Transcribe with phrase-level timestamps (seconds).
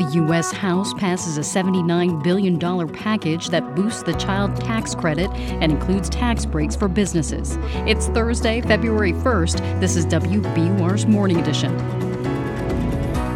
[0.00, 0.50] The U.S.
[0.50, 6.46] House passes a $79 billion package that boosts the child tax credit and includes tax
[6.46, 7.58] breaks for businesses.
[7.86, 9.78] It's Thursday, February 1st.
[9.78, 11.76] This is WBUR's Morning Edition.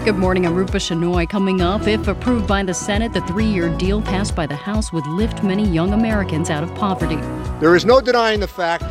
[0.07, 0.47] Good morning.
[0.47, 1.29] I'm Rupa Shenoy.
[1.29, 4.91] Coming up, if approved by the Senate, the three year deal passed by the House
[4.91, 7.17] would lift many young Americans out of poverty.
[7.61, 8.85] There is no denying the fact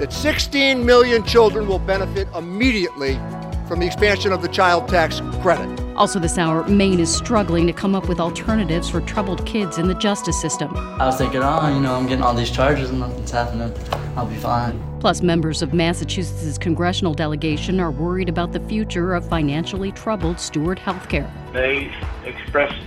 [0.00, 3.14] that 16 million children will benefit immediately
[3.68, 5.89] from the expansion of the child tax credit.
[6.00, 9.86] Also, this hour, Maine is struggling to come up with alternatives for troubled kids in
[9.86, 10.74] the justice system.
[10.74, 13.70] I was thinking, oh, you know, I'm getting all these charges and nothing's happening.
[14.16, 14.82] I'll be fine.
[14.98, 20.78] Plus, members of Massachusetts' congressional delegation are worried about the future of financially troubled Steward
[20.78, 21.30] Healthcare.
[21.52, 21.92] They
[22.24, 22.82] expressed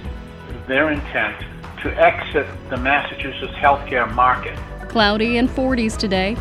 [0.68, 1.38] their intent
[1.84, 4.58] to exit the Massachusetts healthcare market.
[4.90, 6.36] Cloudy and 40s today.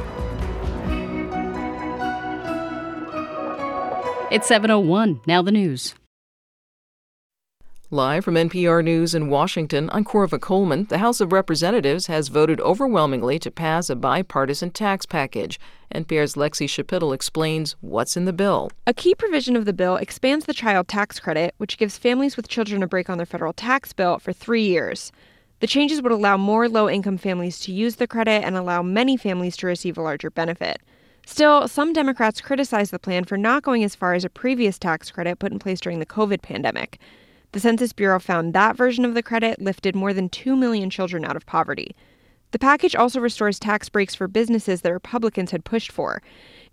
[4.35, 5.21] It's 701.
[5.27, 5.95] Now the news.
[7.95, 10.87] Live from NPR News in Washington, I'm Korva Coleman.
[10.87, 15.61] The House of Representatives has voted overwhelmingly to pass a bipartisan tax package.
[15.95, 18.71] NPR's Lexie Schapitl explains what's in the bill.
[18.87, 22.49] A key provision of the bill expands the child tax credit, which gives families with
[22.49, 25.13] children a break on their federal tax bill for three years.
[25.61, 29.19] The changes would allow more low income families to use the credit and allow many
[29.19, 30.81] families to receive a larger benefit.
[31.27, 35.11] Still, some Democrats criticize the plan for not going as far as a previous tax
[35.11, 36.99] credit put in place during the COVID pandemic.
[37.53, 41.23] The Census Bureau found that version of the credit lifted more than 2 million children
[41.23, 41.95] out of poverty.
[42.53, 46.23] The package also restores tax breaks for businesses that Republicans had pushed for.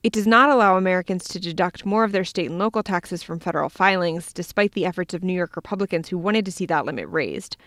[0.03, 3.39] It does not allow Americans to deduct more of their state and local taxes from
[3.39, 7.09] federal filings, despite the efforts of New York Republicans who wanted to see that limit
[7.09, 7.57] raised.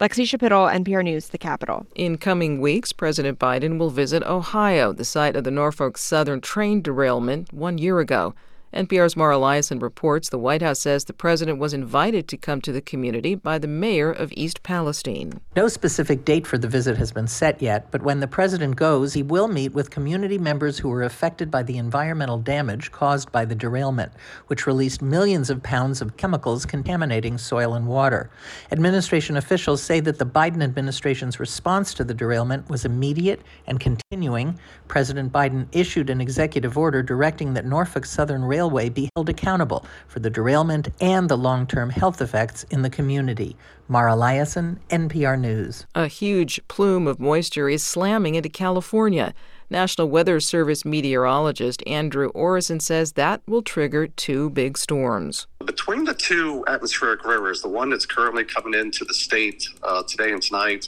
[0.00, 1.86] Lexie Schapitl, NPR News, The Capitol.
[1.94, 6.80] In coming weeks, President Biden will visit Ohio, the site of the Norfolk Southern train
[6.80, 8.34] derailment one year ago.
[8.72, 12.72] NPR's Mara Liasson reports the White House says the president was invited to come to
[12.72, 15.42] the community by the mayor of East Palestine.
[15.54, 19.12] No specific date for the visit has been set yet, but when the president goes,
[19.12, 23.44] he will meet with community members who were affected by the environmental damage caused by
[23.44, 24.10] the derailment,
[24.46, 28.30] which released millions of pounds of chemicals contaminating soil and water.
[28.70, 34.58] Administration officials say that the Biden administration's response to the derailment was immediate and continuing.
[34.88, 39.84] President Biden issued an executive order directing that Norfolk Southern Rail Railway be held accountable
[40.06, 43.56] for the derailment and the long term health effects in the community.
[43.88, 45.84] Mara Liasson, NPR News.
[45.96, 49.34] A huge plume of moisture is slamming into California.
[49.68, 55.48] National Weather Service meteorologist Andrew Orison says that will trigger two big storms.
[55.64, 60.30] Between the two atmospheric rivers, the one that's currently coming into the state uh, today
[60.30, 60.86] and tonight,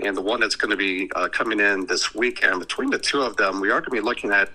[0.00, 3.22] and the one that's going to be uh, coming in this weekend, between the two
[3.22, 4.50] of them, we are going to be looking at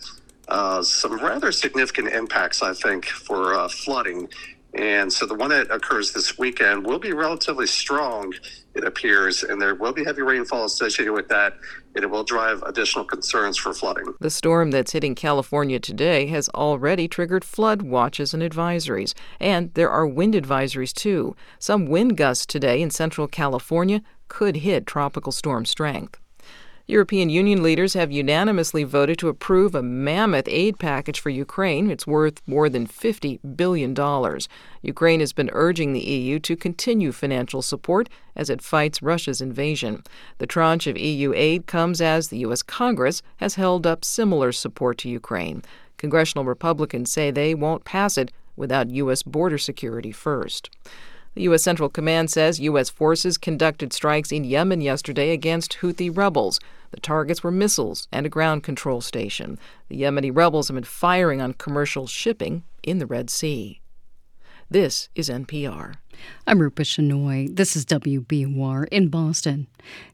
[0.50, 4.30] uh, some rather significant impacts, I think, for uh, flooding.
[4.74, 8.34] And so the one that occurs this weekend will be relatively strong,
[8.76, 11.56] it appears, and there will be heavy rainfall associated with that,
[11.96, 14.14] and it will drive additional concerns for flooding.
[14.20, 19.90] The storm that's hitting California today has already triggered flood watches and advisories, and there
[19.90, 21.36] are wind advisories too.
[21.58, 26.20] Some wind gusts today in central California could hit tropical storm strength.
[26.90, 31.92] European Union leaders have unanimously voted to approve a mammoth aid package for Ukraine.
[31.92, 33.96] It's worth more than $50 billion.
[34.82, 40.04] Ukraine has been urging the EU to continue financial support as it fights Russia's invasion.
[40.40, 42.64] The tranche of EU aid comes as the U.S.
[42.64, 45.62] Congress has held up similar support to Ukraine.
[45.98, 49.22] Congressional Republicans say they won't pass it without U.S.
[49.22, 50.72] border security first.
[51.36, 51.62] The U.S.
[51.62, 52.90] Central Command says U.S.
[52.90, 56.60] forces conducted strikes in Yemen yesterday against Houthi rebels.
[56.92, 59.58] The targets were missiles and a ground control station.
[59.90, 63.82] The Yemeni rebels have been firing on commercial shipping in the Red Sea.
[64.70, 65.96] This is NPR.
[66.46, 67.56] I'm Rupa Shenoy.
[67.56, 69.68] This is WBUR in Boston.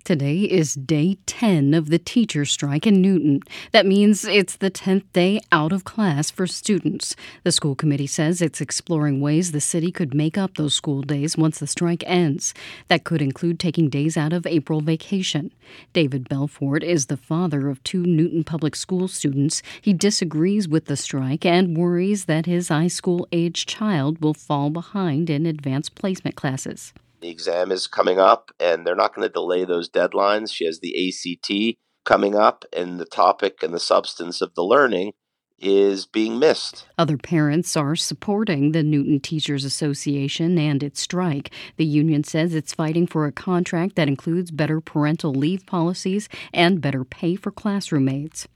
[0.04, 3.40] Today is day 10 of the teacher strike in Newton.
[3.72, 7.16] That means it's the 10th day out of class for students.
[7.44, 11.38] The school committee says it's exploring ways the city could make up those school days
[11.38, 12.54] once the strike ends.
[12.88, 15.52] That could include taking days out of April vacation.
[15.94, 19.64] David Belfort is the father of two Newton Public School students.
[19.82, 24.70] He disagrees with the strike and worries that his high school age child will fall
[24.70, 26.94] behind in advanced placement classes.
[27.22, 30.54] The exam is coming up, and they're not going to delay those deadlines.
[30.54, 35.14] She has the ACT coming up, and the topic and the substance of the learning
[35.58, 36.86] is being missed.
[36.98, 41.50] Other parents are supporting the Newton Teachers Association and its strike.
[41.78, 46.82] The union says it's fighting for a contract that includes better parental leave policies and
[46.82, 48.48] better pay for classroom aides.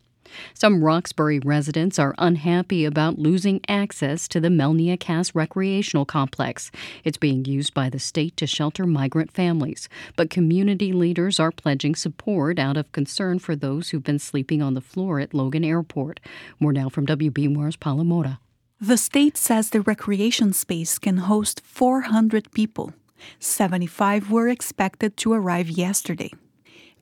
[0.54, 6.72] Some Roxbury residents are unhappy about losing access to the Melnia Cass Recreational Complex.
[7.04, 11.96] It's being used by the state to shelter migrant families, but community leaders are pledging
[11.96, 16.20] support out of concern for those who've been sleeping on the floor at Logan Airport.
[16.60, 18.40] More now from WBUR's Paula Moura.
[18.82, 22.94] The state says the recreation space can host 400 people.
[23.40, 26.32] 75 were expected to arrive yesterday.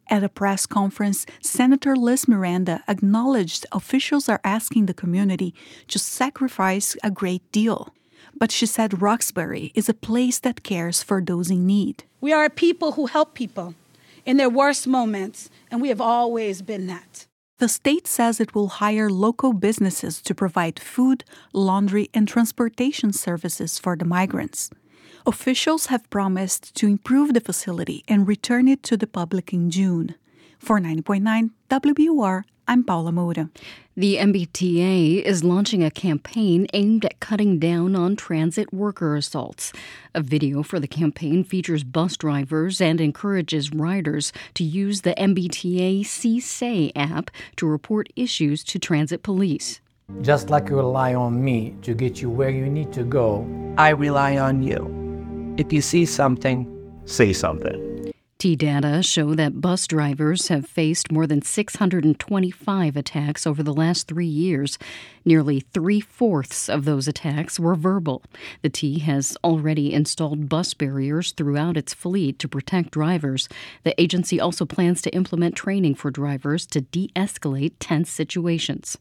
[0.09, 5.53] At a press conference, Senator Liz Miranda acknowledged officials are asking the community
[5.89, 7.93] to sacrifice a great deal.
[8.33, 12.05] But she said Roxbury is a place that cares for those in need.
[12.21, 13.75] We are a people who help people
[14.25, 17.27] in their worst moments, and we have always been that.
[17.59, 23.79] The state says it will hire local businesses to provide food, laundry, and transportation services
[23.79, 24.69] for the migrants.
[25.27, 30.15] Officials have promised to improve the facility and return it to the public in June.
[30.57, 33.49] For 90.9 WBUR, I'm Paula Moura.
[33.97, 39.73] The MBTA is launching a campaign aimed at cutting down on transit worker assaults.
[40.15, 46.05] A video for the campaign features bus drivers and encourages riders to use the MBTA
[46.05, 49.81] See Say app to report issues to transit police.
[50.21, 53.45] Just like you rely on me to get you where you need to go,
[53.77, 55.55] I rely on you.
[55.57, 56.65] If you see something,
[57.05, 58.13] say something.
[58.39, 64.07] T data show that bus drivers have faced more than 625 attacks over the last
[64.07, 64.77] three years.
[65.25, 68.23] Nearly three fourths of those attacks were verbal.
[68.61, 73.49] The T has already installed bus barriers throughout its fleet to protect drivers.
[73.83, 78.97] The agency also plans to implement training for drivers to de escalate tense situations.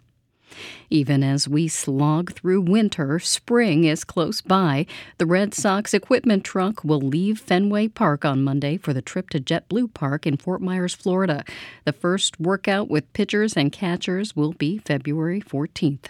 [0.90, 4.86] Even as we slog through winter, spring is close by.
[5.18, 9.40] The Red Sox equipment truck will leave Fenway Park on Monday for the trip to
[9.40, 11.44] JetBlue Park in Fort Myers, Florida.
[11.84, 16.06] The first workout with pitchers and catchers will be February 14th.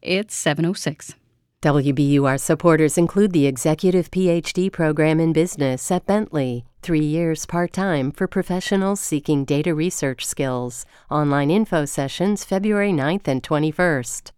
[0.00, 1.14] It's 706.
[1.62, 8.10] WBUR supporters include the Executive PhD program in business at Bentley, three years part time
[8.10, 10.84] for professionals seeking data research skills.
[11.10, 14.32] Online info sessions February 9th and 21st.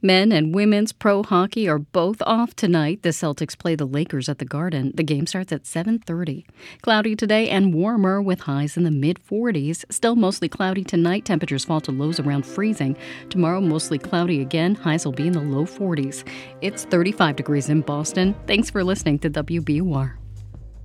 [0.00, 3.02] Men and women's pro hockey are both off tonight.
[3.02, 4.92] The Celtics play the Lakers at the Garden.
[4.94, 6.44] The game starts at 7:30.
[6.82, 9.84] Cloudy today and warmer with highs in the mid 40s.
[9.90, 11.24] Still mostly cloudy tonight.
[11.24, 12.96] Temperatures fall to lows around freezing.
[13.30, 14.74] Tomorrow mostly cloudy again.
[14.74, 16.24] Highs will be in the low 40s.
[16.60, 18.34] It's 35 degrees in Boston.
[18.46, 20.21] Thanks for listening to WBUR.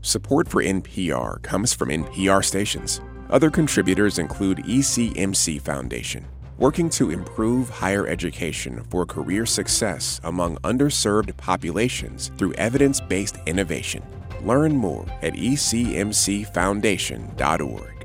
[0.07, 3.01] Support for NPR comes from NPR stations.
[3.29, 6.25] Other contributors include ECMC Foundation
[6.57, 14.01] working to improve higher education for career success among underserved populations through evidence based innovation.
[14.43, 17.97] Learn more at ecmcfoundation.org.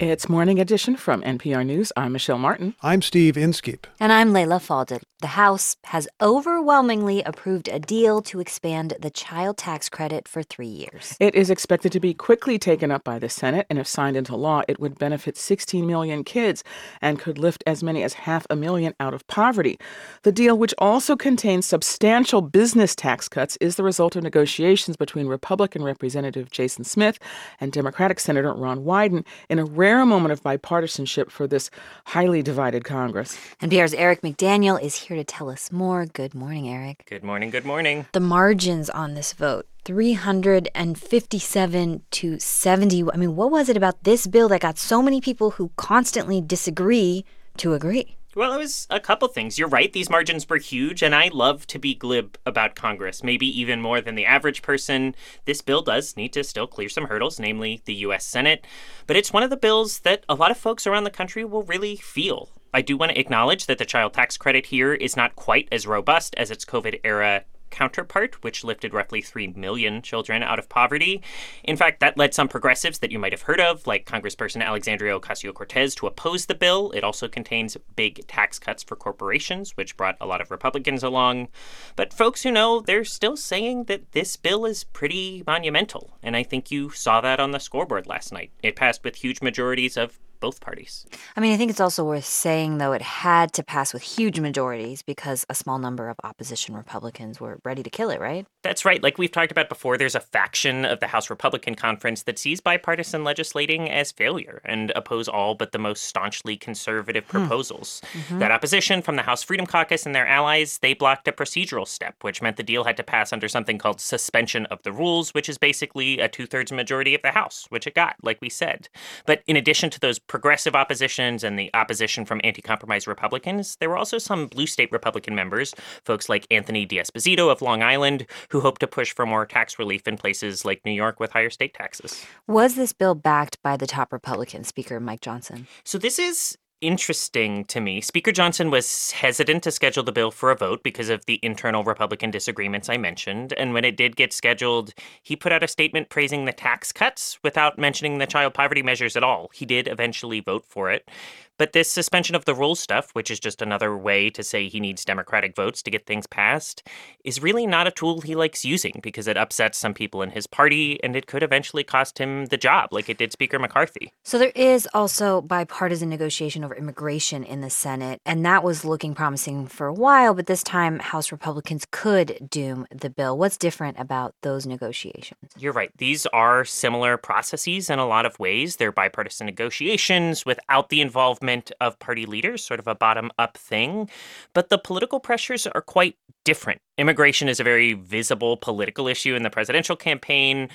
[0.00, 1.90] It's Morning Edition from NPR News.
[1.96, 2.74] I'm Michelle Martin.
[2.82, 3.86] I'm Steve Inskeep.
[3.98, 5.00] And I'm Leila Fadel.
[5.24, 10.66] The House has overwhelmingly approved a deal to expand the child tax credit for three
[10.66, 11.16] years.
[11.18, 14.36] It is expected to be quickly taken up by the Senate, and if signed into
[14.36, 16.62] law, it would benefit 16 million kids
[17.00, 19.78] and could lift as many as half a million out of poverty.
[20.24, 25.26] The deal, which also contains substantial business tax cuts, is the result of negotiations between
[25.26, 27.18] Republican Representative Jason Smith
[27.60, 31.70] and Democratic Senator Ron Wyden in a rare moment of bipartisanship for this
[32.08, 33.38] highly divided Congress.
[33.62, 36.06] NPR's Eric McDaniel is here to tell us more.
[36.06, 37.04] Good morning, Eric.
[37.08, 37.50] Good morning.
[37.50, 38.06] Good morning.
[38.12, 43.04] The margins on this vote 357 to 70.
[43.12, 46.40] I mean, what was it about this bill that got so many people who constantly
[46.40, 47.24] disagree
[47.58, 48.16] to agree?
[48.36, 49.60] Well, it was a couple things.
[49.60, 53.46] You're right, these margins were huge, and I love to be glib about Congress, maybe
[53.46, 55.14] even more than the average person.
[55.44, 58.26] This bill does need to still clear some hurdles, namely the U.S.
[58.26, 58.66] Senate,
[59.06, 61.62] but it's one of the bills that a lot of folks around the country will
[61.62, 62.48] really feel.
[62.74, 65.86] I do want to acknowledge that the child tax credit here is not quite as
[65.86, 71.22] robust as its COVID era counterpart, which lifted roughly 3 million children out of poverty.
[71.62, 75.18] In fact, that led some progressives that you might have heard of, like Congressperson Alexandria
[75.18, 76.90] Ocasio Cortez, to oppose the bill.
[76.92, 81.48] It also contains big tax cuts for corporations, which brought a lot of Republicans along.
[81.94, 86.16] But folks who know, they're still saying that this bill is pretty monumental.
[86.24, 88.50] And I think you saw that on the scoreboard last night.
[88.62, 91.06] It passed with huge majorities of both parties.
[91.38, 94.38] I mean, I think it's also worth saying, though, it had to pass with huge
[94.40, 98.46] majorities because a small number of opposition Republicans were ready to kill it, right?
[98.62, 99.02] That's right.
[99.02, 102.60] Like we've talked about before, there's a faction of the House Republican Conference that sees
[102.60, 107.30] bipartisan legislating as failure and oppose all but the most staunchly conservative hmm.
[107.30, 108.02] proposals.
[108.12, 108.40] Mm-hmm.
[108.40, 112.16] That opposition from the House Freedom Caucus and their allies, they blocked a procedural step,
[112.20, 115.48] which meant the deal had to pass under something called suspension of the rules, which
[115.48, 118.90] is basically a two thirds majority of the House, which it got, like we said.
[119.24, 123.88] But in addition to those progressive oppositions and the opposition from anti compromise Republicans, there
[123.88, 125.72] were also some blue state Republican members,
[126.04, 130.08] folks like Anthony D'Esposito of Long Island, who hoped to push for more tax relief
[130.08, 132.26] in places like New York with higher state taxes.
[132.48, 135.68] Was this bill backed by the top Republican, Speaker Mike Johnson?
[135.84, 138.00] So this is interesting to me.
[138.00, 141.82] Speaker Johnson was hesitant to schedule the bill for a vote because of the internal
[141.82, 143.52] Republican disagreements I mentioned.
[143.54, 147.38] And when it did get scheduled, he put out a statement praising the tax cuts
[147.42, 149.50] without mentioning the child poverty measures at all.
[149.54, 151.08] He did eventually vote for it.
[151.56, 154.80] But this suspension of the rules stuff, which is just another way to say he
[154.80, 156.82] needs Democratic votes to get things passed,
[157.22, 160.48] is really not a tool he likes using because it upsets some people in his
[160.48, 164.10] party and it could eventually cost him the job, like it did Speaker McCarthy.
[164.24, 169.14] So there is also bipartisan negotiation over immigration in the Senate, and that was looking
[169.14, 173.38] promising for a while, but this time House Republicans could doom the bill.
[173.38, 175.52] What's different about those negotiations?
[175.56, 175.92] You're right.
[175.98, 178.74] These are similar processes in a lot of ways.
[178.76, 181.43] They're bipartisan negotiations without the involvement
[181.80, 184.08] of party leaders, sort of a bottom up thing.
[184.52, 186.80] But the political pressures are quite different.
[186.98, 190.68] Immigration is a very visible political issue in the presidential campaign.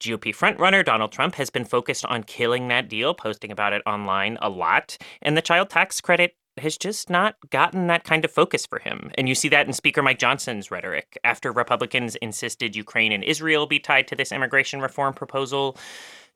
[0.00, 4.38] GOP frontrunner Donald Trump has been focused on killing that deal, posting about it online
[4.42, 4.96] a lot.
[5.22, 9.10] And the child tax credit has just not gotten that kind of focus for him.
[9.16, 11.18] And you see that in Speaker Mike Johnson's rhetoric.
[11.24, 15.76] After Republicans insisted Ukraine and Israel be tied to this immigration reform proposal,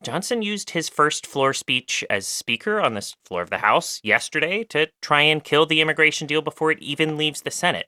[0.03, 4.63] Johnson used his first floor speech as Speaker on the floor of the House yesterday
[4.65, 7.87] to try and kill the immigration deal before it even leaves the Senate.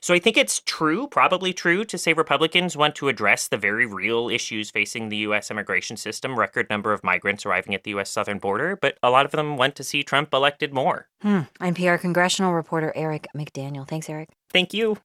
[0.00, 3.86] So I think it's true, probably true, to say Republicans want to address the very
[3.86, 5.50] real issues facing the U.S.
[5.50, 8.10] immigration system record number of migrants arriving at the U.S.
[8.10, 11.08] southern border, but a lot of them want to see Trump elected more.
[11.22, 11.40] Hmm.
[11.60, 13.88] NPR congressional reporter Eric McDaniel.
[13.88, 14.28] Thanks, Eric.
[14.50, 14.98] Thank you.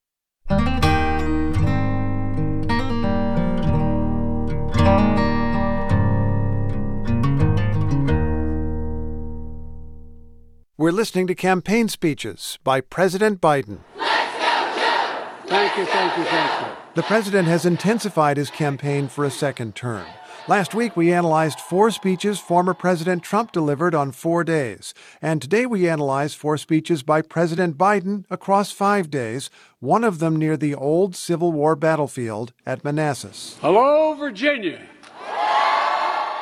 [10.80, 13.80] We're listening to campaign speeches by President Biden.
[13.98, 15.50] Let's go!
[15.50, 16.74] Thank you, thank you, thank you.
[16.96, 20.06] The president has intensified his campaign for a second term.
[20.48, 24.94] Last week, we analyzed four speeches former President Trump delivered on four days.
[25.22, 29.50] And today, we analyze four speeches by President Biden across five days,
[29.82, 33.58] one of them near the old Civil War battlefield at Manassas.
[33.60, 34.80] Hello, Virginia.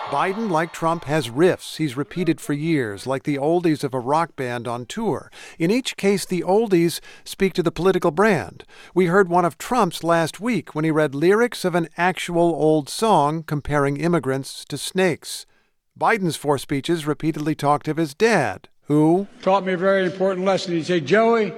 [0.09, 4.37] Biden, like Trump, has riffs he's repeated for years, like the oldies of a rock
[4.37, 5.29] band on tour.
[5.59, 8.63] In each case, the oldies speak to the political brand.
[8.93, 12.87] We heard one of Trump's last week when he read lyrics of an actual old
[12.87, 15.45] song comparing immigrants to snakes.
[15.99, 20.71] Biden's four speeches repeatedly talked of his dad, who taught me a very important lesson.
[20.71, 21.51] He'd say, Joey,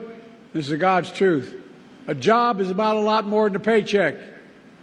[0.53, 1.55] this is God's truth.
[2.07, 4.15] A job is about a lot more than a paycheck.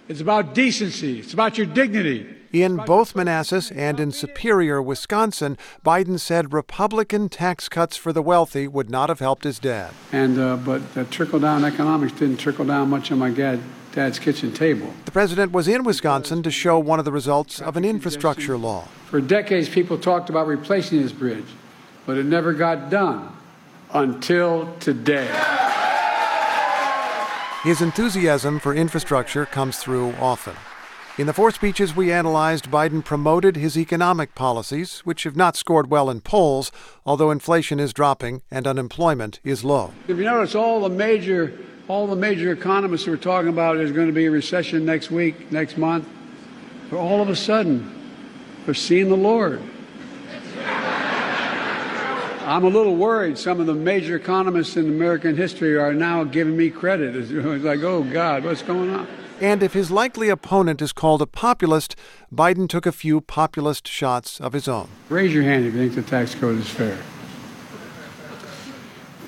[0.06, 1.18] It's about decency.
[1.18, 2.35] It's about your dignity.
[2.52, 8.68] In both Manassas and in Superior, Wisconsin, Biden said Republican tax cuts for the wealthy
[8.68, 9.92] would not have helped his dad.
[10.12, 13.60] And uh, but the trickle down economics didn't trickle down much on my dad,
[13.92, 14.92] dad's kitchen table.
[15.04, 18.88] The president was in Wisconsin to show one of the results of an infrastructure law.
[19.06, 21.46] For decades, people talked about replacing this bridge,
[22.06, 23.36] but it never got done
[23.92, 25.28] until today.
[27.62, 30.54] His enthusiasm for infrastructure comes through often.
[31.18, 35.88] In the four speeches we analyzed, Biden promoted his economic policies, which have not scored
[35.88, 36.70] well in polls,
[37.06, 39.94] although inflation is dropping and unemployment is low.
[40.08, 41.58] If you notice, all the major
[41.88, 45.50] all the major economists were talking about there's going to be a recession next week,
[45.50, 46.06] next month.
[46.90, 47.90] But all of a sudden,
[48.66, 49.62] they're seeing the Lord.
[52.44, 53.38] I'm a little worried.
[53.38, 57.14] Some of the major economists in American history are now giving me credit.
[57.30, 59.08] It's like, oh God, what's going on?
[59.40, 61.94] And if his likely opponent is called a populist,
[62.34, 64.88] Biden took a few populist shots of his own.
[65.10, 66.98] Raise your hand if you think the tax code is fair.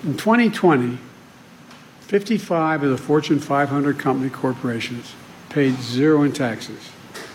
[0.05, 0.99] In 2020,
[2.01, 5.13] 55 of the Fortune 500 company corporations
[5.51, 6.91] paid zero in taxes.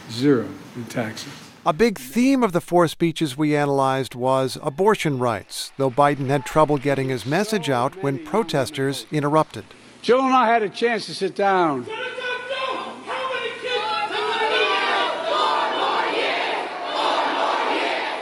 [0.09, 1.31] Zero in taxes.
[1.65, 6.45] A big theme of the four speeches we analyzed was abortion rights, though Biden had
[6.45, 9.63] trouble getting his message out when protesters interrupted.
[10.01, 11.85] Jill and I had a chance to sit down.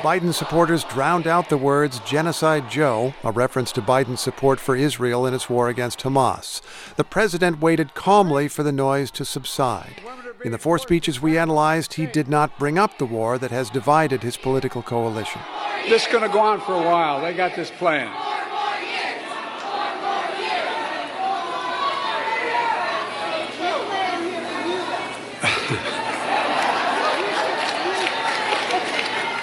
[0.01, 5.27] Biden supporters drowned out the words Genocide Joe, a reference to Biden's support for Israel
[5.27, 6.59] in its war against Hamas.
[6.95, 10.01] The president waited calmly for the noise to subside.
[10.43, 13.69] In the four speeches we analyzed, he did not bring up the war that has
[13.69, 15.41] divided his political coalition.
[15.87, 17.21] This is going to go on for a while.
[17.21, 18.11] They got this plan.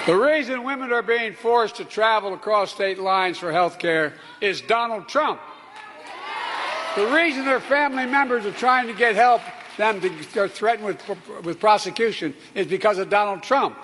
[0.08, 4.62] The reason women are being forced to travel across state lines for health care is
[4.62, 5.38] Donald Trump.
[6.96, 9.42] The reason their family members are trying to get help,
[9.76, 13.76] them to are threatened with, with prosecution, is because of Donald Trump.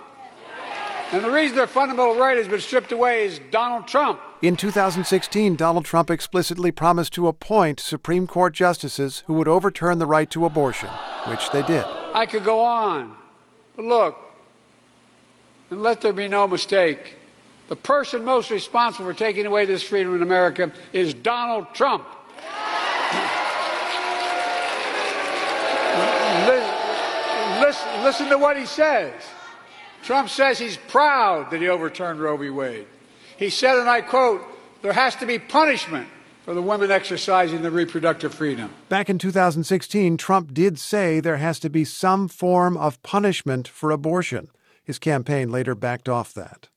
[1.12, 4.18] And the reason their fundamental right has been stripped away is Donald Trump.
[4.40, 10.06] In 2016, Donald Trump explicitly promised to appoint Supreme Court justices who would overturn the
[10.06, 10.88] right to abortion,
[11.26, 11.84] which they did.
[12.14, 13.14] I could go on.
[13.76, 14.23] But look,
[15.70, 17.16] and let there be no mistake,
[17.68, 22.06] the person most responsible for taking away this freedom in America is Donald Trump.
[27.60, 29.12] listen, listen to what he says.
[30.02, 32.50] Trump says he's proud that he overturned Roe v.
[32.50, 32.86] Wade.
[33.38, 34.42] He said, and I quote,
[34.82, 36.08] there has to be punishment
[36.44, 38.70] for the women exercising their reproductive freedom.
[38.90, 43.90] Back in 2016, Trump did say there has to be some form of punishment for
[43.90, 44.50] abortion.
[44.84, 46.68] His campaign later backed off that.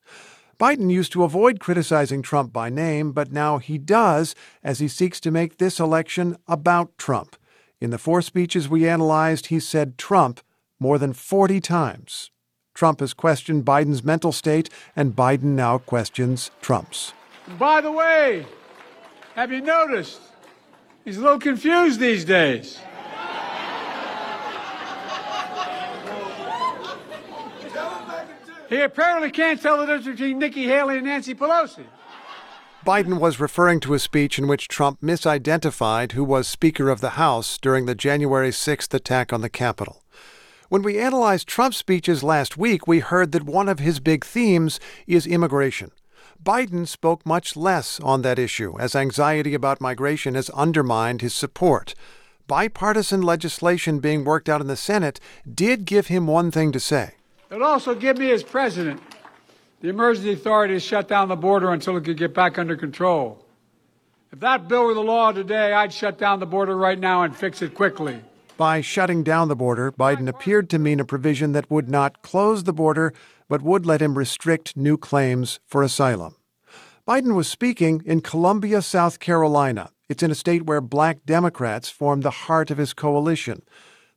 [0.59, 4.33] Biden used to avoid criticizing Trump by name, but now he does
[4.63, 7.35] as he seeks to make this election about Trump.
[7.79, 10.41] In the four speeches we analyzed, he said Trump
[10.79, 12.31] more than 40 times.
[12.73, 17.13] Trump has questioned Biden's mental state, and Biden now questions Trump's.
[17.59, 18.45] By the way,
[19.35, 20.21] have you noticed?
[21.05, 22.79] He's a little confused these days.
[28.69, 31.85] He apparently can't tell the difference between Nikki Haley and Nancy Pelosi.
[32.85, 37.11] Biden was referring to a speech in which Trump misidentified who was Speaker of the
[37.11, 40.03] House during the January 6th attack on the Capitol.
[40.69, 44.79] When we analyzed Trump's speeches last week, we heard that one of his big themes
[45.05, 45.91] is immigration.
[46.43, 51.95] Biden spoke much less on that issue, as anxiety about migration has undermined his support.
[52.47, 55.19] Bipartisan legislation being worked out in the Senate
[55.51, 57.15] did give him one thing to say.
[57.49, 59.01] It also give me, as president,
[59.79, 63.43] the emergency authority to shut down the border until it could get back under control.
[64.33, 67.35] If that bill were the law today, I'd shut down the border right now and
[67.35, 68.21] fix it quickly.
[68.57, 72.63] By shutting down the border, Biden appeared to mean a provision that would not close
[72.63, 73.13] the border,
[73.47, 76.35] but would let him restrict new claims for asylum.
[77.07, 79.91] Biden was speaking in Columbia, South Carolina.
[80.09, 83.61] It's in a state where black Democrats formed the heart of his coalition.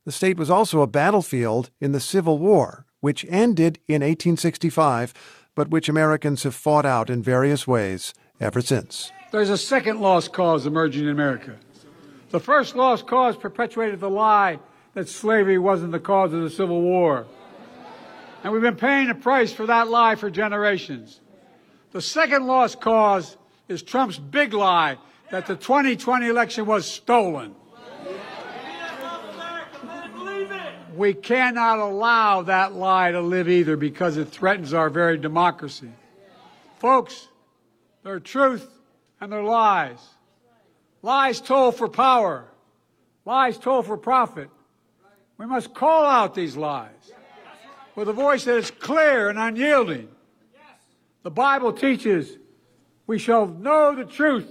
[0.03, 5.13] The state was also a battlefield in the Civil War, which ended in 1865,
[5.53, 9.11] but which Americans have fought out in various ways ever since.
[9.31, 11.57] There's a second lost cause emerging in America.
[12.29, 14.59] The first lost cause perpetuated the lie
[14.93, 17.25] that slavery wasn't the cause of the Civil War.
[18.43, 21.19] And we've been paying a price for that lie for generations.
[21.91, 23.37] The second lost cause
[23.67, 24.97] is Trump's big lie
[25.29, 27.55] that the 2020 election was stolen.
[30.95, 35.91] We cannot allow that lie to live either because it threatens our very democracy.
[36.79, 37.27] Folks,
[38.03, 38.67] there are truth
[39.19, 39.99] and there are lies.
[41.01, 42.45] Lies told for power,
[43.25, 44.49] lies told for profit.
[45.37, 47.13] We must call out these lies
[47.95, 50.09] with a voice that is clear and unyielding.
[51.23, 52.37] The Bible teaches
[53.07, 54.47] we shall know the truth,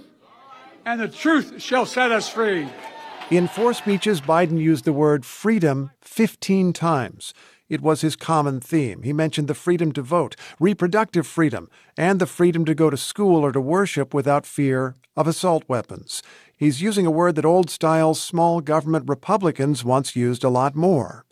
[0.85, 2.67] and the truth shall set us free.
[3.31, 7.33] In four speeches, Biden used the word freedom 15 times.
[7.69, 9.03] It was his common theme.
[9.03, 13.45] He mentioned the freedom to vote, reproductive freedom, and the freedom to go to school
[13.45, 16.21] or to worship without fear of assault weapons.
[16.57, 21.23] He's using a word that old style small government Republicans once used a lot more.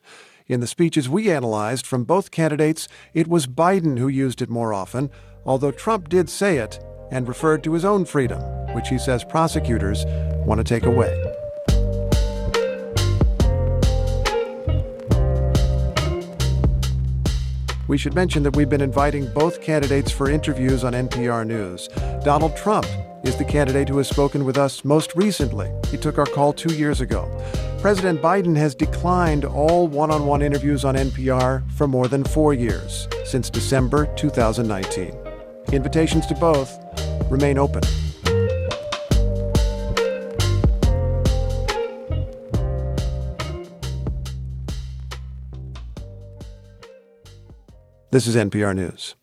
[0.47, 4.73] In the speeches we analyzed from both candidates, it was Biden who used it more
[4.73, 5.09] often,
[5.45, 6.79] although Trump did say it
[7.11, 8.39] and referred to his own freedom,
[8.73, 10.05] which he says prosecutors
[10.45, 11.28] want to take away.
[17.89, 21.87] We should mention that we've been inviting both candidates for interviews on NPR News.
[22.23, 22.85] Donald Trump
[23.23, 25.71] is the candidate who has spoken with us most recently.
[25.89, 27.27] He took our call two years ago.
[27.81, 32.53] President Biden has declined all one on one interviews on NPR for more than four
[32.53, 35.17] years, since December 2019.
[35.73, 36.77] Invitations to both
[37.31, 37.81] remain open.
[48.11, 49.13] This is NPR News.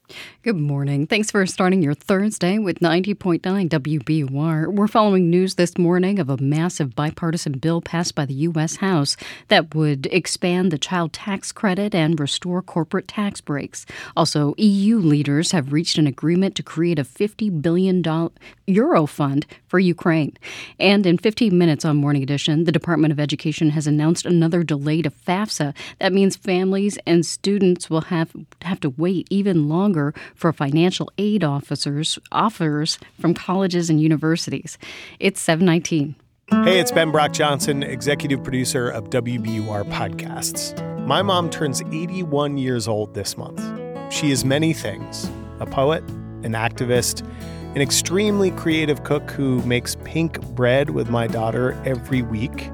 [0.43, 1.09] Good morning.
[1.09, 4.73] Thanks for starting your Thursday with 90.9 WBUR.
[4.73, 8.77] We're following news this morning of a massive bipartisan bill passed by the U.S.
[8.77, 9.17] House
[9.49, 13.87] that would expand the child tax credit and restore corporate tax breaks.
[14.17, 18.05] Also, EU leaders have reached an agreement to create a 50 billion
[18.69, 20.37] euro fund for Ukraine.
[20.79, 25.03] And in 15 minutes on Morning Edition, the Department of Education has announced another delay
[25.03, 25.75] to FAFSA.
[25.99, 28.31] That means families and students will have
[28.63, 34.79] have to wait even longer longer for financial aid officers offers from colleges and universities.
[35.21, 36.15] It's 719.
[36.65, 40.75] Hey, it's Ben Brock Johnson, executive producer of WBUR Podcasts.
[41.07, 43.61] My mom turns 81 years old this month.
[44.13, 45.29] She is many things
[45.59, 46.03] a poet,
[46.45, 47.27] an activist,
[47.75, 52.71] an extremely creative cook who makes pink bread with my daughter every week.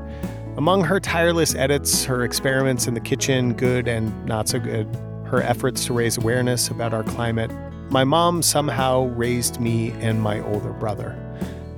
[0.57, 4.87] Among her tireless edits, her experiments in the kitchen, good and not so good,
[5.33, 7.51] her efforts to raise awareness about our climate,
[7.91, 11.19] my mom somehow raised me and my older brother.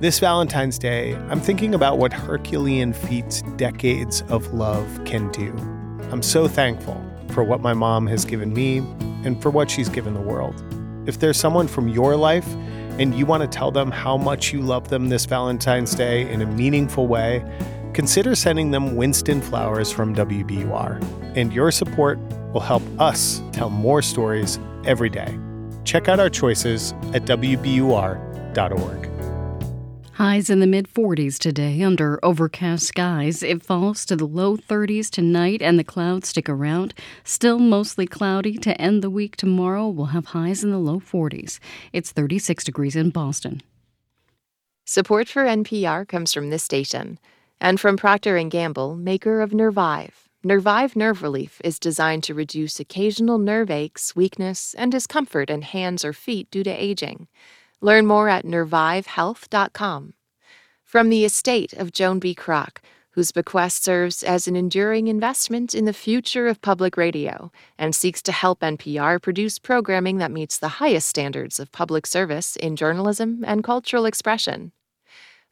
[0.01, 5.53] This Valentine's Day, I'm thinking about what Herculean feats decades of love can do.
[6.11, 8.79] I'm so thankful for what my mom has given me
[9.23, 10.61] and for what she's given the world.
[11.07, 12.47] If there's someone from your life
[12.99, 16.41] and you want to tell them how much you love them this Valentine's Day in
[16.41, 17.41] a meaningful way,
[17.95, 21.01] consider sending them Winston flowers from WBUR.
[21.35, 22.19] And your support
[22.53, 25.39] will help us tell more stories every day.
[25.85, 29.09] Check out our choices at WBUR.org.
[30.13, 33.43] Highs in the mid 40s today under overcast skies.
[33.43, 36.93] It falls to the low 30s tonight and the clouds stick around.
[37.25, 39.89] Still mostly cloudy to end the week tomorrow.
[39.89, 41.59] We'll have highs in the low 40s.
[41.91, 43.61] It's 36 degrees in Boston.
[44.85, 47.19] Support for NPR comes from this station
[47.59, 50.29] and from Procter & Gamble, maker of Nervive.
[50.43, 56.05] Nervive Nerve Relief is designed to reduce occasional nerve aches, weakness, and discomfort in hands
[56.05, 57.27] or feet due to aging.
[57.81, 60.13] Learn more at nervivehealth.com.
[60.83, 62.35] From the estate of Joan B.
[62.35, 62.77] Kroc,
[63.15, 68.21] whose bequest serves as an enduring investment in the future of public radio and seeks
[68.21, 73.43] to help NPR produce programming that meets the highest standards of public service in journalism
[73.47, 74.73] and cultural expression.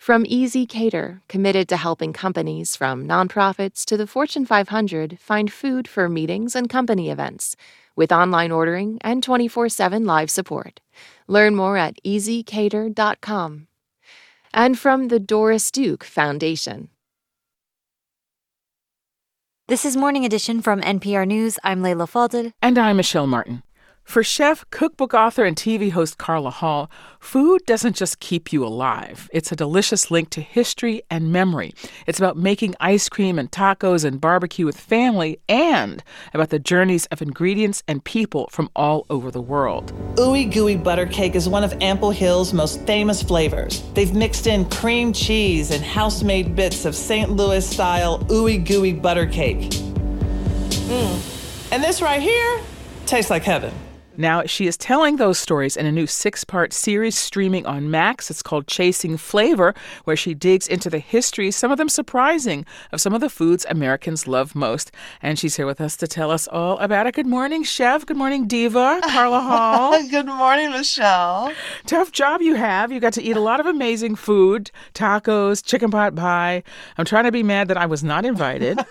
[0.04, 6.10] From ezCater, committed to helping companies from nonprofits to the Fortune 500 find food for
[6.10, 7.56] meetings and company events
[7.96, 10.82] with online ordering and 24 7 live support.
[11.30, 13.68] Learn more at ezcater.com.
[14.54, 16.90] And from the Doris Duke Foundation.
[19.70, 21.58] This is Morning Edition from NPR News.
[21.64, 22.52] I'm Leila Fadel.
[22.62, 23.64] And I'm Michelle Martin.
[24.04, 29.30] For chef, cookbook author, and TV host Carla Hall, food doesn't just keep you alive.
[29.34, 31.74] It's a delicious link to history and memory.
[32.06, 37.08] It's about making ice cream and tacos and barbecue with family and about the journeys
[37.08, 39.92] of ingredients and people from all over the world.
[40.18, 43.82] Ooey Gooey Butter Cake is one of Ample Hill's most famous flavors.
[43.94, 47.32] They've mixed in cream cheese and house made bits of St.
[47.32, 49.72] Louis style Ooey Gooey Butter Cake.
[50.92, 51.72] Mm.
[51.72, 52.60] And this right here
[53.08, 53.74] tastes like heaven.
[54.16, 58.30] Now, she is telling those stories in a new six part series streaming on Max.
[58.30, 59.74] It's called Chasing Flavor,
[60.04, 63.66] where she digs into the history, some of them surprising, of some of the foods
[63.70, 64.92] Americans love most.
[65.22, 67.16] And she's here with us to tell us all about it.
[67.16, 68.06] Good morning, Chef.
[68.06, 69.02] Good morning, Diva.
[69.04, 70.08] Carla Hall.
[70.10, 71.52] Good morning, Michelle.
[71.88, 72.92] Tough job you have.
[72.92, 76.62] You got to eat a lot of amazing food tacos, chicken pot pie.
[76.98, 78.80] I'm trying to be mad that I was not invited.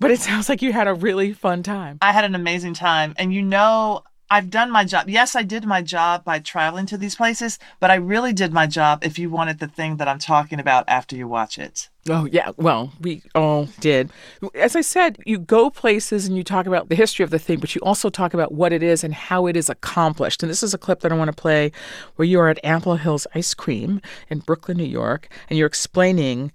[0.00, 1.98] But it sounds like you had a really fun time.
[2.02, 3.14] I had an amazing time.
[3.16, 4.02] And you know,
[4.34, 5.08] I've done my job.
[5.08, 8.66] Yes, I did my job by traveling to these places, but I really did my
[8.66, 11.88] job if you wanted the thing that I'm talking about after you watch it.
[12.08, 12.50] Oh, yeah.
[12.56, 14.10] Well, we all did.
[14.56, 17.60] As I said, you go places and you talk about the history of the thing,
[17.60, 20.42] but you also talk about what it is and how it is accomplished.
[20.42, 21.70] And this is a clip that I want to play
[22.16, 26.50] where you are at Ample Hills Ice Cream in Brooklyn, New York, and you're explaining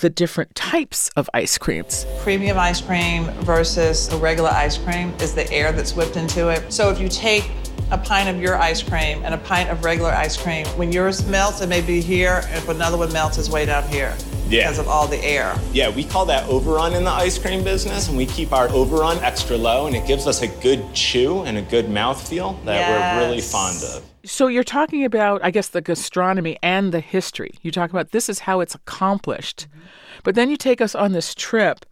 [0.00, 2.06] the different types of ice creams.
[2.20, 6.72] Premium ice cream versus a regular ice cream is the air that's whipped into it.
[6.72, 7.50] So if you take
[7.90, 11.26] a pint of your ice cream and a pint of regular ice cream, when yours
[11.26, 12.42] melts, it may be here.
[12.46, 14.16] And if another one melts, it's way down here.
[14.48, 14.62] Yeah.
[14.62, 15.56] Because of all the air.
[15.72, 19.18] Yeah, we call that overrun in the ice cream business, and we keep our overrun
[19.18, 23.16] extra low, and it gives us a good chew and a good mouthfeel that yes.
[23.16, 24.09] we're really fond of.
[24.24, 27.54] So you're talking about, I guess, the gastronomy and the history.
[27.62, 29.66] You talk about this is how it's accomplished.
[29.70, 29.80] Mm-hmm.
[30.24, 31.86] But then you take us on this trip.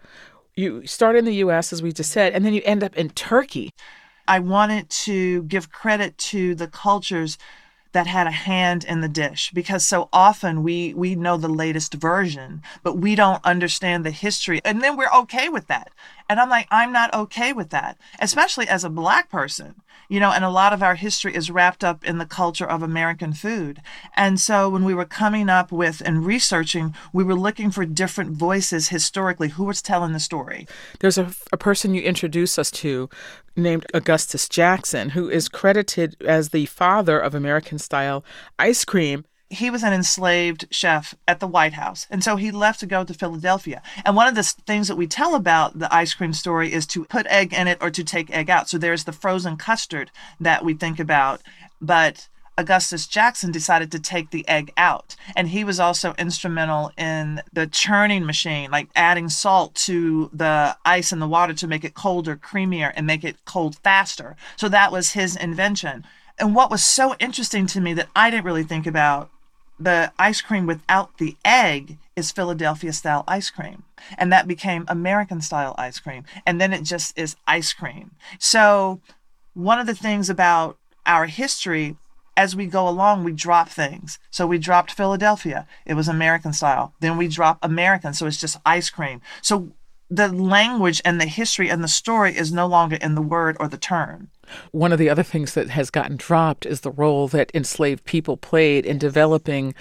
[0.55, 3.11] You start in the US, as we just said, and then you end up in
[3.11, 3.71] Turkey.
[4.27, 7.39] I wanted to give credit to the cultures
[7.93, 11.95] that had a hand in the dish because so often we we know the latest
[11.95, 15.91] version but we don't understand the history and then we're okay with that
[16.29, 19.75] and i'm like i'm not okay with that especially as a black person
[20.09, 22.83] you know, and a lot of our history is wrapped up in the culture of
[22.83, 23.81] American food.
[24.17, 28.33] And so when we were coming up with and researching, we were looking for different
[28.33, 30.67] voices historically who was telling the story.
[31.01, 33.11] There's a, a person you introduced us to
[33.55, 38.25] named Augustus Jackson, who is credited as the father of American style
[38.59, 39.25] ice cream.
[39.51, 42.07] He was an enslaved chef at the White House.
[42.11, 43.83] And so he left to go to Philadelphia.
[44.05, 47.05] And one of the things that we tell about the ice cream story is to
[47.07, 48.69] put egg in it or to take egg out.
[48.69, 51.43] So there's the frozen custard that we think about.
[51.81, 55.17] But Augustus Jackson decided to take the egg out.
[55.35, 61.13] And he was also instrumental in the churning machine, like adding salt to the ice
[61.13, 64.37] and the water to make it colder, creamier, and make it cold faster.
[64.57, 66.05] So that was his invention.
[66.39, 69.31] And what was so interesting to me that I didn't really think about
[69.79, 73.85] the ice cream without the egg is Philadelphia style ice cream.
[74.17, 76.25] And that became American style ice cream.
[76.47, 78.13] And then it just is ice cream.
[78.39, 79.01] So,
[79.55, 81.97] one of the things about our history,
[82.37, 84.19] as we go along, we drop things.
[84.31, 86.93] So, we dropped Philadelphia, it was American style.
[87.01, 89.21] Then we drop American, so it's just ice cream.
[89.43, 89.73] So,
[90.11, 93.69] the language and the history and the story is no longer in the word or
[93.69, 94.31] the term.
[94.71, 98.37] One of the other things that has gotten dropped is the role that enslaved people
[98.37, 99.75] played in developing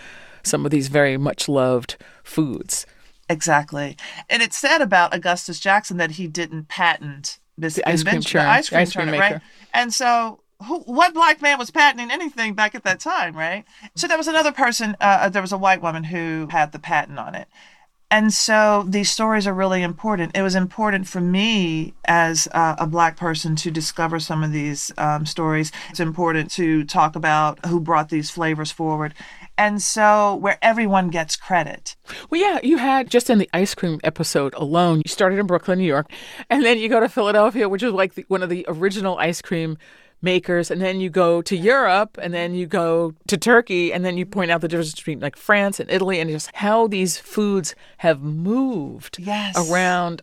[0.43, 2.85] some of these very much loved foods.
[3.29, 3.97] Exactly.
[4.29, 8.43] And it's said about Augustus Jackson that he didn't patent this the ice cream churn,
[8.43, 9.41] the ice cream, ice cream churner, right?
[9.73, 13.65] And so who, what black man was patenting anything back at that time, right?
[13.95, 17.19] So there was another person, uh, there was a white woman who had the patent
[17.19, 17.47] on it.
[18.09, 20.35] And so these stories are really important.
[20.35, 25.25] It was important for me as a black person to discover some of these um,
[25.25, 25.73] stories.
[25.89, 29.13] It's important to talk about who brought these flavors forward.
[29.57, 31.95] And so, where everyone gets credit.
[32.29, 35.79] Well, yeah, you had just in the ice cream episode alone, you started in Brooklyn,
[35.79, 36.11] New York,
[36.47, 39.41] and then you go to Philadelphia, which is like the, one of the original ice
[39.41, 39.77] cream
[40.21, 44.17] makers and then you go to Europe and then you go to Turkey and then
[44.17, 44.33] you mm-hmm.
[44.33, 48.21] point out the difference between like France and Italy and just how these foods have
[48.21, 49.55] moved yes.
[49.69, 50.21] around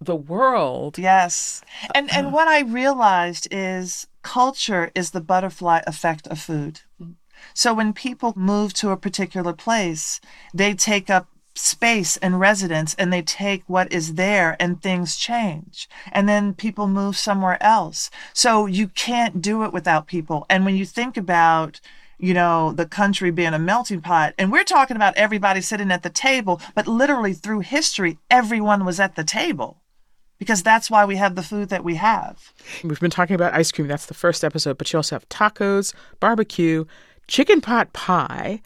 [0.00, 0.98] the world.
[0.98, 1.62] Yes.
[1.94, 2.34] And and uh-huh.
[2.34, 6.80] what I realized is culture is the butterfly effect of food.
[7.00, 7.12] Mm-hmm.
[7.54, 10.20] So when people move to a particular place,
[10.52, 11.28] they take up
[11.60, 15.88] space and residence and they take what is there and things change.
[16.12, 18.10] And then people move somewhere else.
[18.32, 20.46] So you can't do it without people.
[20.48, 21.80] And when you think about
[22.22, 26.02] you know the country being a melting pot and we're talking about everybody sitting at
[26.02, 29.78] the table but literally through history everyone was at the table
[30.38, 32.52] because that's why we have the food that we have.
[32.84, 33.88] We've been talking about ice cream.
[33.88, 36.84] That's the first episode but you also have tacos barbecue
[37.26, 38.60] chicken pot pie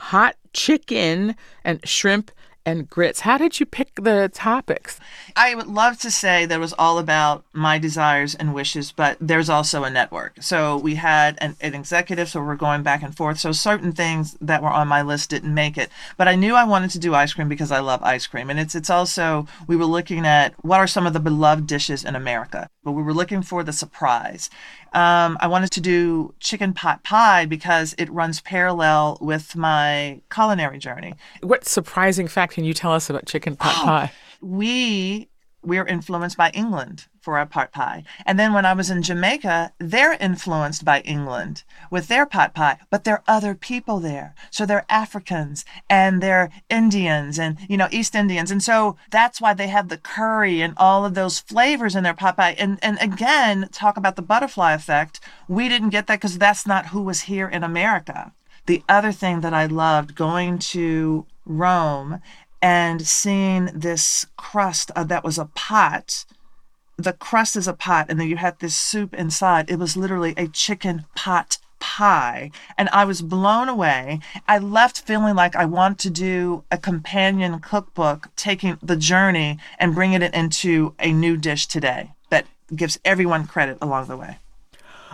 [0.00, 2.30] hot chicken and shrimp
[2.66, 3.20] and grits.
[3.20, 5.00] How did you pick the topics?
[5.34, 9.16] I would love to say that it was all about my desires and wishes, but
[9.20, 10.42] there's also a network.
[10.42, 13.38] So we had an, an, executive, so we're going back and forth.
[13.38, 16.64] So certain things that were on my list didn't make it, but I knew I
[16.64, 19.76] wanted to do ice cream because I love ice cream, and it's it's also we
[19.76, 23.14] were looking at what are some of the beloved dishes in America, but we were
[23.14, 24.50] looking for the surprise.
[24.92, 30.78] Um, I wanted to do chicken pot pie because it runs parallel with my culinary
[30.78, 31.14] journey.
[31.42, 34.12] What surprising fact can you tell us about chicken pot oh, pie?
[34.40, 35.29] We
[35.62, 38.02] we're influenced by England for our pot pie.
[38.24, 42.78] And then when I was in Jamaica, they're influenced by England with their pot pie,
[42.88, 44.34] but there are other people there.
[44.50, 48.50] So they're Africans and they're Indians and, you know, East Indians.
[48.50, 52.14] And so that's why they have the curry and all of those flavors in their
[52.14, 52.56] pot pie.
[52.58, 55.20] And, and again, talk about the butterfly effect.
[55.46, 58.32] We didn't get that because that's not who was here in America.
[58.66, 62.20] The other thing that I loved going to Rome
[62.62, 66.24] and seeing this crust uh, that was a pot.
[66.96, 69.70] The crust is a pot, and then you had this soup inside.
[69.70, 74.20] It was literally a chicken pot pie, and I was blown away.
[74.46, 79.94] I left feeling like I want to do a companion cookbook, taking the journey and
[79.94, 82.46] bringing it into a new dish today that
[82.76, 84.38] gives everyone credit along the way.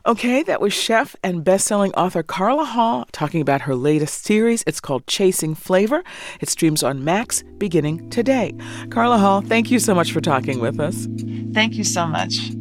[0.07, 4.63] Okay, that was chef and best-selling author Carla Hall talking about her latest series.
[4.65, 6.05] It's called Chasing Flavor.
[6.41, 8.55] It streams on Max beginning today.
[8.91, 11.09] Carla Hall, thank you so much for talking with us.
[11.53, 12.53] Thank you so much.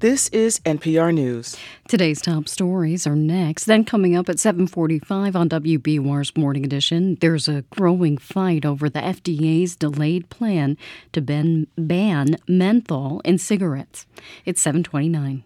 [0.00, 1.56] This is NPR News.
[1.88, 3.64] Today's top stories are next.
[3.64, 8.98] Then coming up at 7:45 on WBUR's Morning Edition, there's a growing fight over the
[9.00, 10.76] FDA's delayed plan
[11.12, 14.04] to ban, ban menthol in cigarettes.
[14.44, 15.44] It's 7:29.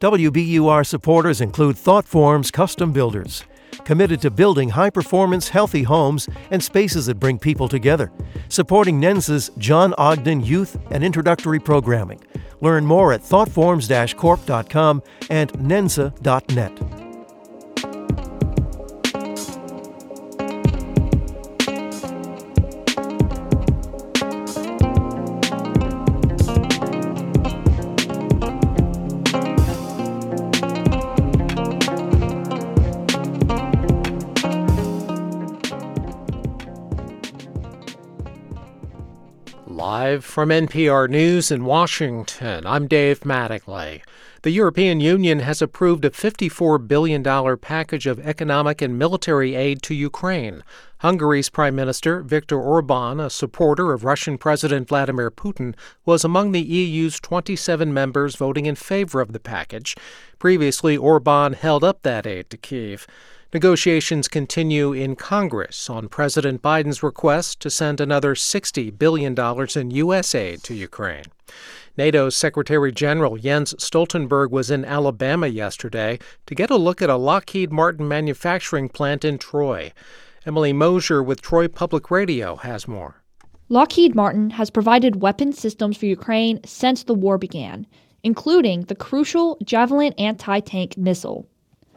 [0.00, 3.44] WBUR supporters include ThoughtForms Custom Builders.
[3.84, 8.12] Committed to building high performance, healthy homes and spaces that bring people together,
[8.48, 12.20] supporting NENSA's John Ogden Youth and Introductory Programming.
[12.60, 17.01] Learn more at thoughtforms corp.com and nensa.net.
[39.66, 44.02] Live from NPR News in Washington, I'm Dave Mattingly.
[44.42, 47.22] The European Union has approved a $54 billion
[47.58, 50.64] package of economic and military aid to Ukraine.
[50.98, 56.60] Hungary's Prime Minister Viktor Orban, a supporter of Russian President Vladimir Putin, was among the
[56.60, 59.94] EU's 27 members voting in favor of the package.
[60.40, 63.06] Previously, Orban held up that aid to Kiev.
[63.52, 69.36] Negotiations continue in Congress on President Biden's request to send another $60 billion
[69.76, 70.34] in U.S.
[70.34, 71.26] aid to Ukraine.
[71.98, 77.16] NATO's Secretary General Jens Stoltenberg was in Alabama yesterday to get a look at a
[77.16, 79.92] Lockheed Martin manufacturing plant in Troy.
[80.46, 83.22] Emily Mosier with Troy Public Radio has more.
[83.68, 87.86] Lockheed Martin has provided weapon systems for Ukraine since the war began,
[88.22, 91.46] including the crucial Javelin anti tank missile.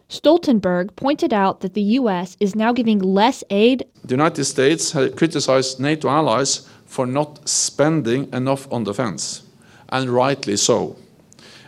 [0.10, 2.38] Stoltenberg pointed out that the U.S.
[2.40, 3.86] is now giving less aid.
[4.04, 9.44] The United States has criticized NATO allies for not spending enough on defense,
[9.90, 10.96] and rightly so.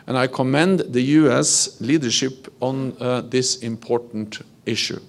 [0.06, 1.82] And I commend the U.S.
[1.82, 5.02] leadership on uh, this important issue.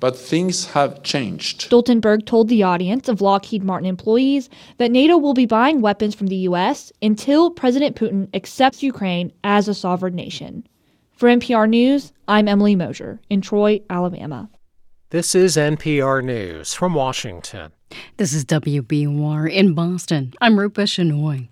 [0.00, 1.70] But things have changed.
[1.70, 6.26] Stoltenberg told the audience of Lockheed Martin employees that NATO will be buying weapons from
[6.26, 6.92] the U.S.
[7.00, 10.66] until President Putin accepts Ukraine as a sovereign nation.
[11.22, 14.50] For NPR News, I'm Emily Mosier in Troy, Alabama.
[15.10, 17.70] This is NPR News from Washington.
[18.16, 20.32] This is WBUR in Boston.
[20.40, 21.48] I'm Rupa Shenoy.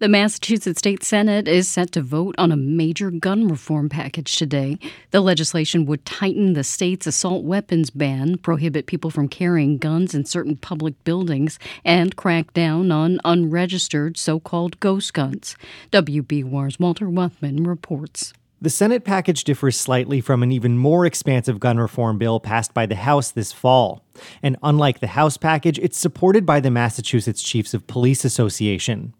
[0.00, 4.78] The Massachusetts State Senate is set to vote on a major gun reform package today.
[5.12, 10.26] The legislation would tighten the state's assault weapons ban, prohibit people from carrying guns in
[10.26, 15.56] certain public buildings, and crack down on unregistered so called ghost guns.
[15.90, 18.34] WBUR's Walter Wuthmann reports.
[18.58, 22.86] The Senate package differs slightly from an even more expansive gun reform bill passed by
[22.86, 24.02] the House this fall.
[24.42, 29.12] And unlike the House package, it's supported by the Massachusetts Chiefs of Police Association.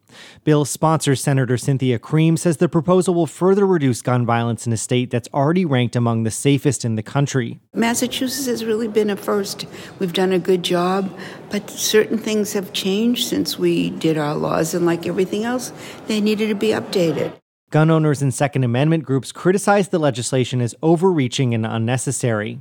[0.45, 4.77] Bill sponsor Senator Cynthia Creem says the proposal will further reduce gun violence in a
[4.79, 7.61] state that's already ranked among the safest in the country.
[7.75, 9.67] Massachusetts has really been a first.
[9.99, 11.15] We've done a good job,
[11.51, 15.75] but certain things have changed since we did our laws, and like everything else,
[16.07, 17.35] they needed to be updated.
[17.71, 22.61] Gun owners and Second Amendment groups criticized the legislation as overreaching and unnecessary.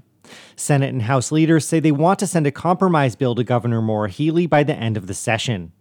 [0.55, 4.09] Senate and House leaders say they want to send a compromise bill to Governor Maura
[4.09, 5.71] Healey by the end of the session.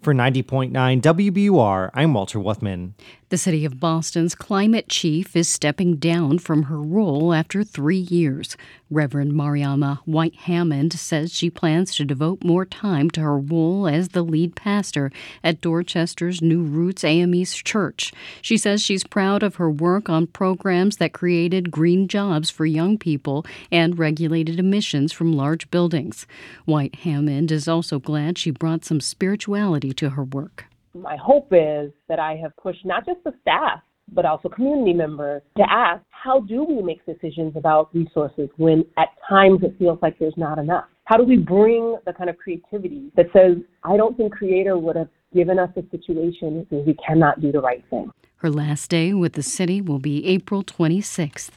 [0.00, 2.94] For 90.9 WBUR, I'm Walter Wuthmann.
[3.34, 8.56] The city of Boston's climate chief is stepping down from her role after three years.
[8.92, 14.10] Reverend Mariama White Hammond says she plans to devote more time to her role as
[14.10, 15.10] the lead pastor
[15.42, 18.12] at Dorchester's New Roots AME's church.
[18.40, 22.96] She says she's proud of her work on programs that created green jobs for young
[22.98, 26.24] people and regulated emissions from large buildings.
[26.66, 31.90] White Hammond is also glad she brought some spirituality to her work my hope is
[32.08, 33.80] that I have pushed not just the staff,
[34.12, 39.08] but also community members to ask how do we make decisions about resources when at
[39.28, 40.84] times it feels like there's not enough?
[41.04, 44.96] How do we bring the kind of creativity that says, I don't think Creator would
[44.96, 48.10] have given us a situation if we cannot do the right thing?
[48.36, 51.50] Her last day with the city will be April 26th.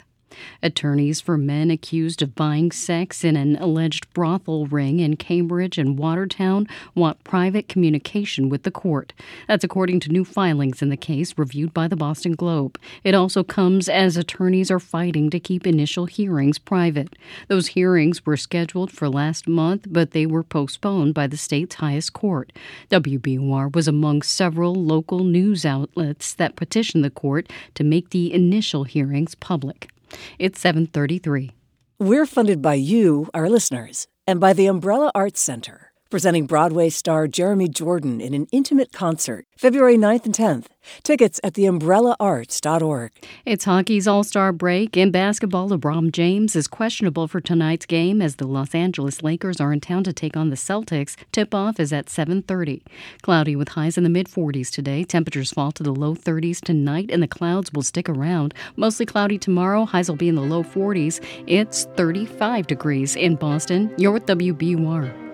[0.62, 5.98] Attorneys for men accused of buying sex in an alleged brothel ring in Cambridge and
[5.98, 9.14] Watertown want private communication with the court.
[9.48, 12.80] That's according to new filings in the case reviewed by the Boston Globe.
[13.04, 17.16] It also comes as attorneys are fighting to keep initial hearings private.
[17.48, 22.14] Those hearings were scheduled for last month, but they were postponed by the state's highest
[22.14, 22.52] court.
[22.90, 28.84] WBUR was among several local news outlets that petitioned the court to make the initial
[28.84, 29.90] hearings public.
[30.40, 31.52] It's 733.
[32.00, 37.28] We're funded by you, our listeners, and by the Umbrella Arts Center, presenting Broadway star
[37.28, 40.66] Jeremy Jordan in an intimate concert February 9th and 10th.
[41.04, 43.12] Tickets at theumbrellaarts.org.
[43.46, 44.96] It's hockey's all-star break.
[44.96, 49.74] In basketball, LeBron James is questionable for tonight's game as the Los Angeles Lakers are
[49.74, 51.16] in town to take on the Celtics.
[51.32, 52.84] Tip-off is at 7:30.
[53.22, 55.04] Cloudy with highs in the mid-40s today.
[55.04, 58.54] Temperatures fall to the low 30s tonight and the clouds will stick around.
[58.76, 59.86] Mostly cloudy tomorrow.
[59.86, 61.20] Highs will be in the low 40s.
[61.48, 63.94] It's 35 degrees in Boston.
[63.98, 65.27] You're with WBUR.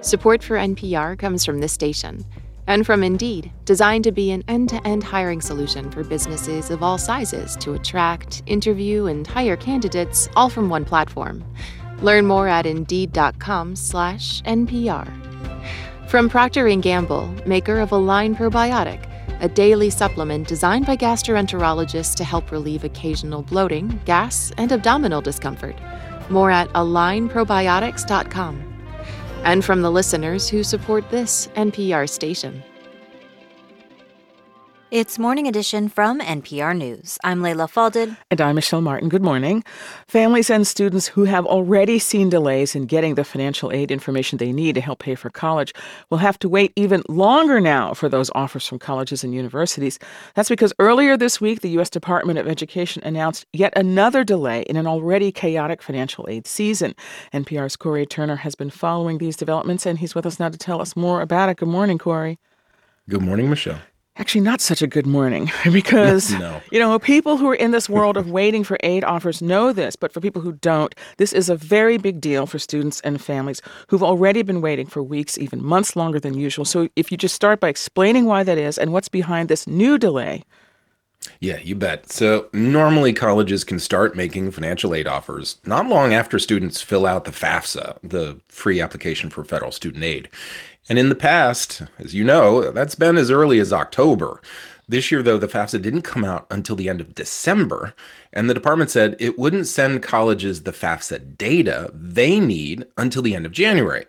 [0.00, 2.24] Support for NPR comes from this station
[2.68, 6.82] and from Indeed, designed to be an end to end hiring solution for businesses of
[6.82, 11.42] all sizes to attract, interview, and hire candidates all from one platform.
[12.02, 15.08] Learn more at Indeed.com/slash NPR.
[16.08, 19.04] From Procter & Gamble, maker of Align Probiotic,
[19.40, 25.76] a daily supplement designed by gastroenterologists to help relieve occasional bloating, gas, and abdominal discomfort.
[26.28, 28.67] More at alignprobiotics.com
[29.44, 32.62] and from the listeners who support this NPR station.
[34.90, 37.18] It's Morning Edition from NPR News.
[37.22, 38.16] I'm Leila Fadel.
[38.30, 39.10] And I'm Michelle Martin.
[39.10, 39.62] Good morning.
[40.06, 44.50] Families and students who have already seen delays in getting the financial aid information they
[44.50, 45.74] need to help pay for college
[46.08, 49.98] will have to wait even longer now for those offers from colleges and universities.
[50.34, 51.90] That's because earlier this week, the U.S.
[51.90, 56.94] Department of Education announced yet another delay in an already chaotic financial aid season.
[57.34, 60.80] NPR's Cory Turner has been following these developments, and he's with us now to tell
[60.80, 61.58] us more about it.
[61.58, 62.38] Good morning, Cory.
[63.06, 63.80] Good morning, Michelle
[64.18, 66.60] actually not such a good morning because no.
[66.70, 69.96] you know people who are in this world of waiting for aid offers know this
[69.96, 73.62] but for people who don't this is a very big deal for students and families
[73.88, 77.34] who've already been waiting for weeks even months longer than usual so if you just
[77.34, 80.42] start by explaining why that is and what's behind this new delay
[81.40, 82.10] yeah, you bet.
[82.10, 87.24] So, normally colleges can start making financial aid offers not long after students fill out
[87.24, 90.28] the FAFSA, the free application for federal student aid.
[90.88, 94.40] And in the past, as you know, that's been as early as October.
[94.88, 97.94] This year, though, the FAFSA didn't come out until the end of December,
[98.32, 103.34] and the department said it wouldn't send colleges the FAFSA data they need until the
[103.34, 104.06] end of January.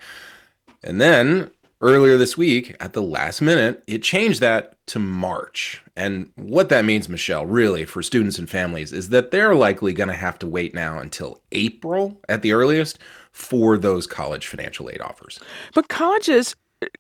[0.82, 1.52] And then
[1.82, 5.82] earlier this week, at the last minute, it changed that to March.
[5.98, 10.10] And what that means, Michelle, really for students and families, is that they're likely going
[10.10, 13.00] to have to wait now until April at the earliest
[13.34, 15.40] for those college financial aid offers.
[15.74, 16.56] But colleges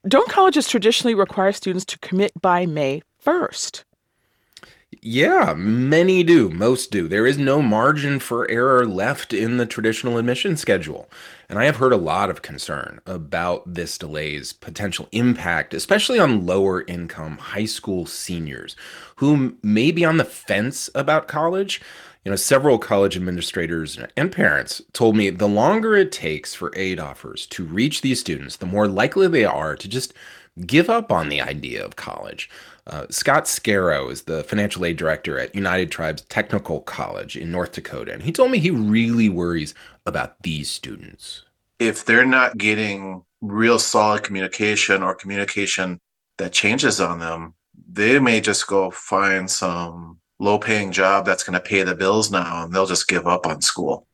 [0.07, 3.83] don't colleges traditionally require students to commit by May 1st?
[5.01, 6.49] Yeah, many do.
[6.49, 7.07] Most do.
[7.07, 11.09] There is no margin for error left in the traditional admission schedule.
[11.47, 16.45] And I have heard a lot of concern about this delay's potential impact, especially on
[16.45, 18.75] lower income high school seniors
[19.17, 21.81] who may be on the fence about college
[22.25, 26.99] you know, several college administrators and parents told me the longer it takes for aid
[26.99, 30.13] offers to reach these students, the more likely they are to just
[30.65, 32.49] give up on the idea of college.
[32.87, 37.71] Uh, Scott Scarrow is the financial aid director at United Tribes Technical College in North
[37.71, 39.73] Dakota, and he told me he really worries
[40.05, 41.43] about these students.
[41.77, 45.99] If they're not getting real solid communication or communication
[46.37, 47.53] that changes on them,
[47.91, 52.31] they may just go find some low paying job that's going to pay the bills
[52.31, 54.07] now and they'll just give up on school.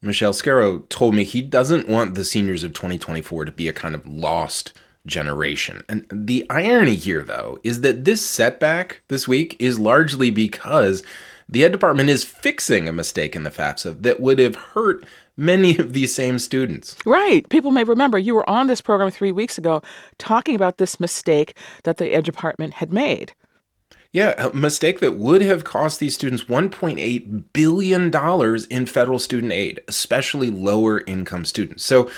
[0.00, 3.94] Michelle Scarrow told me he doesn't want the seniors of 2024 to be a kind
[3.94, 4.72] of lost
[5.06, 5.82] generation.
[5.88, 11.02] And the irony here, though, is that this setback this week is largely because
[11.48, 15.04] the Ed Department is fixing a mistake in the FAFSA that would have hurt
[15.36, 16.96] many of these same students.
[17.04, 17.48] Right.
[17.48, 19.82] People may remember you were on this program three weeks ago
[20.18, 23.32] talking about this mistake that the Ed Department had made.
[24.12, 29.80] Yeah, a mistake that would have cost these students $1.8 billion in federal student aid,
[29.86, 31.84] especially lower income students.
[31.84, 32.10] So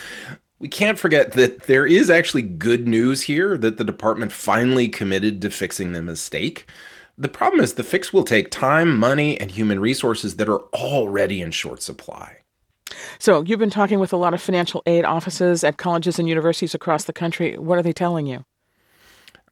[0.61, 5.43] we can't forget that there is actually good news here that the department finally committed
[5.43, 6.71] to fixing the mistake.
[7.19, 11.41] The problem is the fix will take time, money, and human resources that are already
[11.41, 12.37] in short supply.
[13.19, 16.75] So, you've been talking with a lot of financial aid offices at colleges and universities
[16.75, 17.57] across the country.
[17.57, 18.45] What are they telling you?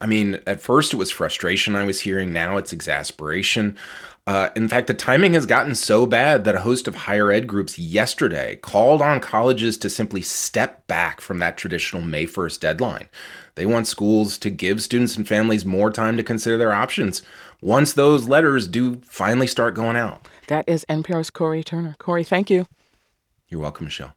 [0.01, 2.31] I mean, at first it was frustration I was hearing.
[2.31, 3.77] Now it's exasperation.
[4.27, 7.47] Uh, in fact, the timing has gotten so bad that a host of higher ed
[7.47, 13.09] groups yesterday called on colleges to simply step back from that traditional May 1st deadline.
[13.55, 17.23] They want schools to give students and families more time to consider their options
[17.61, 20.27] once those letters do finally start going out.
[20.47, 21.95] That is NPR's Cory Turner.
[21.99, 22.67] Cory, thank you.
[23.49, 24.13] You're welcome, Michelle.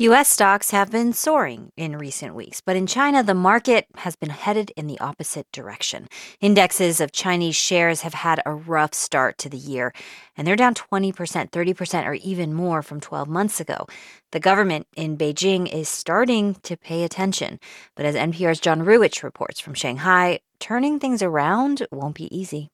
[0.00, 0.30] U.S.
[0.30, 4.72] stocks have been soaring in recent weeks, but in China, the market has been headed
[4.74, 6.08] in the opposite direction.
[6.40, 9.92] Indexes of Chinese shares have had a rough start to the year,
[10.38, 11.12] and they're down 20%,
[11.50, 13.86] 30%, or even more from 12 months ago.
[14.32, 17.60] The government in Beijing is starting to pay attention,
[17.94, 22.70] but as NPR's John Ruwitch reports from Shanghai, turning things around won't be easy.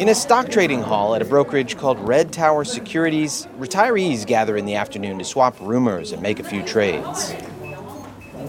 [0.00, 4.66] In a stock trading hall at a brokerage called Red Tower Securities, retirees gather in
[4.66, 7.32] the afternoon to swap rumors and make a few trades.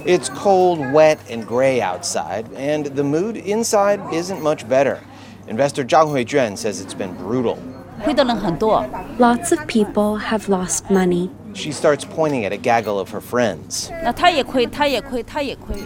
[0.05, 5.03] It's cold, wet, and gray outside, and the mood inside isn't much better.
[5.47, 7.59] Investor Zhang Huijuan says it's been brutal.
[9.19, 11.31] Lots of people have lost money.
[11.53, 13.89] She starts pointing at a gaggle of her friends.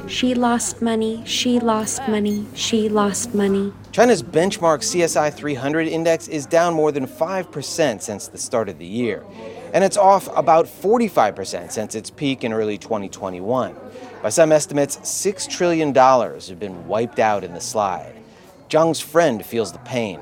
[0.07, 3.71] She lost money, she lost money, she lost money.
[3.91, 8.85] China's benchmark CSI 300 index is down more than 5% since the start of the
[8.85, 9.23] year,
[9.73, 13.75] and it's off about 45% since its peak in early 2021.
[14.23, 18.15] By some estimates, $6 trillion have been wiped out in the slide.
[18.69, 20.19] Zhang's friend feels the pain.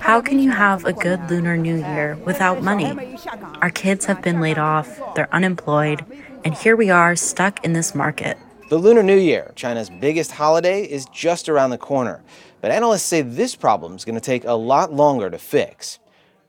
[0.00, 3.18] How can you have a good Lunar New Year without money?
[3.60, 6.04] Our kids have been laid off, they're unemployed,
[6.42, 8.38] and here we are stuck in this market.
[8.70, 12.24] The Lunar New Year, China's biggest holiday, is just around the corner.
[12.62, 15.98] But analysts say this problem is going to take a lot longer to fix.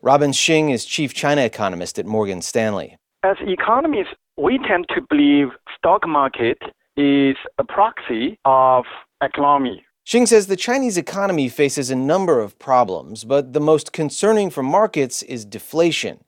[0.01, 2.97] Robin Xing is chief China economist at Morgan Stanley.
[3.23, 6.59] As economists, we tend to believe stock market
[6.95, 8.85] is a proxy of
[9.21, 9.83] economy.
[10.07, 14.63] Xing says the Chinese economy faces a number of problems, but the most concerning for
[14.63, 16.23] markets is deflation.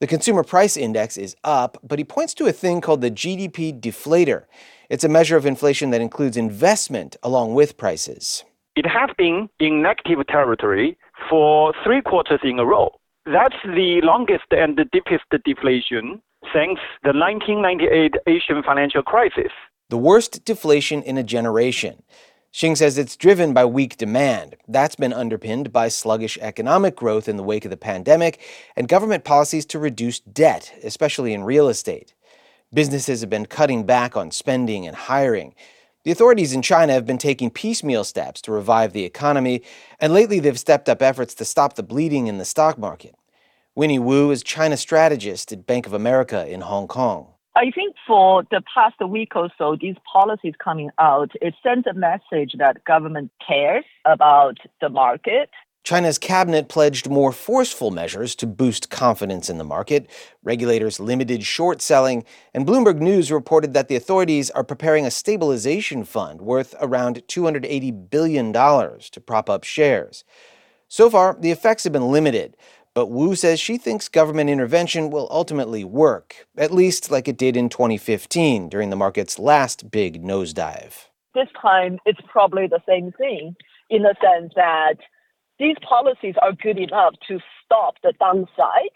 [0.00, 3.80] The consumer price index is up, but he points to a thing called the GDP
[3.80, 4.46] deflator.
[4.90, 8.42] It's a measure of inflation that includes investment along with prices.
[8.74, 10.98] It has been in negative territory
[11.30, 12.90] for three quarters in a row.
[13.24, 16.20] That's the longest and the deepest deflation
[16.52, 19.52] since the 1998 Asian financial crisis.
[19.90, 22.02] The worst deflation in a generation.
[22.52, 24.56] Xing says it's driven by weak demand.
[24.68, 28.40] That's been underpinned by sluggish economic growth in the wake of the pandemic
[28.76, 32.12] and government policies to reduce debt, especially in real estate.
[32.74, 35.54] Businesses have been cutting back on spending and hiring.
[36.04, 39.62] The authorities in China have been taking piecemeal steps to revive the economy,
[39.98, 43.14] and lately they've stepped up efforts to stop the bleeding in the stock market.
[43.74, 47.31] Winnie Wu is China strategist at Bank of America in Hong Kong.
[47.54, 51.92] I think for the past week or so, these policies coming out, it sends a
[51.92, 55.50] message that government cares about the market.
[55.84, 60.08] China's cabinet pledged more forceful measures to boost confidence in the market.
[60.42, 62.24] Regulators limited short selling,
[62.54, 68.10] and Bloomberg News reported that the authorities are preparing a stabilization fund worth around $280
[68.10, 70.24] billion to prop up shares.
[70.88, 72.56] So far, the effects have been limited.
[72.94, 77.56] But Wu says she thinks government intervention will ultimately work, at least like it did
[77.56, 81.06] in 2015 during the market's last big nosedive.
[81.34, 83.56] This time, it's probably the same thing
[83.88, 84.96] in the sense that
[85.58, 88.90] these policies are good enough to stop the downside,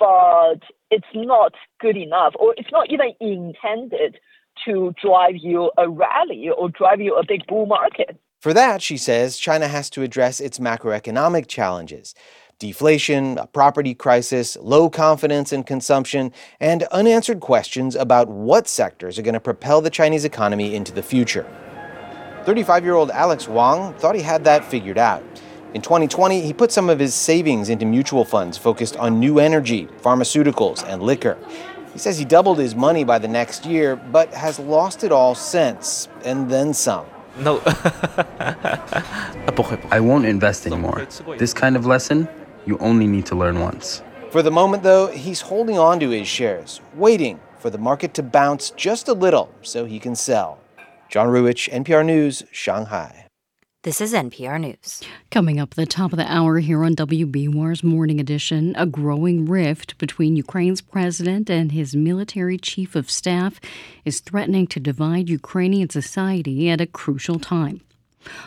[0.00, 4.18] but it's not good enough, or it's not even intended
[4.64, 8.18] to drive you a rally or drive you a big bull market.
[8.40, 12.14] For that, she says, China has to address its macroeconomic challenges
[12.58, 19.22] deflation, a property crisis, low confidence in consumption, and unanswered questions about what sectors are
[19.22, 21.46] going to propel the Chinese economy into the future.
[22.44, 25.22] 35 year old Alex Wang thought he had that figured out.
[25.74, 29.86] In 2020, he put some of his savings into mutual funds focused on new energy,
[30.00, 31.36] pharmaceuticals, and liquor.
[31.92, 35.34] He says he doubled his money by the next year, but has lost it all
[35.34, 37.04] since, and then some.
[37.38, 37.60] No.
[39.90, 41.06] I won't invest anymore.
[41.36, 42.28] This kind of lesson
[42.66, 44.02] you only need to learn once.
[44.30, 48.22] For the moment, though, he's holding on to his shares, waiting for the market to
[48.22, 50.58] bounce just a little so he can sell.
[51.08, 53.26] John Ruwitch, NPR News, Shanghai.
[53.86, 55.00] This is NPR News.
[55.30, 59.46] Coming up at the top of the hour here on WBUR's Morning Edition, a growing
[59.46, 63.60] rift between Ukraine's president and his military chief of staff
[64.04, 67.80] is threatening to divide Ukrainian society at a crucial time.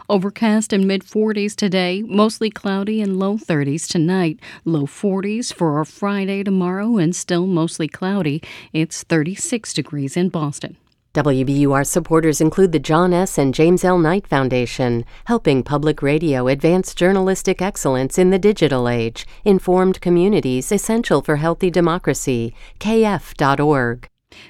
[0.09, 4.39] Overcast and mid 40s today, mostly cloudy and low 30s tonight.
[4.65, 8.41] Low 40s for our Friday tomorrow and still mostly cloudy.
[8.73, 10.77] It's 36 degrees in Boston.
[11.15, 13.39] WBUR supporters include the John S.
[13.39, 13.97] and James L.
[13.97, 19.25] Knight Foundation, helping public radio advance journalistic excellence in the digital age.
[19.43, 22.53] Informed communities essential for healthy democracy.
[22.79, 24.07] KF.org.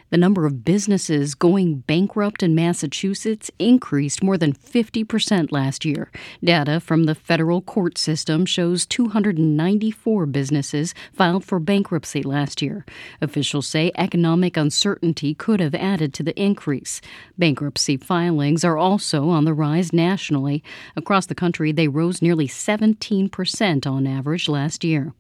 [0.10, 6.12] The number of businesses going bankrupt in Massachusetts increased more than 50% last year.
[6.44, 12.86] Data from the federal court system shows 294 businesses filed for bankruptcy last year.
[13.22, 17.02] Officials say economic uncertainty could have added to the increase.
[17.38, 20.64] Bankruptcy filings are also on the rise nationally.
[20.96, 25.14] Across the country, they rose nearly 17% on average last year.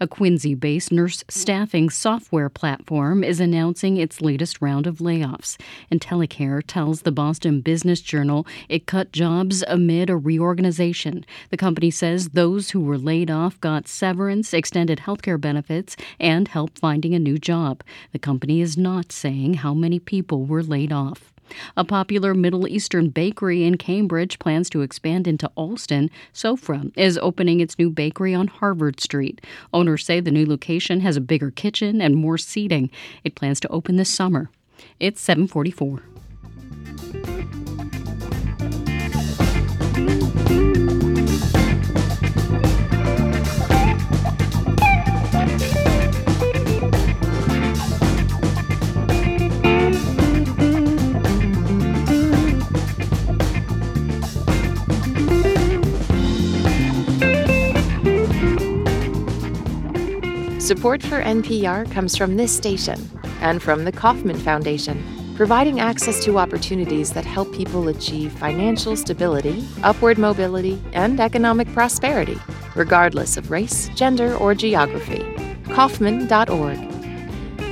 [0.00, 5.56] A Quincy based nurse staffing software platform is announcing its latest round of layoffs.
[5.92, 11.24] IntelyCare tells the Boston Business Journal it cut jobs amid a reorganization.
[11.50, 16.78] The company says those who were laid off got severance, extended healthcare benefits, and help
[16.78, 17.82] finding a new job.
[18.12, 21.29] The company is not saying how many people were laid off.
[21.76, 26.10] A popular Middle Eastern bakery in Cambridge plans to expand into Allston.
[26.32, 29.40] Sofra is opening its new bakery on Harvard Street.
[29.72, 32.90] Owners say the new location has a bigger kitchen and more seating.
[33.24, 34.50] It plans to open this summer.
[34.98, 36.02] It's 744.
[60.60, 65.02] Support for NPR comes from this station and from the Kauffman Foundation,
[65.34, 72.38] providing access to opportunities that help people achieve financial stability, upward mobility, and economic prosperity,
[72.74, 75.24] regardless of race, gender, or geography.
[75.72, 76.78] Kauffman.org.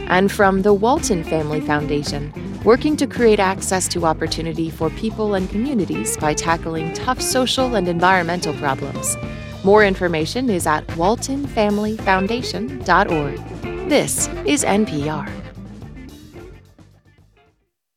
[0.08, 2.32] And from the Walton Family Foundation,
[2.64, 7.86] working to create access to opportunity for people and communities by tackling tough social and
[7.86, 9.14] environmental problems.
[9.68, 13.88] More information is at waltonfamilyfoundation.org.
[13.90, 15.30] This is NPR.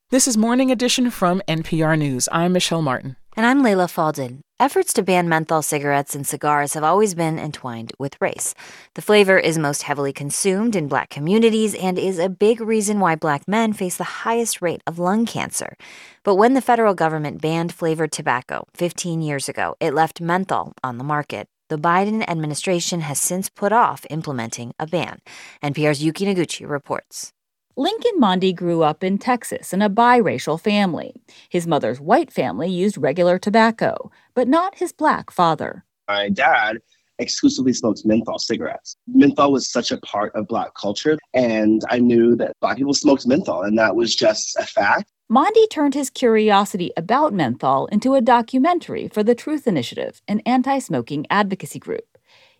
[0.09, 2.27] This is Morning Edition from NPR News.
[2.29, 3.15] I'm Michelle Martin.
[3.37, 4.39] And I'm Leila Fadel.
[4.59, 8.53] Efforts to ban menthol cigarettes and cigars have always been entwined with race.
[8.95, 13.15] The flavor is most heavily consumed in black communities and is a big reason why
[13.15, 15.77] black men face the highest rate of lung cancer.
[16.23, 20.97] But when the federal government banned flavored tobacco 15 years ago, it left menthol on
[20.97, 21.47] the market.
[21.71, 25.21] The Biden administration has since put off implementing a ban.
[25.63, 27.31] NPR's Yuki Noguchi reports.
[27.77, 31.13] Lincoln Mondy grew up in Texas in a biracial family.
[31.47, 35.85] His mother's white family used regular tobacco, but not his black father.
[36.09, 36.79] My dad
[37.21, 38.97] exclusively smoked menthol cigarettes.
[39.07, 43.27] Menthol was such a part of black culture, and I knew that black people smoked
[43.27, 45.11] menthol, and that was just a fact.
[45.29, 50.79] Mondy turned his curiosity about menthol into a documentary for the Truth Initiative, an anti
[50.79, 52.10] smoking advocacy group.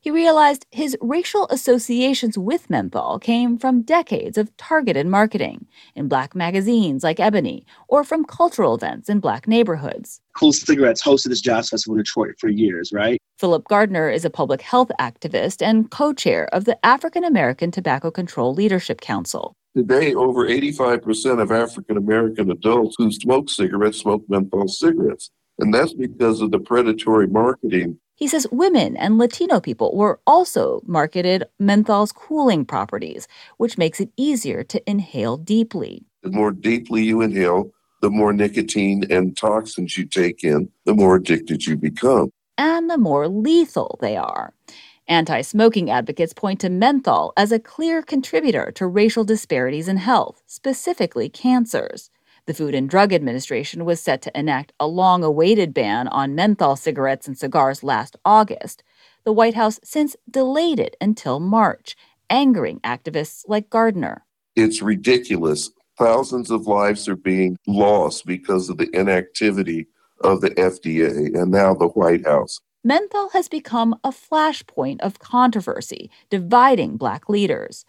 [0.04, 6.34] He realized his racial associations with menthol came from decades of targeted marketing in black
[6.34, 10.20] magazines like Ebony or from cultural events in black neighborhoods.
[10.36, 13.22] Kool Cigarettes hosted this jazz festival in Detroit for years, right?
[13.38, 18.10] Phillip Gardiner is a public health activist and co chair of the African American Tobacco
[18.10, 19.54] Control Leadership Council.
[19.78, 25.30] Today, over 85% of African American adults who smoke cigarettes smoke menthol cigarettes.
[25.60, 28.00] And that's because of the predatory marketing.
[28.22, 34.12] He says women and Latino people were also marketed menthol's cooling properties, which makes it
[34.16, 36.06] easier to inhale deeply.
[36.22, 37.72] The more deeply you inhale,
[38.04, 42.30] the more nicotine and toxins you take in, the more addicted you become.
[42.60, 44.54] And the more lethal they are.
[45.08, 50.44] Anti smoking advocates point to menthol as a clear contributor to racial disparities in health,
[50.46, 52.12] specifically cancers.
[52.48, 56.76] The Food and Drug Administration was set to enact a long awaited ban on menthol
[56.76, 58.84] cigarettes and cigars last August.
[59.26, 61.96] The White House since delayed it until March,
[62.32, 64.26] angering activists like Gardiner.
[64.56, 65.70] It's ridiculous.
[66.00, 69.88] Thousands of lives are being lost because of the inactivity
[70.22, 72.60] of the FDA and now the White House.
[72.84, 77.86] Menthol has become a flashpoint of controversy, dividing black leaders.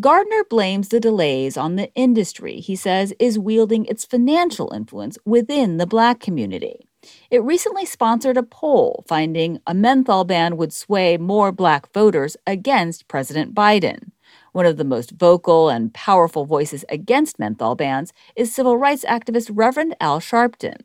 [0.00, 5.78] Gardiner blames the delays on the industry he says is wielding its financial influence within
[5.78, 6.86] the black community.
[7.32, 13.08] It recently sponsored a poll finding a menthol ban would sway more black voters against
[13.08, 14.12] President Biden.
[14.52, 19.50] One of the most vocal and powerful voices against menthol bans is civil rights activist
[19.52, 20.76] Reverend Al Sharpton.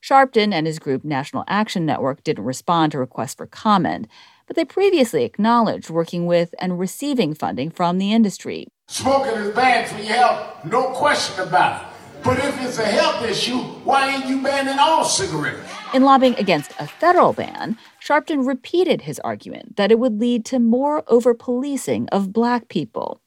[0.00, 4.06] Sharpton and his group National Action Network didn't respond to requests for comment,
[4.52, 8.66] but they previously acknowledged working with and receiving funding from the industry.
[8.86, 11.88] Smoking is bad for your health, no question about it.
[12.22, 15.72] But if it's a health issue, why ain't you banning all cigarettes?
[15.94, 20.58] In lobbying against a federal ban, Sharpton repeated his argument that it would lead to
[20.58, 23.22] more over policing of black people.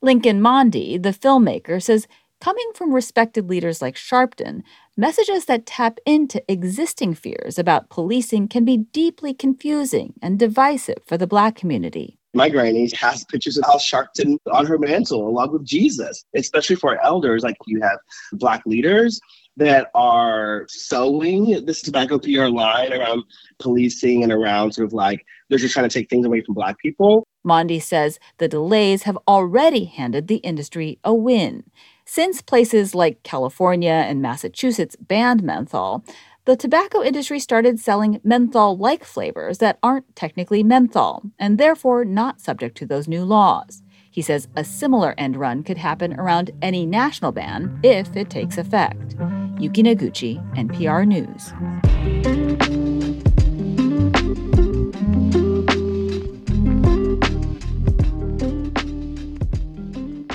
[0.00, 2.08] Lincoln Mondy, the filmmaker, says
[2.40, 4.62] coming from respected leaders like Sharpton,
[4.96, 11.16] messages that tap into existing fears about policing can be deeply confusing and divisive for
[11.16, 12.18] the Black community.
[12.34, 17.02] My granny has pictures of Al Sharpton on her mantle along with Jesus, especially for
[17.02, 17.42] elders.
[17.42, 17.98] Like you have
[18.32, 19.20] Black leaders
[19.58, 23.22] that are sowing this tobacco PR line around
[23.58, 26.78] policing and around sort of like they're just trying to take things away from Black
[26.78, 27.26] people.
[27.44, 31.64] Mondy says the delays have already handed the industry a win.
[32.04, 36.04] Since places like California and Massachusetts banned menthol,
[36.44, 42.40] the tobacco industry started selling menthol like flavors that aren't technically menthol and therefore not
[42.40, 43.82] subject to those new laws.
[44.10, 48.58] He says a similar end run could happen around any national ban if it takes
[48.58, 49.14] effect.
[49.58, 52.71] Yuki Noguchi, NPR News.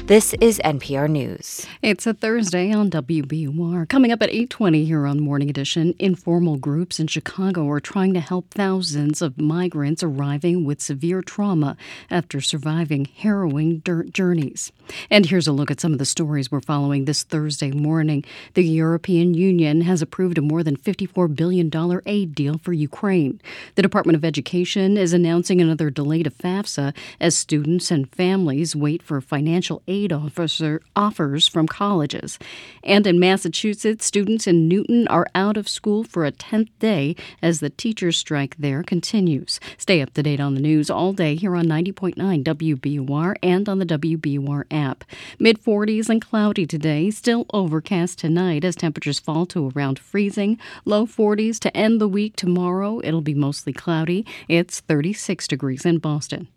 [0.07, 1.67] This is NPR News.
[1.81, 3.89] It's a Thursday on WBUR.
[3.89, 8.21] Coming up at 8:20 here on Morning Edition, informal groups in Chicago are trying to
[8.21, 11.75] help thousands of migrants arriving with severe trauma
[12.09, 14.71] after surviving harrowing dirt journeys.
[15.09, 18.23] And here's a look at some of the stories we're following this Thursday morning.
[18.53, 21.71] The European Union has approved a more than $54 billion
[22.05, 23.41] aid deal for Ukraine.
[23.75, 29.01] The Department of Education is announcing another delay to FAFSA as students and families wait
[29.01, 32.39] for financial aid officer offers from colleges.
[32.83, 37.59] And in Massachusetts, students in Newton are out of school for a 10th day as
[37.59, 39.59] the teachers' strike there continues.
[39.77, 43.79] Stay up to date on the news all day here on 90.9 WBUR and on
[43.79, 45.03] the WBUR app.
[45.39, 50.57] Mid 40s and cloudy today, still overcast tonight as temperatures fall to around freezing.
[50.85, 53.01] Low 40s to end the week tomorrow.
[53.03, 54.25] It'll be mostly cloudy.
[54.47, 56.47] It's 36 degrees in Boston.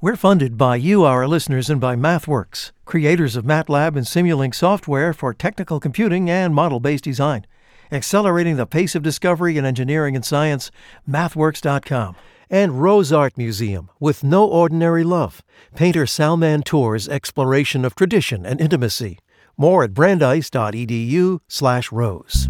[0.00, 5.12] We're funded by you, our listeners, and by MathWorks, creators of MATLAB and Simulink software
[5.12, 7.46] for technical computing and model based design.
[7.90, 10.70] Accelerating the pace of discovery in engineering and science,
[11.08, 12.14] MathWorks.com.
[12.50, 15.42] And Rose Art Museum, with no ordinary love.
[15.74, 19.18] Painter Salman Toor's exploration of tradition and intimacy.
[19.58, 22.48] More at brandeis.edu slash rose.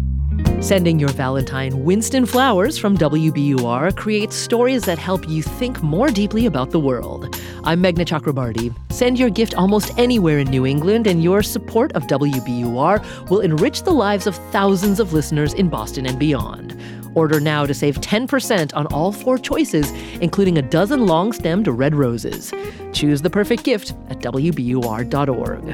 [0.61, 6.45] Sending your Valentine Winston flowers from WBUR creates stories that help you think more deeply
[6.45, 7.35] about the world.
[7.65, 8.73] I'm Meghna Chakrabarti.
[8.93, 13.83] Send your gift almost anywhere in New England, and your support of WBUR will enrich
[13.83, 16.79] the lives of thousands of listeners in Boston and beyond.
[17.15, 19.91] Order now to save 10% on all four choices,
[20.21, 22.53] including a dozen long stemmed red roses.
[22.93, 25.65] Choose the perfect gift at WBUR.org.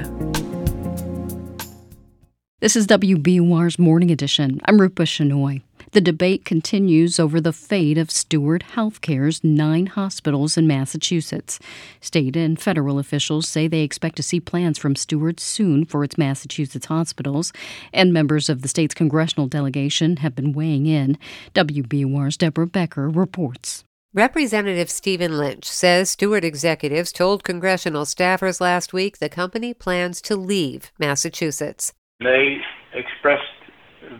[2.60, 4.60] This is WBUR's Morning Edition.
[4.64, 5.62] I'm Rupa Shenoy.
[5.96, 11.58] The debate continues over the fate of Steward Healthcare's nine hospitals in Massachusetts.
[12.02, 16.18] State and federal officials say they expect to see plans from Steward soon for its
[16.18, 17.50] Massachusetts hospitals,
[17.94, 21.16] and members of the state's congressional delegation have been weighing in.
[21.54, 23.82] WBUR's Deborah Becker reports.
[24.12, 30.36] Representative Stephen Lynch says Steward executives told congressional staffers last week the company plans to
[30.36, 31.94] leave Massachusetts.
[32.20, 32.58] They
[32.92, 33.44] expressed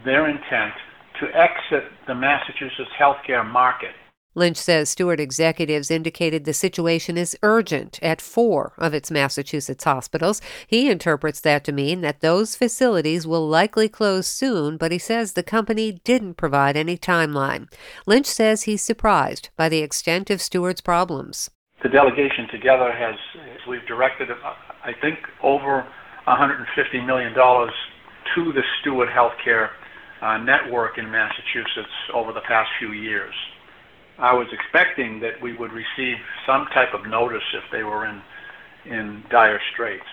[0.07, 0.73] their intent
[1.21, 3.93] to exit the Massachusetts healthcare market.
[4.37, 10.43] Lynch says Steward executives indicated the situation is urgent at four of its Massachusetts hospitals.
[10.67, 15.33] He interprets that to mean that those facilities will likely close soon, but he says
[15.33, 17.73] the company didn't provide any timeline.
[18.05, 21.49] Lynch says he's surprised by the extent of Steward's problems.
[21.83, 23.15] The delegation together has,
[23.67, 24.29] we've directed,
[24.85, 25.87] I think, over
[26.29, 29.71] $150 million to the Steward Healthcare
[30.27, 33.33] Uh, network in Massachusetts over the past few years.
[34.19, 38.21] I was expecting that we would receive some type of notice if they were in
[38.87, 40.11] in dire straits.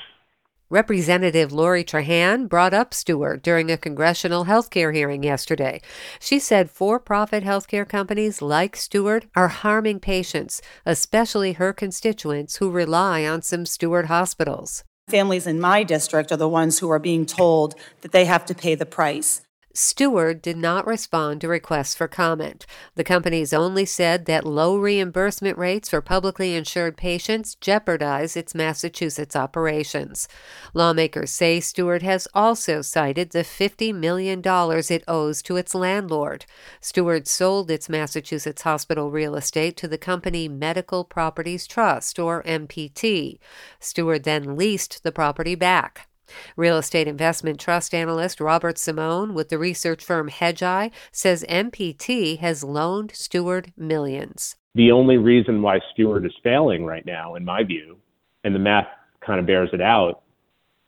[0.69, 5.81] Representative Lori Trahan brought up Steward during a congressional healthcare hearing yesterday.
[6.19, 12.69] She said for profit healthcare companies like Steward are harming patients, especially her constituents who
[12.69, 14.83] rely on some Steward hospitals.
[15.09, 18.53] Families in my district are the ones who are being told that they have to
[18.53, 19.41] pay the price.
[19.75, 22.67] Steward did not respond to requests for comment.
[22.93, 29.35] The companies only said that low reimbursement rates for publicly insured patients jeopardize its Massachusetts
[29.35, 30.27] operations.
[30.75, 36.45] Lawmakers say Steward has also cited the $50 million it owes to its landlord.
[36.79, 43.39] Steward sold its Massachusetts hospital real estate to the company Medical Properties Trust, or MPT.
[43.79, 46.09] Steward then leased the property back.
[46.55, 52.63] Real estate investment trust analyst Robert Simone with the research firm Hedgeye says MPT has
[52.63, 54.55] loaned Steward millions.
[54.75, 57.97] The only reason why Steward is failing right now, in my view,
[58.43, 58.87] and the math
[59.25, 60.23] kind of bears it out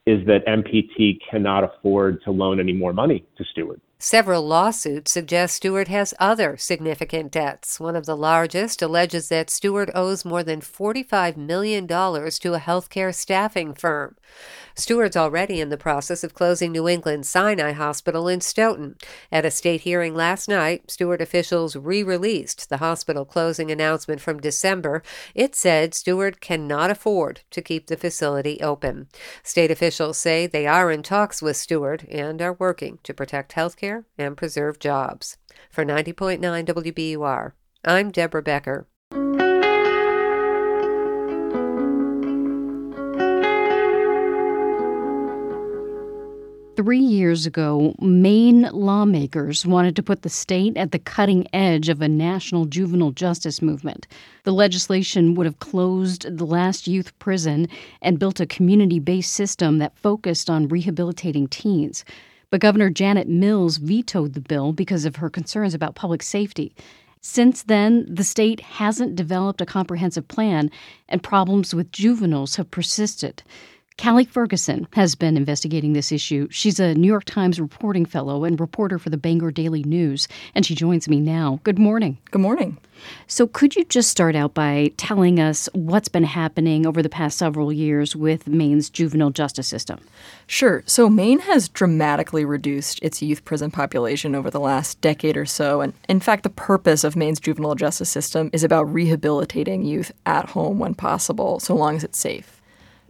[0.06, 3.82] is that MPT cannot afford to loan any more money to Steward.
[3.98, 7.80] Several lawsuits suggest Steward has other significant debts.
[7.80, 13.16] One of the largest alleges that Steward owes more than $45 million to a healthcare
[13.16, 14.18] staffing firm.
[14.76, 18.98] Steward's already in the process of closing New England Sinai Hospital in Stoughton.
[19.32, 24.42] At a state hearing last night, Steward officials re released the hospital closing announcement from
[24.42, 25.02] December.
[25.34, 29.08] It said Steward cannot afford to keep the facility open.
[29.42, 33.85] State officials say they are in talks with Steward and are working to protect healthcare
[34.18, 35.38] and preserve jobs.
[35.70, 37.52] For 90.9 WBUR,
[37.84, 38.88] I'm Deborah Becker.
[46.76, 52.02] Three years ago, Maine lawmakers wanted to put the state at the cutting edge of
[52.02, 54.08] a national juvenile justice movement.
[54.44, 57.70] The legislation would have closed the last youth prison
[58.02, 62.04] and built a community based system that focused on rehabilitating teens.
[62.56, 66.74] But Governor Janet Mills vetoed the bill because of her concerns about public safety.
[67.20, 70.72] Since then, the state hasn't developed a comprehensive plan,
[71.10, 73.44] and problems with juveniles have persisted.
[73.98, 76.50] Callie Ferguson has been investigating this issue.
[76.52, 80.66] She's a New York Times reporting fellow and reporter for the Bangor Daily News, and
[80.66, 81.62] she joins me now.
[81.64, 82.18] Good morning.
[82.30, 82.78] Good morning.
[83.28, 87.38] So, could you just start out by telling us what's been happening over the past
[87.38, 90.00] several years with Maine's juvenile justice system?
[90.46, 90.84] Sure.
[90.86, 95.80] So, Maine has dramatically reduced its youth prison population over the last decade or so.
[95.80, 100.50] And in fact, the purpose of Maine's juvenile justice system is about rehabilitating youth at
[100.50, 102.55] home when possible, so long as it's safe.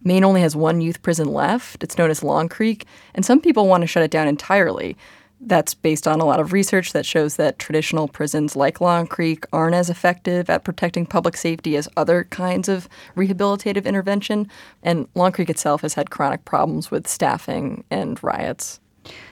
[0.06, 1.84] Maine only has one youth prison left.
[1.84, 2.86] It's known as Long Creek,
[3.16, 4.95] and some people want to shut it down entirely.
[5.41, 9.45] That's based on a lot of research that shows that traditional prisons like Long Creek
[9.51, 12.88] aren't as effective at protecting public safety as other kinds of
[13.18, 14.47] rehabilitative intervention.
[14.82, 18.80] And Long Creek itself has had chronic problems with staffing and riots.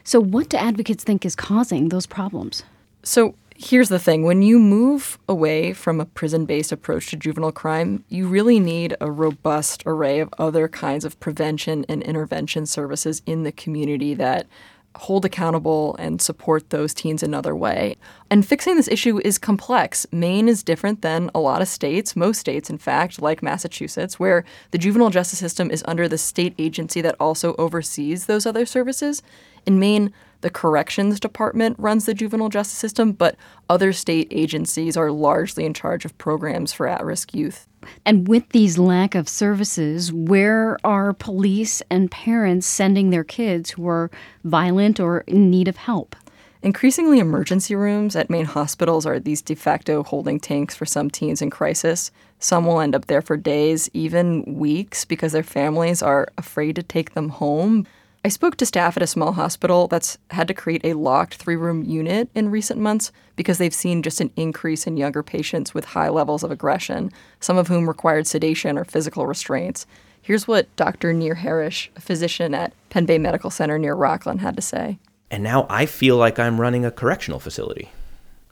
[0.04, 2.64] So, what do advocates think is causing those problems?
[3.04, 7.52] So, here's the thing when you move away from a prison based approach to juvenile
[7.52, 13.22] crime, you really need a robust array of other kinds of prevention and intervention services
[13.26, 14.48] in the community that
[14.96, 17.96] hold accountable and support those teens another way.
[18.30, 20.06] And fixing this issue is complex.
[20.12, 24.46] Maine is different than a lot of states, most states, in fact, like Massachusetts, where
[24.72, 29.24] the juvenile justice system is under the state agency that also oversees those other services.
[29.66, 33.36] In Maine, the corrections department runs the juvenile justice system, but
[33.70, 37.68] other state agencies are largely in charge of programs for at risk youth.
[38.06, 43.88] And with these lack of services, where are police and parents sending their kids who
[43.88, 44.12] are
[44.44, 46.16] violent or in need of help?
[46.62, 51.42] Increasingly, emergency rooms at Maine hospitals are these de facto holding tanks for some teens
[51.42, 52.12] in crisis.
[52.40, 56.84] Some will end up there for days, even weeks, because their families are afraid to
[56.84, 57.86] take them home.
[58.26, 61.58] I spoke to staff at a small hospital that's had to create a locked three
[61.58, 65.84] room unit in recent months because they've seen just an increase in younger patients with
[65.84, 67.12] high levels of aggression,
[67.42, 69.86] some of whom required sedation or physical restraints.
[70.22, 71.12] Here's what Dr.
[71.12, 75.00] Nir Harish, a physician at Pen Bay Medical Center near Rockland, had to say.
[75.30, 77.92] And now I feel like I'm running a correctional facility,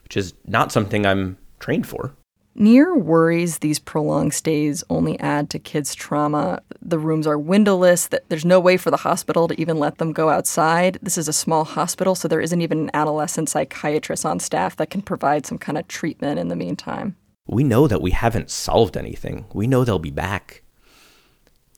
[0.03, 2.11] which is not something I'm trained for.
[2.53, 6.61] Nir worries these prolonged stays only add to kids' trauma.
[6.81, 10.29] The rooms are windowless, there's no way for the hospital to even let them go
[10.29, 10.99] outside.
[11.01, 14.89] This is a small hospital, so there isn't even an adolescent psychiatrist on staff that
[14.89, 17.15] can provide some kind of treatment in the meantime.
[17.47, 19.45] We know that we haven't solved anything.
[19.53, 20.63] We know they'll be back.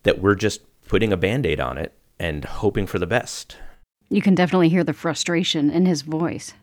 [0.04, 3.58] That we're just putting a band aid on it and hoping for the best.
[4.10, 6.54] You can definitely hear the frustration in his voice.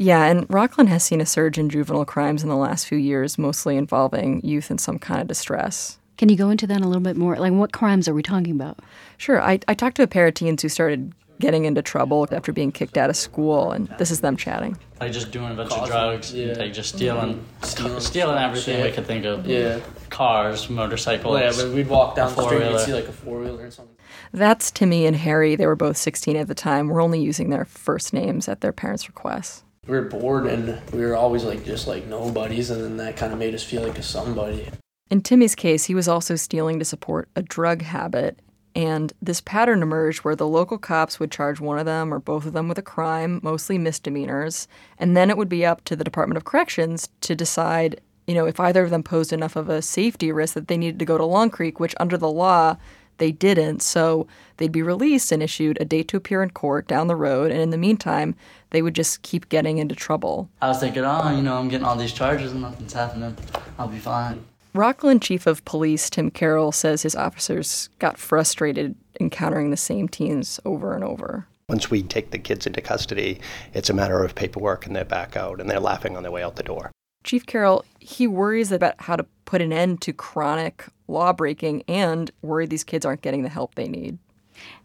[0.00, 3.36] Yeah, and Rockland has seen a surge in juvenile crimes in the last few years,
[3.36, 5.98] mostly involving youth in some kind of distress.
[6.16, 7.34] Can you go into that a little bit more?
[7.36, 8.78] Like, what crimes are we talking about?
[9.16, 9.42] Sure.
[9.42, 12.70] I, I talked to a pair of teens who started getting into trouble after being
[12.70, 14.78] kicked out of school, and this is them chatting.
[15.00, 16.52] Like just doing a bunch of drugs, yeah.
[16.52, 18.86] like just stealing, stealing, stealing everything Shit.
[18.86, 19.48] we could think of.
[19.48, 19.80] Yeah,
[20.10, 21.32] cars, motorcycles.
[21.32, 23.70] Well, yeah, but we'd walk down the street and see like a four wheeler or
[23.72, 23.96] something.
[24.32, 25.56] That's Timmy and Harry.
[25.56, 26.86] They were both 16 at the time.
[26.86, 31.00] We're only using their first names at their parents' requests we were bored and we
[31.00, 33.98] were always like just like nobodies and then that kind of made us feel like
[33.98, 34.68] a somebody.
[35.10, 38.40] In Timmy's case, he was also stealing to support a drug habit.
[38.74, 42.44] And this pattern emerged where the local cops would charge one of them or both
[42.44, 44.68] of them with a crime, mostly misdemeanors,
[44.98, 48.46] and then it would be up to the Department of Corrections to decide, you know,
[48.46, 51.16] if either of them posed enough of a safety risk that they needed to go
[51.16, 52.76] to Long Creek, which under the law
[53.18, 53.82] they didn't.
[53.82, 57.50] So they'd be released and issued a date to appear in court down the road.
[57.50, 58.34] And in the meantime,
[58.70, 60.48] they would just keep getting into trouble.
[60.62, 63.36] I was thinking, oh, you know, I'm getting all these charges and nothing's happening.
[63.78, 64.44] I'll be fine.
[64.74, 70.60] Rockland Chief of Police Tim Carroll says his officers got frustrated encountering the same teens
[70.64, 71.46] over and over.
[71.68, 73.40] Once we take the kids into custody,
[73.74, 76.42] it's a matter of paperwork and they're back out and they're laughing on their way
[76.42, 76.90] out the door.
[77.24, 82.70] Chief Carroll, he worries about how to put an end to chronic lawbreaking and worried
[82.70, 84.18] these kids aren't getting the help they need.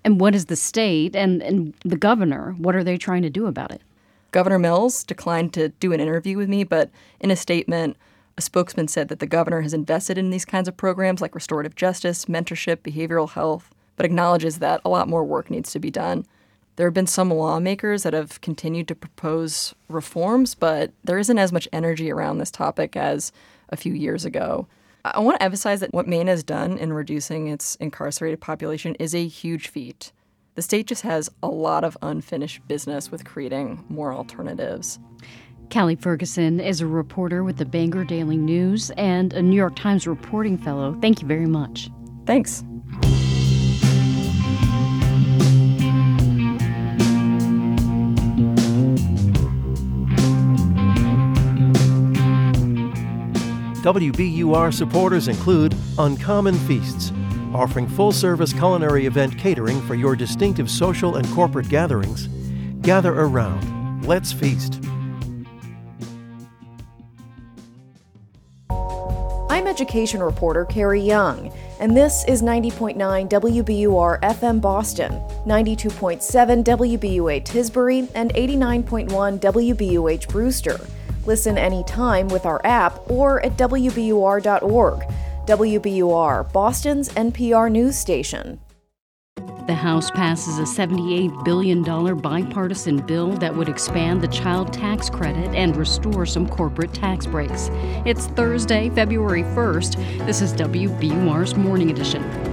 [0.03, 2.55] And what is the state and, and the governor?
[2.57, 3.81] What are they trying to do about it?
[4.31, 7.97] Governor Mills declined to do an interview with me, but in a statement,
[8.37, 11.75] a spokesman said that the governor has invested in these kinds of programs like restorative
[11.75, 16.25] justice, mentorship, behavioral health, but acknowledges that a lot more work needs to be done.
[16.75, 21.53] There have been some lawmakers that have continued to propose reforms, but there isn't as
[21.53, 23.31] much energy around this topic as
[23.69, 24.67] a few years ago.
[25.05, 29.13] I want to emphasize that what Maine has done in reducing its incarcerated population is
[29.13, 30.11] a huge feat.
[30.55, 34.99] The state just has a lot of unfinished business with creating more alternatives.
[35.71, 40.07] Callie Ferguson is a reporter with the Bangor Daily News and a New York Times
[40.07, 40.97] reporting fellow.
[41.01, 41.89] Thank you very much.
[42.25, 42.63] Thanks.
[53.83, 57.11] WBUR supporters include Uncommon Feasts,
[57.53, 62.29] offering full service culinary event catering for your distinctive social and corporate gatherings.
[62.81, 64.05] Gather around.
[64.05, 64.79] Let's feast.
[69.49, 72.95] I'm education reporter Carrie Young, and this is 90.9
[73.29, 75.11] WBUR FM Boston,
[75.45, 80.79] 92.7 WBUA Tisbury, and 89.1 WBUH Brewster.
[81.25, 85.03] Listen anytime with our app or at WBUR.org.
[85.45, 88.59] WBUR, Boston's NPR news station.
[89.67, 91.83] The House passes a $78 billion
[92.17, 97.69] bipartisan bill that would expand the child tax credit and restore some corporate tax breaks.
[98.05, 100.25] It's Thursday, February 1st.
[100.25, 102.52] This is WBUR's Morning Edition.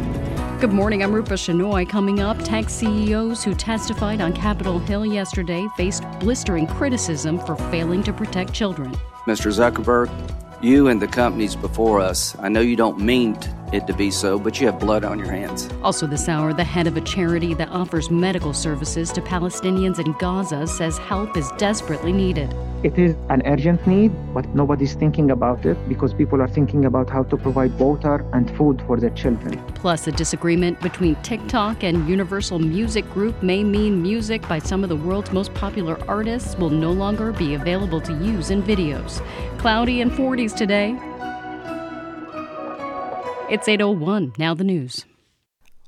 [0.61, 1.03] Good morning.
[1.03, 1.89] I'm Rupa Shenoy.
[1.89, 8.03] Coming up, tech CEOs who testified on Capitol Hill yesterday faced blistering criticism for failing
[8.03, 8.93] to protect children.
[9.27, 9.51] Mr.
[9.51, 10.11] Zuckerberg,
[10.63, 13.39] you and the companies before us, I know you don't mean
[13.73, 15.69] it to be so, but you have blood on your hands.
[15.83, 20.13] Also, this hour, the head of a charity that offers medical services to Palestinians in
[20.19, 22.55] Gaza says help is desperately needed.
[22.83, 27.11] It is an urgent need, but nobody's thinking about it because people are thinking about
[27.11, 29.63] how to provide water and food for their children.
[29.75, 34.89] Plus, a disagreement between TikTok and Universal Music Group may mean music by some of
[34.89, 39.21] the world's most popular artists will no longer be available to use in videos.
[39.59, 40.99] Cloudy and 40s today.
[43.51, 44.35] It's 801.
[44.39, 45.07] Now the news.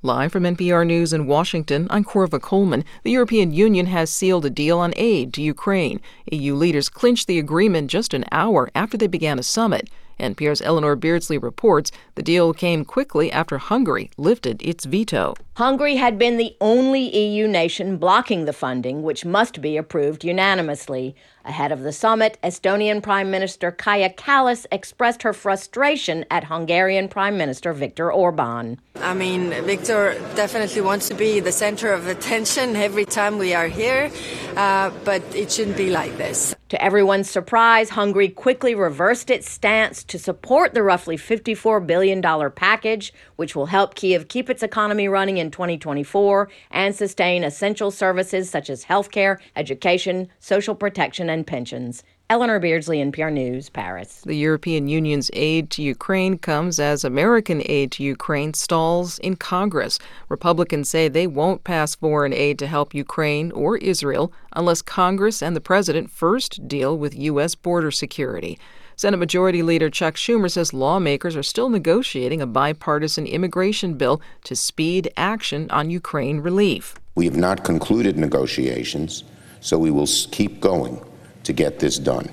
[0.02, 2.84] Live from NPR News in Washington, I'm Korva Coleman.
[3.04, 6.00] The European Union has sealed a deal on aid to Ukraine.
[6.32, 9.88] EU leaders clinched the agreement just an hour after they began a summit.
[10.18, 15.34] NPR's Eleanor Beardsley reports the deal came quickly after Hungary lifted its veto.
[15.54, 21.14] Hungary had been the only EU nation blocking the funding, which must be approved unanimously.
[21.44, 27.36] Ahead of the summit, Estonian Prime Minister Kaja Kallas expressed her frustration at Hungarian Prime
[27.36, 28.80] Minister Viktor Orban.
[28.96, 33.66] I mean, Viktor definitely wants to be the center of attention every time we are
[33.66, 34.12] here,
[34.56, 36.54] uh, but it shouldn't be like this.
[36.68, 42.22] To everyone's surprise, Hungary quickly reversed its stance to support the roughly $54 billion
[42.52, 43.12] package,
[43.42, 48.70] which will help Kiev keep its economy running in 2024 and sustain essential services such
[48.70, 52.04] as healthcare, education, social protection, and pensions.
[52.30, 54.22] Eleanor Beardsley, NPR News, Paris.
[54.24, 59.98] The European Union's aid to Ukraine comes as American aid to Ukraine stalls in Congress.
[60.28, 65.56] Republicans say they won't pass foreign aid to help Ukraine or Israel unless Congress and
[65.56, 67.56] the president first deal with U.S.
[67.56, 68.56] border security.
[69.02, 74.54] Senate Majority Leader Chuck Schumer says lawmakers are still negotiating a bipartisan immigration bill to
[74.54, 76.94] speed action on Ukraine relief.
[77.16, 79.24] We have not concluded negotiations,
[79.60, 81.04] so we will keep going
[81.42, 82.28] to get this done.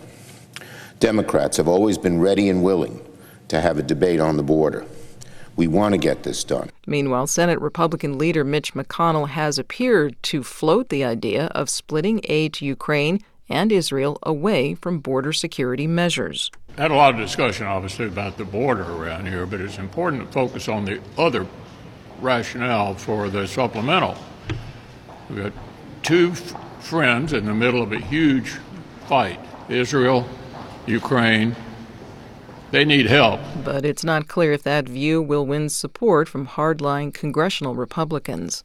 [0.99, 3.03] Democrats have always been ready and willing
[3.47, 4.85] to have a debate on the border.
[5.55, 6.69] We want to get this done.
[6.85, 12.53] Meanwhile, Senate Republican leader Mitch McConnell has appeared to float the idea of splitting aid
[12.53, 16.51] to Ukraine and Israel away from border security measures.
[16.77, 20.31] Had a lot of discussion, obviously, about the border around here, but it's important to
[20.31, 21.45] focus on the other
[22.21, 24.15] rationale for the supplemental.
[25.29, 25.53] We've got
[26.03, 28.57] two f- friends in the middle of a huge
[29.07, 29.39] fight
[29.69, 30.27] Israel,
[30.87, 31.55] Ukraine.
[32.71, 33.39] They need help.
[33.63, 38.63] But it's not clear if that view will win support from hardline congressional Republicans.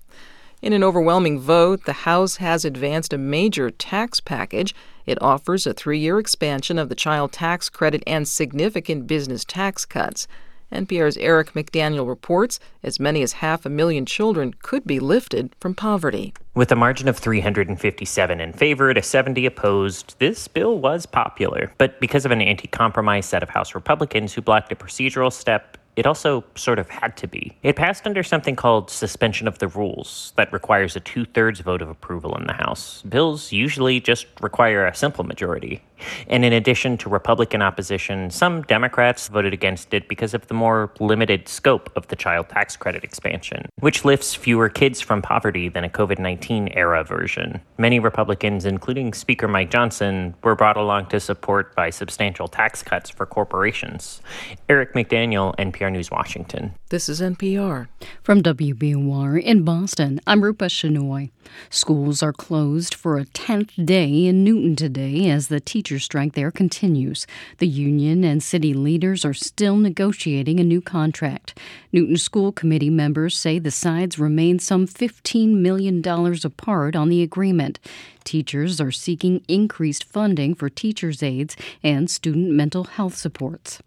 [0.62, 4.74] In an overwhelming vote, the House has advanced a major tax package.
[5.06, 9.84] It offers a three year expansion of the child tax credit and significant business tax
[9.84, 10.26] cuts.
[10.72, 15.74] NPR's Eric McDaniel reports as many as half a million children could be lifted from
[15.74, 16.34] poverty.
[16.54, 21.72] With a margin of 357 in favor to 70 opposed, this bill was popular.
[21.78, 25.78] But because of an anti compromise set of House Republicans who blocked a procedural step,
[25.96, 27.56] it also sort of had to be.
[27.62, 31.82] It passed under something called suspension of the rules that requires a two thirds vote
[31.82, 33.02] of approval in the House.
[33.02, 35.82] Bills usually just require a simple majority.
[36.28, 40.92] And in addition to Republican opposition, some Democrats voted against it because of the more
[41.00, 45.84] limited scope of the child tax credit expansion, which lifts fewer kids from poverty than
[45.84, 47.60] a COVID 19 era version.
[47.78, 53.10] Many Republicans, including Speaker Mike Johnson, were brought along to support by substantial tax cuts
[53.10, 54.20] for corporations.
[54.68, 56.74] Eric McDaniel, NPR News, Washington.
[56.90, 57.88] This is NPR.
[58.22, 61.30] From WBUR in Boston, I'm Rupa Shenoy.
[61.70, 66.50] Schools are closed for a 10th day in Newton today as the teacher strike there
[66.50, 67.26] continues.
[67.58, 71.58] The union and city leaders are still negotiating a new contract.
[71.92, 76.02] Newton School Committee members say the sides remain some $15 million
[76.44, 77.78] apart on the agreement.
[78.24, 83.80] Teachers are seeking increased funding for teachers' aides and student mental health supports.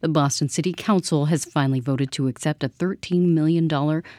[0.00, 3.68] The Boston City Council has finally voted to accept a $13 million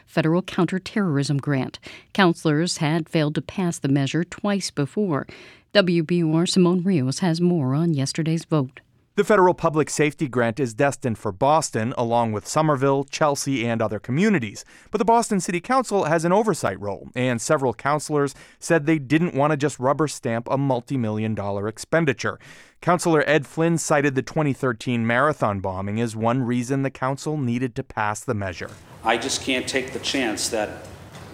[0.06, 1.78] federal counterterrorism grant.
[2.12, 5.26] Councilors had failed to pass the measure twice before.
[5.74, 8.80] WBUR Simon Rios has more on yesterday's vote.
[9.16, 13.98] The federal public safety grant is destined for Boston, along with Somerville, Chelsea, and other
[13.98, 14.62] communities.
[14.90, 19.34] But the Boston City Council has an oversight role, and several councilors said they didn't
[19.34, 22.38] want to just rubber stamp a multi million dollar expenditure.
[22.82, 27.82] Councilor Ed Flynn cited the 2013 marathon bombing as one reason the council needed to
[27.82, 28.70] pass the measure.
[29.02, 30.86] I just can't take the chance that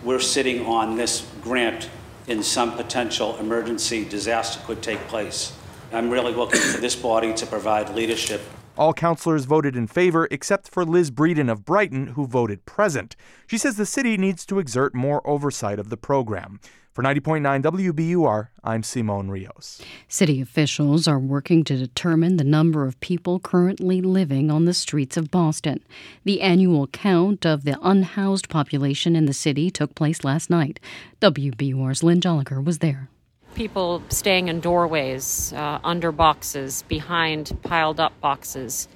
[0.04, 1.90] we're sitting on this grant
[2.28, 5.58] in some potential emergency disaster could take place.
[5.92, 8.40] I'm really looking for this body to provide leadership.
[8.78, 13.14] All councilors voted in favor except for Liz Breadon of Brighton, who voted present.
[13.46, 16.60] She says the city needs to exert more oversight of the program.
[16.94, 19.82] For 90.9 WBUR, I'm Simon Rios.
[20.08, 25.18] City officials are working to determine the number of people currently living on the streets
[25.18, 25.82] of Boston.
[26.24, 30.80] The annual count of the unhoused population in the city took place last night.
[31.20, 33.08] WBUR's Lynn Jolicoeur was there
[33.54, 38.88] people staying in doorways, uh, under boxes, behind piled up boxes,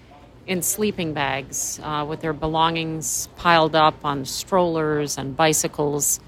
[0.47, 6.21] in sleeping bags, uh, with their belongings piled up on strollers and bicycles,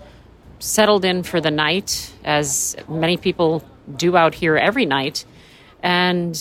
[0.58, 3.62] settled in for the night, as many people
[3.96, 5.24] do out here every night.
[5.82, 6.38] And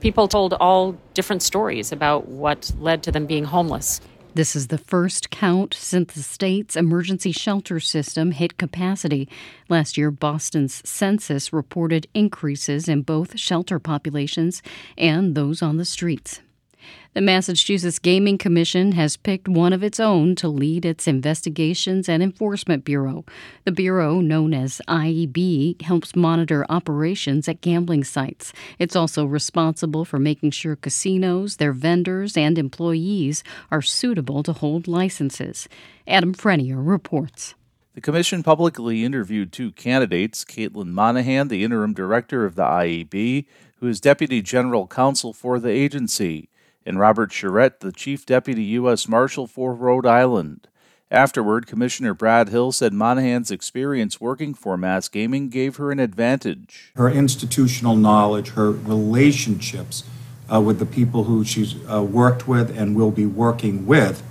[0.00, 4.00] people told all different stories about what led to them being homeless.
[4.34, 9.28] This is the first count since the state's emergency shelter system hit capacity.
[9.68, 14.60] Last year, Boston's census reported increases in both shelter populations
[14.98, 16.40] and those on the streets.
[17.14, 22.24] The Massachusetts Gaming Commission has picked one of its own to lead its Investigations and
[22.24, 23.24] Enforcement Bureau.
[23.64, 28.52] The Bureau, known as IEB, helps monitor operations at gambling sites.
[28.80, 34.88] It's also responsible for making sure casinos, their vendors, and employees are suitable to hold
[34.88, 35.68] licenses.
[36.08, 37.54] Adam Frenier reports.
[37.94, 43.86] The commission publicly interviewed two candidates Caitlin Monahan, the interim director of the IEB, who
[43.86, 46.48] is deputy general counsel for the agency
[46.86, 49.08] and Robert Charette, the Chief Deputy U.S.
[49.08, 50.68] Marshal for Rhode Island.
[51.10, 56.92] Afterward, Commissioner Brad Hill said Monahan's experience working for Mass Gaming gave her an advantage.
[56.96, 60.04] Her institutional knowledge, her relationships
[60.52, 64.22] uh, with the people who she's uh, worked with and will be working with,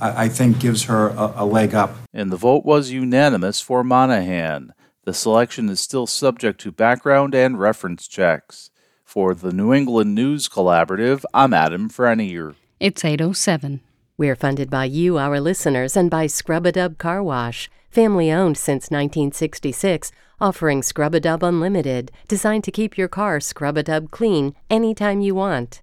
[0.00, 1.96] I, I think gives her a, a leg up.
[2.12, 4.74] And the vote was unanimous for Monahan.
[5.04, 8.70] The selection is still subject to background and reference checks.
[9.08, 12.56] For the New England News Collaborative, I'm Adam Frenier.
[12.78, 13.80] It's 807.
[14.18, 20.12] We're funded by you, our listeners, and by Scrub-A-Dub Car Wash, family owned since 1966,
[20.42, 25.80] offering Scrub-A-Dub Unlimited, designed to keep your car scrub-a-dub clean anytime you want.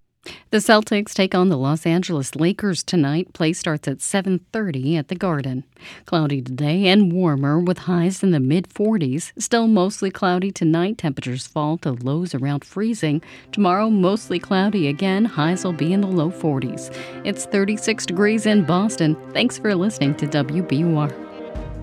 [0.52, 3.34] The Celtics take on the Los Angeles Lakers tonight.
[3.34, 5.66] Play starts at 7:30 at the Garden.
[6.06, 9.34] Cloudy today and warmer with highs in the mid 40s.
[9.38, 10.98] Still mostly cloudy tonight.
[10.98, 13.22] Temperatures fall to lows around freezing.
[13.52, 15.26] Tomorrow mostly cloudy again.
[15.26, 16.90] Highs will be in the low 40s.
[17.24, 19.18] It's 36 degrees in Boston.
[19.34, 21.14] Thanks for listening to WBUR.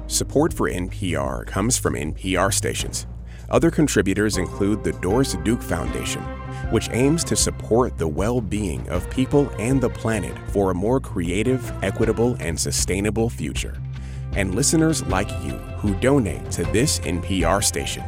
[0.07, 3.07] Support for NPR comes from NPR stations.
[3.51, 6.23] Other contributors include the Doris Duke Foundation
[6.71, 11.01] which aims to support the well being of people and the planet for a more
[11.01, 13.81] creative, equitable, and sustainable future.
[14.37, 18.05] And listeners like you who donate to this NPR station.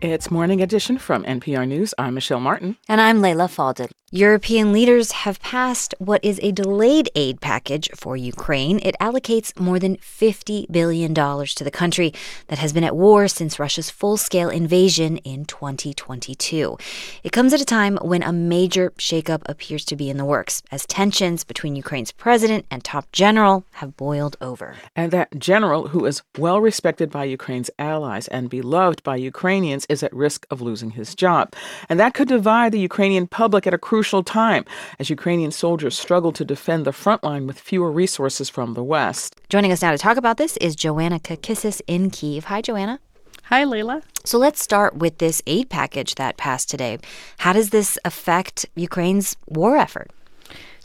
[0.00, 1.94] It's Morning Edition from NPR News.
[1.96, 2.76] I'm Michelle Martin.
[2.90, 3.90] And I'm Leila Fadel.
[4.14, 8.78] European leaders have passed what is a delayed aid package for Ukraine.
[8.84, 12.14] It allocates more than $50 billion to the country
[12.46, 16.78] that has been at war since Russia's full scale invasion in 2022.
[17.24, 20.62] It comes at a time when a major shakeup appears to be in the works,
[20.70, 24.76] as tensions between Ukraine's president and top general have boiled over.
[24.94, 30.04] And that general, who is well respected by Ukraine's allies and beloved by Ukrainians, is
[30.04, 31.52] at risk of losing his job.
[31.88, 34.66] And that could divide the Ukrainian public at a crucial crucial time
[34.98, 39.34] as Ukrainian soldiers struggle to defend the front line with fewer resources from the West.
[39.48, 42.44] Joining us now to talk about this is Joanna Kakissis in Kiev.
[42.44, 43.00] Hi, Joanna.
[43.44, 44.02] Hi, Leila.
[44.22, 46.98] So let's start with this aid package that passed today.
[47.38, 50.10] How does this affect Ukraine's war effort?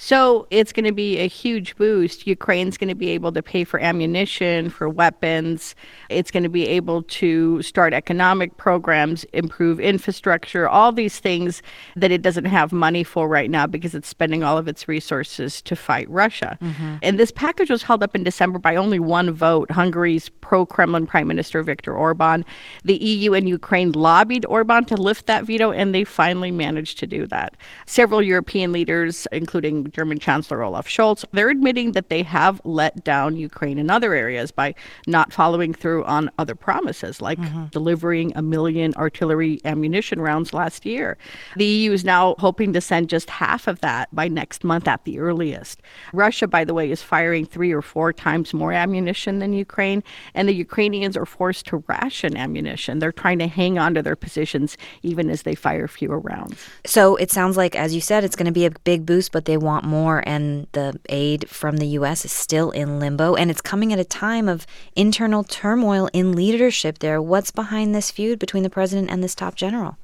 [0.02, 2.26] So it's going to be a huge boost.
[2.26, 5.76] Ukraine's going to be able to pay for ammunition, for weapons.
[6.08, 11.62] It's going to be able to start economic programs, improve infrastructure, all these things
[11.98, 15.62] that it doesn't have money for right now because it's spending all of its resources
[15.64, 16.58] to fight Russia.
[16.62, 16.96] Mm-hmm.
[17.02, 21.08] And this package was held up in December by only one vote Hungary's pro Kremlin
[21.08, 22.46] Prime Minister Viktor Orban.
[22.86, 27.08] The EU and Ukraine lobbied Orban to lift that veto, and they finally managed to
[27.08, 27.58] do that.
[27.86, 33.36] Several European leaders, including German Chancellor Olaf Scholz, they're admitting that they have let down
[33.36, 34.76] Ukraine in other areas by
[35.08, 37.66] not following through on other promises, like mm-hmm.
[37.66, 41.18] delivering a million artillery ammunition rounds last year.
[41.56, 45.04] The EU is now hoping to send just half of that by next month at
[45.06, 45.82] the earliest.
[46.14, 50.04] Russia, by the way, is firing three or four times more ammunition than Ukraine,
[50.34, 53.00] and the Ukrainians are forced to ration ammunition.
[53.00, 56.58] They're trying to hang on to their positions even as they fire fewer rounds.
[56.86, 59.46] So it sounds like, as you said, it's going to be a big boost, but
[59.46, 62.26] they want want more, and the aid from the U.S.
[62.26, 63.36] is still in limbo.
[63.36, 64.66] And it's coming at a time of
[64.96, 67.22] internal turmoil in leadership there.
[67.22, 69.98] What's behind this feud between the president and this top general?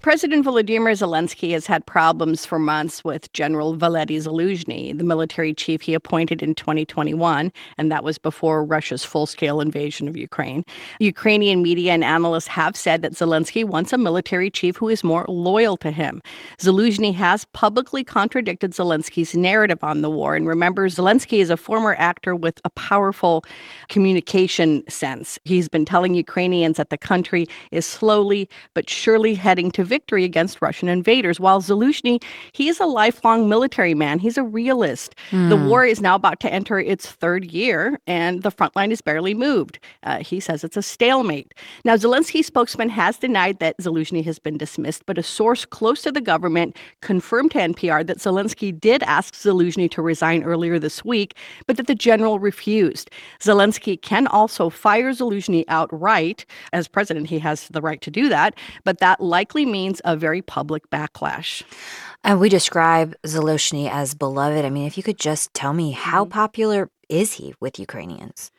[0.00, 5.82] President Volodymyr Zelensky has had problems for months with General Valery Zaluzhny, the military chief
[5.82, 10.64] he appointed in 2021, and that was before Russia's full scale invasion of Ukraine.
[11.00, 15.24] Ukrainian media and analysts have said that Zelensky wants a military chief who is more
[15.28, 16.22] loyal to him.
[16.58, 20.34] Zaluzhny has publicly contradicted Zelensky's narrative on the war.
[20.36, 23.44] And remember, Zelensky is a former actor with a powerful
[23.88, 25.38] communication sense.
[25.44, 30.62] He's been telling Ukrainians that the country is slowly but surely heading to victory against
[30.62, 31.40] Russian invaders.
[31.40, 32.22] While Zaluzhny,
[32.52, 34.18] he is a lifelong military man.
[34.18, 35.14] He's a realist.
[35.30, 35.48] Mm.
[35.50, 35.66] The hmm.
[35.66, 39.34] war is now about to enter its third year, and the front line is barely
[39.34, 39.78] moved.
[40.02, 41.54] Uh, he says it's a stalemate.
[41.84, 46.12] Now, Zelensky's spokesman has denied that Zaluzhny has been dismissed, but a source close to
[46.12, 51.34] the government confirmed to NPR that Zelensky did ask Zaluzhny to resign earlier this week,
[51.66, 53.10] but that the general refused.
[53.40, 56.44] Zelensky can also fire Zaluzhny outright.
[56.72, 58.54] As president, he has the right to do that,
[58.84, 61.62] but that likely means a very public backlash.
[62.24, 64.64] And we describe Zelensky as beloved.
[64.64, 66.32] I mean, if you could just tell me how mm-hmm.
[66.32, 68.50] popular is he with Ukrainians?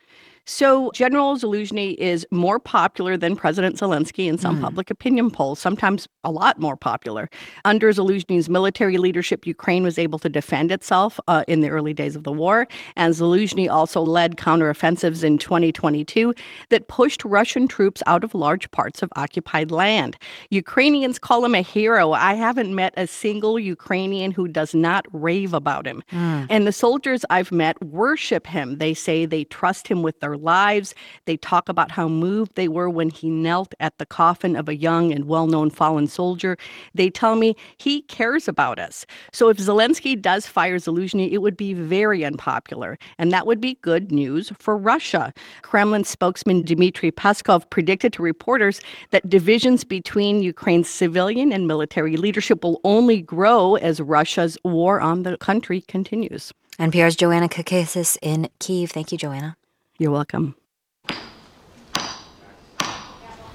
[0.46, 4.62] So, General Zaluzhny is more popular than President Zelensky in some mm.
[4.62, 7.30] public opinion polls, sometimes a lot more popular.
[7.64, 12.14] Under Zaluzhny's military leadership, Ukraine was able to defend itself uh, in the early days
[12.14, 12.68] of the war.
[12.96, 16.34] And Zaluzhny also led counteroffensives in 2022
[16.68, 20.16] that pushed Russian troops out of large parts of occupied land.
[20.50, 22.12] Ukrainians call him a hero.
[22.12, 26.02] I haven't met a single Ukrainian who does not rave about him.
[26.12, 26.46] Mm.
[26.50, 28.76] And the soldiers I've met worship him.
[28.76, 30.94] They say they trust him with their their lives.
[31.26, 34.76] They talk about how moved they were when he knelt at the coffin of a
[34.76, 36.56] young and well known fallen soldier.
[36.94, 39.06] They tell me he cares about us.
[39.32, 42.98] So if Zelensky does fire Zaluzhny, it would be very unpopular.
[43.18, 45.32] And that would be good news for Russia.
[45.62, 48.80] Kremlin spokesman Dmitry Peskov predicted to reporters
[49.10, 55.22] that divisions between Ukraine's civilian and military leadership will only grow as Russia's war on
[55.22, 56.52] the country continues.
[56.78, 58.90] NPR's Joanna Kakissis in Kiev.
[58.90, 59.56] Thank you, Joanna.
[59.98, 60.56] You're welcome.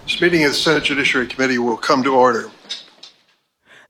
[0.06, 2.49] This meeting of the Senate Judiciary Committee will come to order.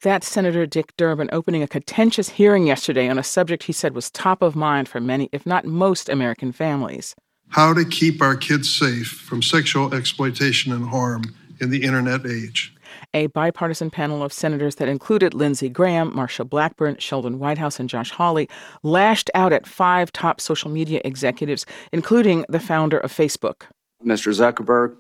[0.02, 4.10] That's Senator Dick Durbin opening a contentious hearing yesterday on a subject he said was
[4.10, 7.16] top of mind for many, if not most, American families.
[7.50, 11.24] How to keep our kids safe from sexual exploitation and harm
[11.62, 12.76] in the internet age
[13.14, 18.12] a bipartisan panel of senators that included Lindsey Graham, Marsha Blackburn, Sheldon Whitehouse, and Josh
[18.12, 18.48] Hawley
[18.84, 23.64] lashed out at five top social media executives, including the founder of Facebook.
[24.06, 24.32] Mr.
[24.34, 24.96] Zuckerberg,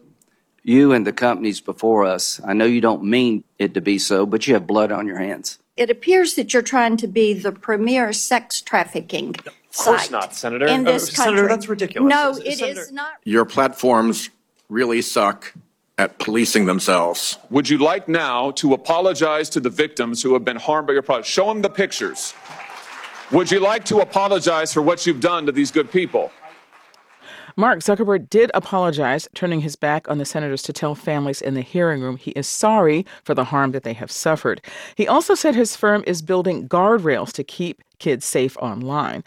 [0.63, 4.25] you and the companies before us, I know you don't mean it to be so,
[4.25, 5.59] but you have blood on your hands.
[5.77, 9.45] It appears that you're trying to be the premier sex trafficking Of
[9.77, 10.65] course site not, Senator.
[10.67, 12.09] in this Uh, Senator, that's ridiculous.
[12.09, 13.13] No, S- it Senator- is not.
[13.23, 14.29] Your platforms
[14.67, 15.53] really suck,
[15.99, 17.37] at policing themselves.
[17.49, 21.01] Would you like now to apologize to the victims who have been harmed by your
[21.01, 21.27] product?
[21.27, 22.33] Show them the pictures.
[23.31, 26.31] Would you like to apologize for what you've done to these good people?
[27.57, 31.61] Mark Zuckerberg did apologize, turning his back on the senators to tell families in the
[31.61, 34.61] hearing room he is sorry for the harm that they have suffered.
[34.95, 39.25] He also said his firm is building guardrails to keep kids safe online.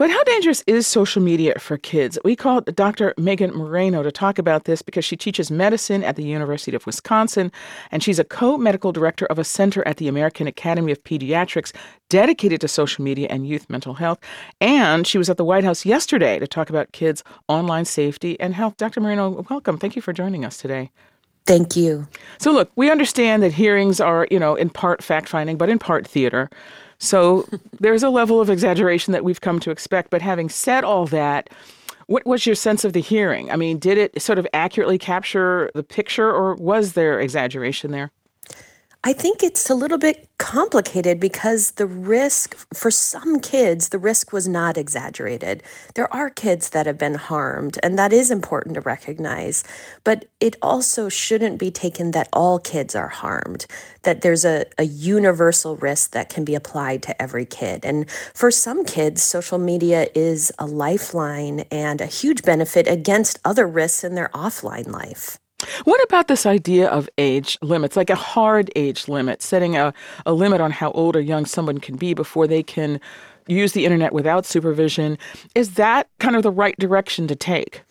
[0.00, 2.18] But how dangerous is social media for kids?
[2.24, 3.12] We called Dr.
[3.18, 7.52] Megan Moreno to talk about this because she teaches medicine at the University of Wisconsin,
[7.90, 11.74] and she's a co medical director of a center at the American Academy of Pediatrics
[12.08, 14.18] dedicated to social media and youth mental health.
[14.58, 18.54] And she was at the White House yesterday to talk about kids' online safety and
[18.54, 18.78] health.
[18.78, 19.02] Dr.
[19.02, 19.76] Moreno, welcome.
[19.76, 20.90] Thank you for joining us today.
[21.44, 22.08] Thank you.
[22.38, 25.78] So, look, we understand that hearings are, you know, in part fact finding, but in
[25.78, 26.48] part theater.
[27.00, 27.48] So
[27.80, 30.10] there's a level of exaggeration that we've come to expect.
[30.10, 31.50] But having said all that,
[32.06, 33.50] what was your sense of the hearing?
[33.50, 38.12] I mean, did it sort of accurately capture the picture, or was there exaggeration there?
[39.02, 44.30] I think it's a little bit complicated because the risk for some kids, the risk
[44.30, 45.62] was not exaggerated.
[45.94, 49.64] There are kids that have been harmed, and that is important to recognize.
[50.04, 53.64] But it also shouldn't be taken that all kids are harmed,
[54.02, 57.86] that there's a, a universal risk that can be applied to every kid.
[57.86, 63.66] And for some kids, social media is a lifeline and a huge benefit against other
[63.66, 65.39] risks in their offline life.
[65.84, 69.92] What about this idea of age limits, like a hard age limit, setting a,
[70.26, 73.00] a limit on how old or young someone can be before they can
[73.46, 75.18] use the internet without supervision?
[75.54, 77.82] Is that kind of the right direction to take?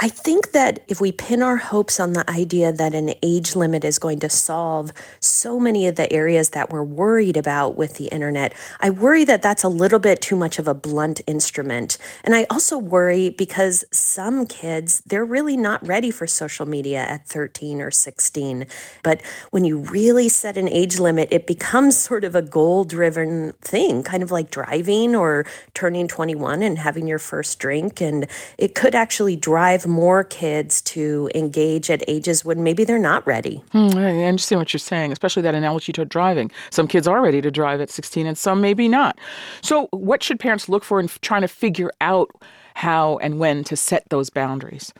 [0.00, 3.84] I think that if we pin our hopes on the idea that an age limit
[3.84, 8.06] is going to solve so many of the areas that we're worried about with the
[8.06, 11.98] internet, I worry that that's a little bit too much of a blunt instrument.
[12.22, 17.26] And I also worry because some kids, they're really not ready for social media at
[17.26, 18.66] 13 or 16.
[19.02, 19.20] But
[19.50, 24.04] when you really set an age limit, it becomes sort of a goal driven thing,
[24.04, 25.44] kind of like driving or
[25.74, 28.00] turning 21 and having your first drink.
[28.00, 33.26] And it could actually drive more kids to engage at ages when maybe they're not
[33.26, 33.62] ready.
[33.72, 36.50] Hmm, I understand what you're saying, especially that analogy to driving.
[36.70, 39.18] Some kids are ready to drive at 16 and some maybe not.
[39.62, 42.30] So, what should parents look for in trying to figure out
[42.74, 44.92] how and when to set those boundaries?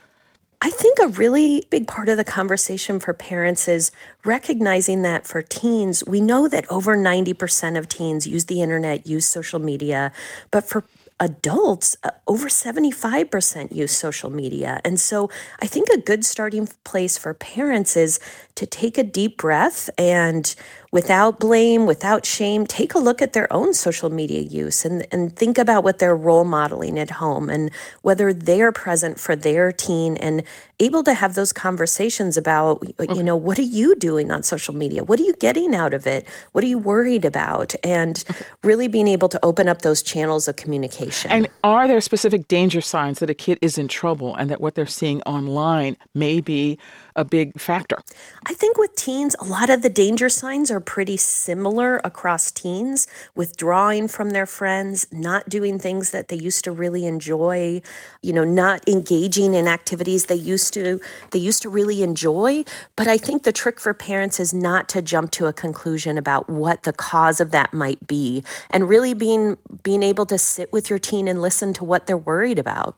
[0.61, 3.93] I think a really big part of the conversation for parents is
[4.25, 9.25] recognizing that for teens, we know that over 90% of teens use the internet, use
[9.25, 10.11] social media,
[10.51, 10.83] but for
[11.21, 14.81] adults, uh, over 75% use social media.
[14.85, 15.31] And so
[15.61, 18.21] I think a good starting place for parents is
[18.55, 20.55] to take a deep breath and
[20.91, 25.37] without blame, without shame, take a look at their own social media use and, and
[25.37, 27.71] think about what they're role modeling at home and
[28.03, 30.43] whether they're present for their teen and
[30.81, 33.25] able to have those conversations about, you mm-hmm.
[33.25, 35.03] know, what are you doing on social media?
[35.03, 36.27] What are you getting out of it?
[36.53, 37.75] What are you worried about?
[37.83, 38.23] And
[38.63, 41.31] really being able to open up those channels of communication.
[41.31, 44.77] And are there specific danger signs that a kid is in trouble and that what
[44.77, 46.79] they're seeing online may be
[47.19, 47.99] a big factor?
[48.47, 53.09] I think with teens, a lot of the danger signs are pretty similar across teens
[53.35, 57.83] withdrawing from their friends, not doing things that they used to really enjoy,
[58.23, 61.01] you know, not engaging in activities they used to
[61.33, 62.65] they used to really enjoy.
[62.95, 66.49] But I think the trick for parents is not to jump to a conclusion about
[66.49, 70.89] what the cause of that might be and really being being able to sit with
[70.89, 72.97] your teen and listen to what they're worried about.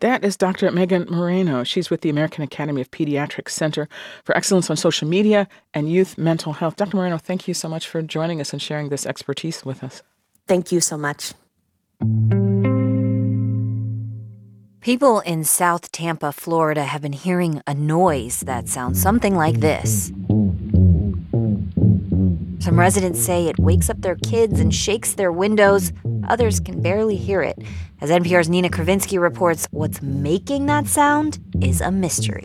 [0.00, 0.70] That is Dr.
[0.70, 1.64] Megan Moreno.
[1.64, 3.88] She's with the American Academy of Pediatrics Center
[4.24, 6.76] for Excellence on Social Media and Youth Mental Health.
[6.76, 6.96] Dr.
[6.96, 10.02] Moreno, thank you so much for joining us and sharing this expertise with us.
[10.46, 11.34] Thank you so much.
[14.80, 20.10] People in South Tampa, Florida have been hearing a noise that sounds something like this.
[22.60, 25.94] Some residents say it wakes up their kids and shakes their windows.
[26.28, 27.58] Others can barely hear it.
[28.02, 32.44] As NPR's Nina Kravinsky reports, what's making that sound is a mystery.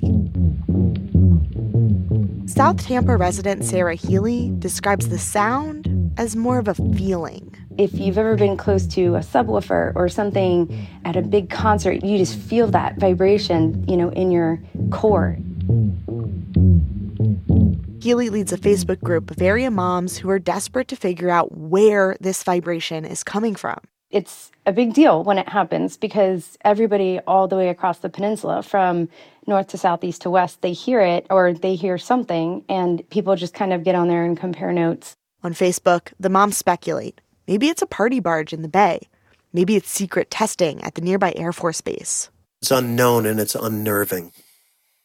[2.46, 7.54] South Tampa resident Sarah Healy describes the sound as more of a feeling.
[7.78, 12.18] If you've ever been close to a subwoofer or something at a big concert, you
[12.18, 14.62] just feel that vibration, you know, in your
[14.92, 15.38] core.
[18.06, 22.16] Healy leads a Facebook group of area moms who are desperate to figure out where
[22.22, 23.80] this vibration is coming from.
[24.12, 28.62] It's a big deal when it happens because everybody all the way across the peninsula,
[28.62, 29.10] from
[29.48, 33.36] north to south, east to west, they hear it or they hear something, and people
[33.36, 35.16] just kind of get on there and compare notes.
[35.44, 39.00] On Facebook, the moms speculate maybe it's a party barge in the bay.
[39.52, 42.30] Maybe it's secret testing at the nearby Air Force Base.
[42.62, 44.32] It's unknown and it's unnerving.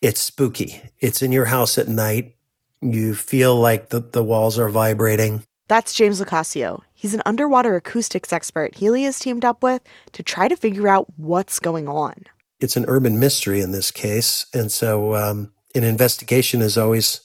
[0.02, 0.82] it's spooky.
[0.98, 2.34] It's in your house at night.
[2.82, 5.42] You feel like the, the walls are vibrating.
[5.68, 6.82] That's James Locascio.
[6.94, 9.82] He's an underwater acoustics expert Healy has teamed up with
[10.12, 12.24] to try to figure out what's going on.
[12.58, 14.46] It's an urban mystery in this case.
[14.52, 17.20] And so um, an investigation is always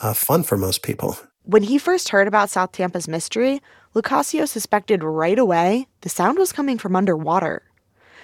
[0.00, 1.16] uh, fun for most people.
[1.44, 3.60] When he first heard about South Tampa's mystery,
[3.94, 7.62] Locascio suspected right away the sound was coming from underwater,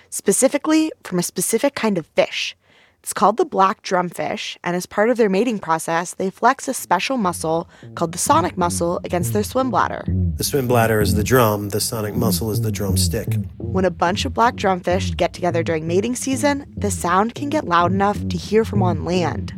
[0.09, 2.57] specifically from a specific kind of fish.
[3.03, 6.75] It's called the black drumfish, and as part of their mating process, they flex a
[6.75, 10.05] special muscle called the sonic muscle against their swim bladder.
[10.37, 13.29] The swim bladder is the drum, the sonic muscle is the drumstick.
[13.59, 17.67] When a bunch of black drumfish get together during mating season, the sound can get
[17.67, 19.53] loud enough to hear from on land.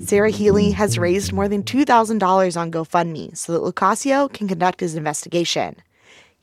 [0.00, 4.94] Sarah Healy has raised more than $2,000 on GoFundMe so that Locascio can conduct his
[4.94, 5.76] investigation.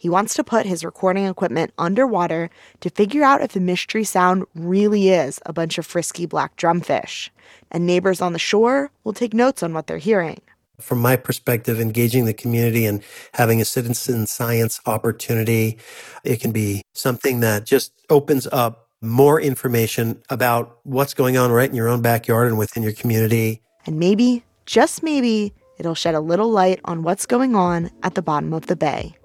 [0.05, 2.51] He wants to put his recording equipment underwater
[2.81, 7.31] to figure out if the mystery sound really is a bunch of frisky black drumfish.
[7.71, 10.41] And neighbors on the shore will take notes on what they're hearing.
[10.79, 13.01] From my perspective, engaging the community and
[13.33, 15.79] having a citizen science opportunity,
[16.23, 21.67] it can be something that just opens up more information about what's going on right
[21.67, 23.63] in your own backyard and within your community.
[23.87, 28.21] And maybe, just maybe, it'll shed a little light on what's going on at the
[28.21, 29.15] bottom of the bay.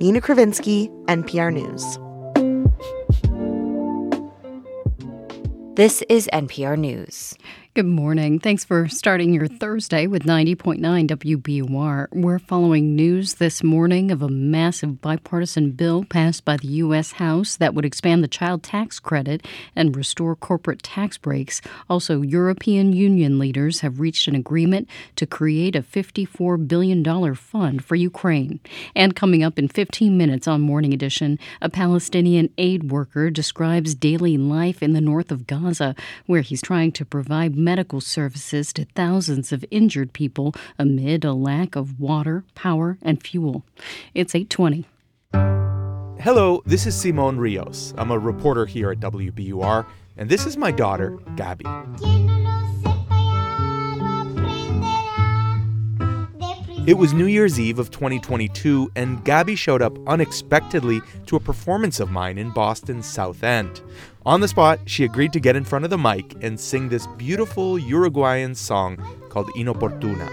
[0.00, 1.98] Nina Kravinsky, NPR News.
[5.74, 7.34] This is NPR News.
[7.78, 8.40] Good morning.
[8.40, 12.08] Thanks for starting your Thursday with 90.9 WBUR.
[12.10, 17.12] We're following news this morning of a massive bipartisan bill passed by the U.S.
[17.12, 19.46] House that would expand the child tax credit
[19.76, 21.60] and restore corporate tax breaks.
[21.88, 27.94] Also, European Union leaders have reached an agreement to create a $54 billion fund for
[27.94, 28.58] Ukraine.
[28.96, 34.36] And coming up in 15 minutes on Morning Edition, a Palestinian aid worker describes daily
[34.36, 35.94] life in the north of Gaza,
[36.26, 41.76] where he's trying to provide medical services to thousands of injured people amid a lack
[41.76, 43.62] of water, power, and fuel.
[44.14, 44.86] It's 820.
[46.18, 47.92] Hello, this is Simon Rios.
[47.98, 49.84] I'm a reporter here at WBUR,
[50.16, 51.66] and this is my daughter, Gabby.
[56.88, 62.00] It was New Year's Eve of 2022, and Gabby showed up unexpectedly to a performance
[62.00, 63.82] of mine in Boston's South End.
[64.28, 67.06] On the spot, she agreed to get in front of the mic and sing this
[67.16, 68.98] beautiful Uruguayan song
[69.30, 70.28] called Inoportuna.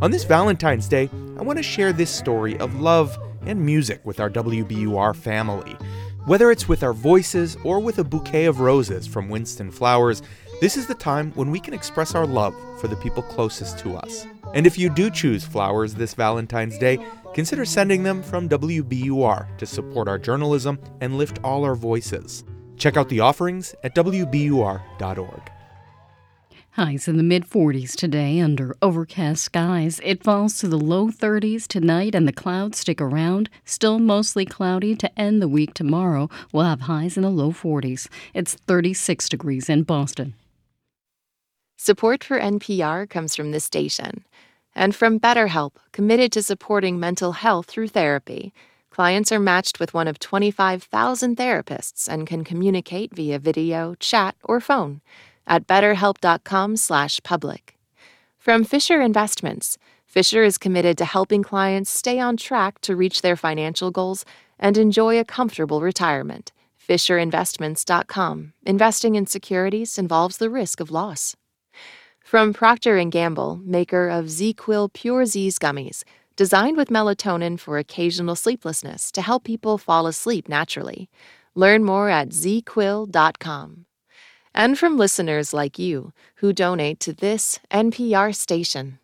[0.00, 4.18] On this Valentine's Day, I want to share this story of love and music with
[4.18, 5.76] our WBUR family.
[6.24, 10.22] Whether it's with our voices or with a bouquet of roses from Winston Flowers,
[10.60, 13.96] this is the time when we can express our love for the people closest to
[13.96, 14.26] us.
[14.54, 16.98] And if you do choose flowers this Valentine's Day,
[17.34, 22.44] consider sending them from WBUR to support our journalism and lift all our voices.
[22.78, 25.50] Check out the offerings at WBUR.org.
[26.70, 29.98] Highs in the mid 40s today under overcast skies.
[30.04, 33.48] It falls to the low 30s tonight and the clouds stick around.
[33.64, 36.28] Still mostly cloudy to end the week tomorrow.
[36.52, 38.08] We'll have highs in the low 40s.
[38.34, 40.34] It's 36 degrees in Boston.
[41.86, 44.24] Support for NPR comes from this station
[44.74, 48.52] and from BetterHelp, committed to supporting mental health through therapy.
[48.90, 54.60] Clients are matched with one of 25,000 therapists and can communicate via video, chat, or
[54.60, 55.00] phone
[55.46, 57.76] at betterhelp.com/public.
[58.36, 63.36] From Fisher Investments, Fisher is committed to helping clients stay on track to reach their
[63.36, 64.24] financial goals
[64.58, 66.50] and enjoy a comfortable retirement.
[66.88, 68.54] FisherInvestments.com.
[68.64, 71.36] Investing in securities involves the risk of loss.
[72.26, 76.02] From Procter & Gamble, maker of ZzzQuil Pure Z's gummies,
[76.34, 81.08] designed with melatonin for occasional sleeplessness to help people fall asleep naturally.
[81.54, 83.86] Learn more at zzzquil.com.
[84.52, 88.98] and from listeners like you who donate to this NPR station.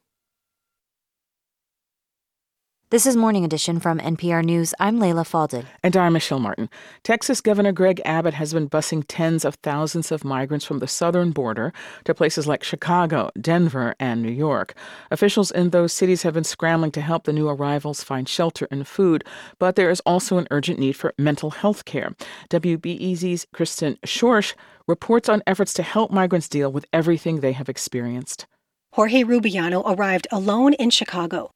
[2.92, 4.74] This is Morning Edition from NPR News.
[4.78, 5.64] I'm Leila Fadel.
[5.82, 6.68] And I'm Michelle Martin.
[7.02, 11.30] Texas Governor Greg Abbott has been busing tens of thousands of migrants from the southern
[11.30, 11.72] border
[12.04, 14.74] to places like Chicago, Denver, and New York.
[15.10, 18.86] Officials in those cities have been scrambling to help the new arrivals find shelter and
[18.86, 19.24] food,
[19.58, 22.14] but there is also an urgent need for mental health care.
[22.50, 24.52] WBEZ's Kristen Schorsch
[24.86, 28.46] reports on efforts to help migrants deal with everything they have experienced.
[28.92, 31.52] Jorge Rubiano arrived alone in Chicago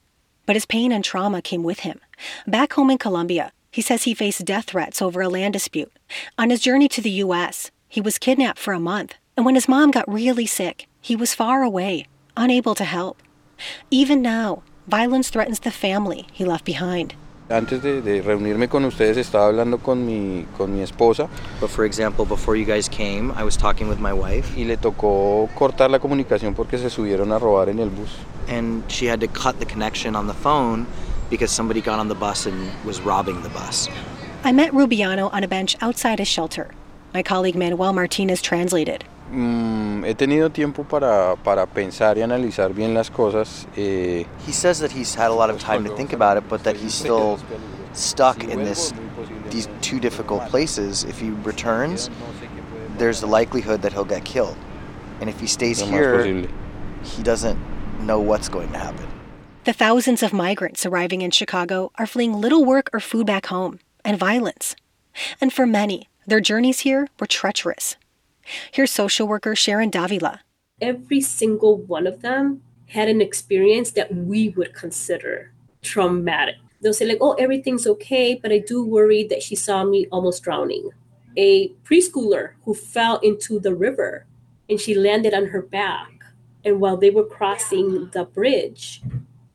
[0.47, 2.01] but his pain and trauma came with him.
[2.47, 5.93] Back home in Colombia, he says he faced death threats over a land dispute.
[6.39, 9.69] On his journey to the U.S., he was kidnapped for a month, and when his
[9.69, 12.07] mom got really sick, he was far away,
[12.37, 13.23] unable to help.
[13.91, 17.15] Even now, violence threatens the family he left behind.
[17.49, 21.29] Antes de, de, reunirme con ustedes estaba hablando con mi, con mi esposa.
[21.61, 24.59] But for example, before you guys came, I was talking with my wife.
[24.59, 28.11] Y le tocó cortar la comunicación porque se subieron a robar en el bus.
[28.49, 30.89] And she had to cut the connection on the phone
[31.31, 33.89] because somebody got on the bus and was robbing the bus.
[34.43, 36.73] I met Rubiano on a bench outside a shelter.
[37.15, 39.05] My colleague Manuel Martinez translated.
[39.31, 43.67] Mm, he tenido tiempo para, para pensar y analizar bien las cosas.
[43.77, 46.63] Eh, he says that he's had a lot of time to think about it, but
[46.63, 47.39] that he's still
[47.93, 48.93] stuck in this
[49.51, 51.05] these two difficult places.
[51.05, 52.09] If he returns,
[52.99, 54.57] there's the likelihood that he'll get killed,
[55.21, 56.47] and if he stays here,
[57.03, 57.59] he doesn't
[58.01, 59.07] know what's going to happen.
[59.65, 63.81] The thousands of migrants arriving in Chicago are fleeing little work or food back home
[64.05, 64.77] and violence.
[65.41, 67.97] And for many, their journeys here were treacherous.
[68.71, 70.41] Here's social worker Sharon Davila.
[70.81, 75.53] Every single one of them had an experience that we would consider
[75.83, 76.57] traumatic.
[76.81, 80.43] They'll say, like, oh, everything's okay, but I do worry that she saw me almost
[80.43, 80.91] drowning.
[81.37, 84.27] A preschooler who fell into the river
[84.69, 86.13] and she landed on her back.
[86.65, 89.03] And while they were crossing the bridge,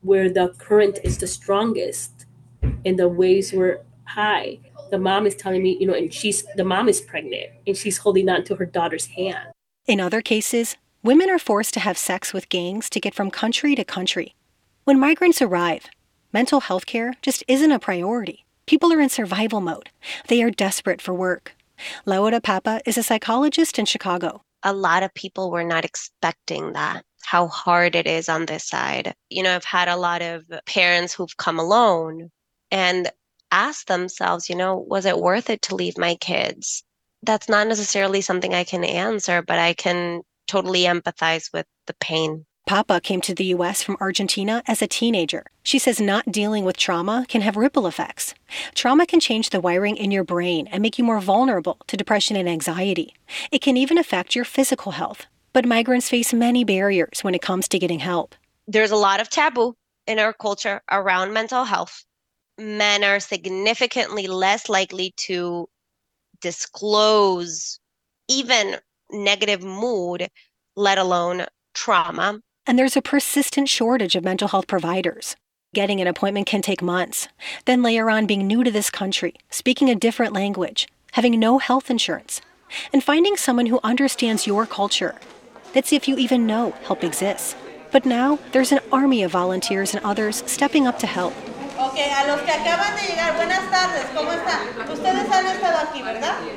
[0.01, 2.25] where the current is the strongest
[2.85, 4.59] and the waves were high,
[4.91, 7.97] the mom is telling me, you know, and she's the mom is pregnant and she's
[7.97, 9.49] holding on to her daughter's hand.
[9.87, 13.75] In other cases, women are forced to have sex with gangs to get from country
[13.75, 14.35] to country.
[14.83, 15.85] When migrants arrive,
[16.31, 18.45] mental health care just isn't a priority.
[18.67, 19.89] People are in survival mode.
[20.27, 21.55] They are desperate for work.
[22.05, 24.43] Laura Papa is a psychologist in Chicago.
[24.63, 29.13] A lot of people were not expecting that how hard it is on this side.
[29.29, 32.29] You know, I've had a lot of parents who've come alone
[32.71, 33.09] and
[33.51, 36.83] ask themselves, you know, was it worth it to leave my kids?
[37.23, 42.45] That's not necessarily something I can answer, but I can totally empathize with the pain.
[42.67, 43.83] Papa came to the U.S.
[43.83, 45.45] from Argentina as a teenager.
[45.63, 48.33] She says not dealing with trauma can have ripple effects.
[48.75, 52.35] Trauma can change the wiring in your brain and make you more vulnerable to depression
[52.35, 53.15] and anxiety.
[53.51, 55.25] It can even affect your physical health.
[55.53, 58.35] But migrants face many barriers when it comes to getting help.
[58.67, 59.75] There's a lot of taboo
[60.07, 62.05] in our culture around mental health
[62.61, 65.67] men are significantly less likely to
[66.41, 67.79] disclose
[68.29, 68.77] even
[69.11, 70.29] negative mood,
[70.75, 72.39] let alone trauma.
[72.65, 75.35] And there's a persistent shortage of mental health providers.
[75.73, 77.27] Getting an appointment can take months.
[77.65, 81.89] Then layer on being new to this country, speaking a different language, having no health
[81.89, 82.41] insurance,
[82.93, 85.15] and finding someone who understands your culture.
[85.73, 87.55] That's if you even know help exists.
[87.91, 91.33] But now there's an army of volunteers and others stepping up to help.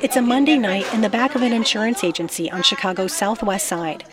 [0.03, 4.03] It's a Monday night in the back of an insurance agency on Chicago's southwest side.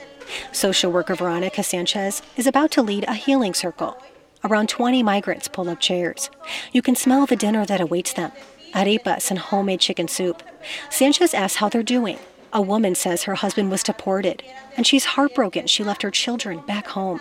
[0.52, 4.00] Social worker Veronica Sanchez is about to lead a healing circle.
[4.42, 6.30] Around 20 migrants pull up chairs.
[6.72, 8.32] You can smell the dinner that awaits them
[8.72, 10.42] arepas and homemade chicken soup.
[10.88, 12.18] Sanchez asks how they're doing.
[12.54, 14.42] A woman says her husband was deported,
[14.78, 17.20] and she's heartbroken she left her children back home.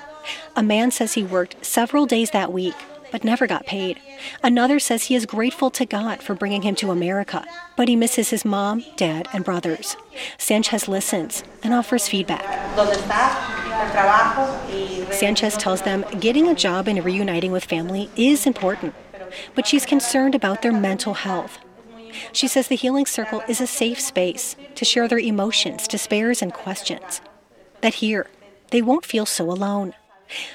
[0.55, 2.75] A man says he worked several days that week
[3.11, 3.99] but never got paid.
[4.41, 8.29] Another says he is grateful to God for bringing him to America, but he misses
[8.29, 9.97] his mom, dad, and brothers.
[10.37, 12.43] Sanchez listens and offers feedback.
[15.11, 18.95] Sanchez tells them getting a job and reuniting with family is important,
[19.55, 21.59] but she's concerned about their mental health.
[22.33, 26.53] She says the Healing Circle is a safe space to share their emotions, despairs, and
[26.53, 27.21] questions.
[27.81, 28.27] That here,
[28.71, 29.93] they won't feel so alone.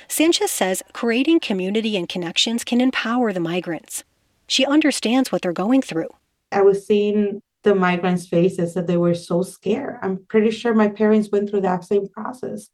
[0.08, 4.04] Sanchez says creating community and connections can empower the migrants.
[4.46, 6.08] She understands what they're going through.
[6.52, 9.98] I was seeing the migrants' faces that they were so scared.
[10.02, 12.68] I'm pretty sure my parents went through that same process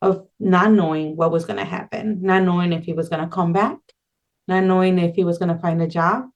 [0.00, 3.28] of not knowing what was going to happen, not knowing if he was going to
[3.28, 3.76] come back,
[4.46, 6.26] not knowing if he was going to find a job,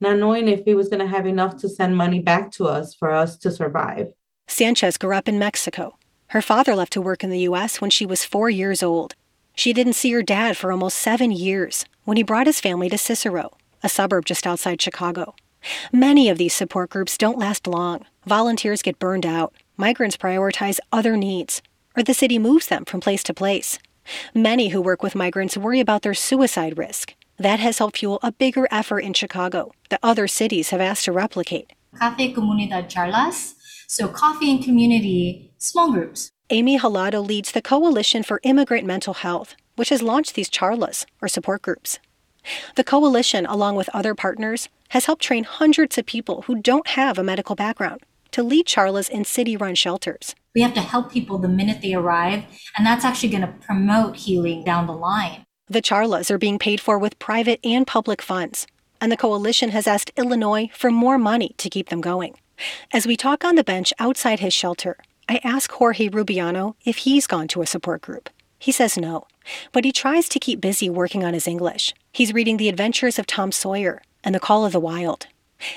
[0.00, 2.94] not knowing if he was going to have enough to send money back to us
[2.94, 4.08] for us to survive.
[4.48, 5.96] Sanchez grew up in Mexico.
[6.28, 7.80] Her father left to work in the U.S.
[7.80, 9.14] when she was four years old.
[9.60, 12.96] She didn't see her dad for almost seven years when he brought his family to
[12.96, 15.34] Cicero, a suburb just outside Chicago.
[15.92, 18.06] Many of these support groups don't last long.
[18.24, 19.52] Volunteers get burned out.
[19.76, 21.60] Migrants prioritize other needs,
[21.94, 23.78] or the city moves them from place to place.
[24.34, 27.14] Many who work with migrants worry about their suicide risk.
[27.36, 31.12] That has helped fuel a bigger effort in Chicago that other cities have asked to
[31.12, 31.74] replicate.
[31.98, 33.56] Cafe Comunidad Charlas,
[33.86, 36.32] so coffee and community, small groups.
[36.52, 41.28] Amy Halado leads the Coalition for Immigrant Mental Health, which has launched these charlas, or
[41.28, 42.00] support groups.
[42.74, 47.18] The coalition, along with other partners, has helped train hundreds of people who don't have
[47.18, 48.00] a medical background
[48.32, 50.34] to lead charlas in city run shelters.
[50.52, 52.42] We have to help people the minute they arrive,
[52.76, 55.46] and that's actually going to promote healing down the line.
[55.68, 58.66] The charlas are being paid for with private and public funds.
[59.02, 62.34] and the coalition has asked Illinois for more money to keep them going.
[62.92, 64.98] As we talk on the bench outside his shelter,
[65.30, 68.30] I ask Jorge Rubiano if he's gone to a support group.
[68.58, 69.28] He says no,
[69.70, 71.94] but he tries to keep busy working on his English.
[72.10, 75.28] He's reading The Adventures of Tom Sawyer and The Call of the Wild.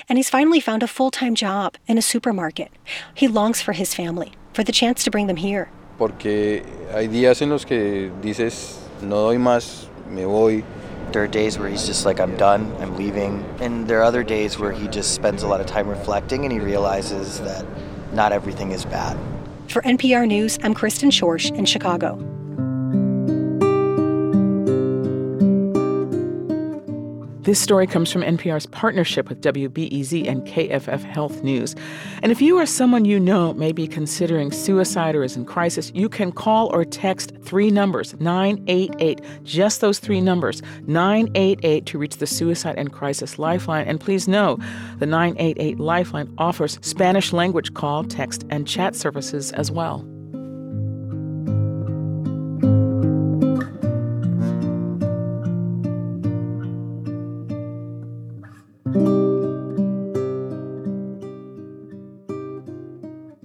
[0.08, 2.72] And he's finally found a full time job in a supermarket.
[3.14, 5.70] He longs for his family, for the chance to bring them here.
[5.98, 10.64] Porque hay días en los que dices, no doy más, me voy.
[11.12, 13.44] There are days where he's just like, I'm done, I'm leaving.
[13.60, 16.52] And there are other days where he just spends a lot of time reflecting and
[16.52, 17.64] he realizes that
[18.12, 19.16] not everything is bad.
[19.74, 22.16] For NPR News, I'm Kristen Schorsch in Chicago.
[27.44, 31.76] This story comes from NPR's partnership with WBEZ and KFF Health News.
[32.22, 35.92] And if you or someone you know may be considering suicide or is in crisis,
[35.94, 42.16] you can call or text three numbers 988, just those three numbers 988 to reach
[42.16, 43.86] the Suicide and Crisis Lifeline.
[43.86, 44.58] And please know
[44.98, 50.02] the 988 Lifeline offers Spanish language call, text, and chat services as well.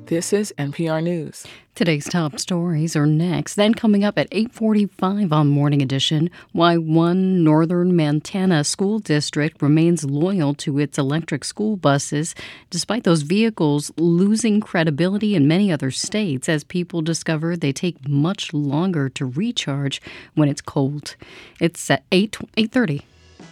[0.10, 1.45] This is NPR News.
[1.76, 3.53] Today's top stories are next.
[3.53, 10.03] Then coming up at 8:45 on Morning Edition, why one northern Montana school district remains
[10.03, 12.34] loyal to its electric school buses
[12.72, 18.52] despite those vehicles losing credibility in many other states as people discover they take much
[18.52, 20.02] longer to recharge
[20.34, 21.15] when it's cold.
[21.60, 23.03] It's at 8 8:30.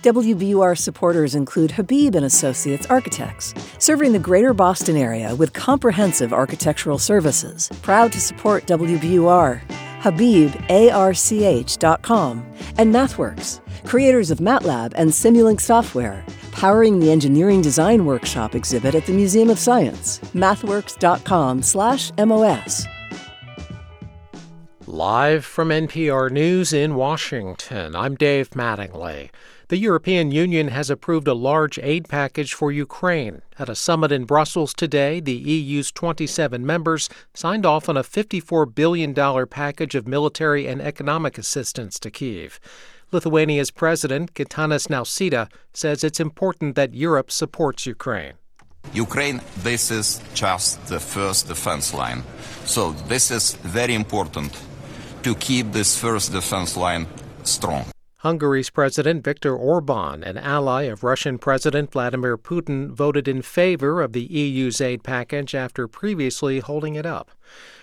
[0.03, 6.99] WBUR supporters include Habib and Associates Architects, serving the greater Boston area with comprehensive architectural
[6.99, 7.67] services.
[7.81, 9.59] Proud to support WBUR.
[9.97, 12.45] HabibARCH.com
[12.77, 19.07] and MathWorks, creators of MATLAB and Simulink software, powering the engineering design workshop exhibit at
[19.07, 20.19] the Museum of Science.
[20.35, 22.85] MathWorks.com/mos.
[24.85, 29.31] Live from NPR News in Washington, I'm Dave Mattingly.
[29.69, 33.41] The European Union has approved a large aid package for Ukraine.
[33.59, 38.73] At a summit in Brussels today, the EU's 27 members signed off on a $54
[38.73, 39.13] billion
[39.47, 42.61] package of military and economic assistance to Kiev.
[43.11, 48.35] Lithuania's president, Gitanas Nausėda, says it's important that Europe supports Ukraine.
[48.93, 52.23] Ukraine, this is just the first defense line.
[52.63, 54.57] So this is very important
[55.23, 57.05] to keep this first defense line
[57.43, 57.91] strong.
[58.21, 64.13] Hungary's President Viktor Orban, an ally of Russian President Vladimir Putin, voted in favor of
[64.13, 67.29] the EU's aid package after previously holding it up.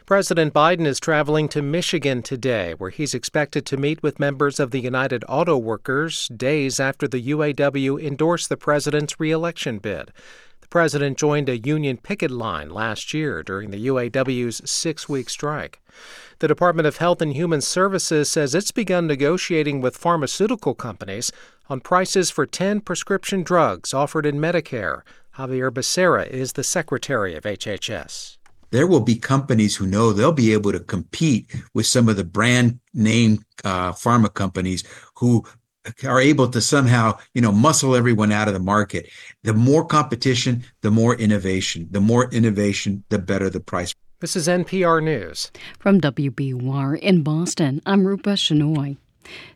[0.06, 4.72] President Biden is traveling to Michigan today, where he's expected to meet with members of
[4.72, 10.10] the United Auto Workers days after the UAW endorsed the president's reelection bid.
[10.62, 15.80] The president joined a union picket line last year during the UAW's six week strike.
[16.40, 21.30] The Department of Health and Human Services says it's begun negotiating with pharmaceutical companies
[21.68, 25.02] on prices for 10 prescription drugs offered in Medicare.
[25.36, 28.36] Xavier Becerra is the secretary of HHS.
[28.70, 32.24] There will be companies who know they'll be able to compete with some of the
[32.24, 34.82] brand name uh, pharma companies
[35.14, 35.44] who
[36.04, 39.08] are able to somehow, you know, muscle everyone out of the market.
[39.42, 41.88] The more competition, the more innovation.
[41.90, 43.94] The more innovation, the better the price.
[44.24, 45.50] This is NPR News.
[45.78, 48.96] From WBUR in Boston, I'm Rupa Shenoy.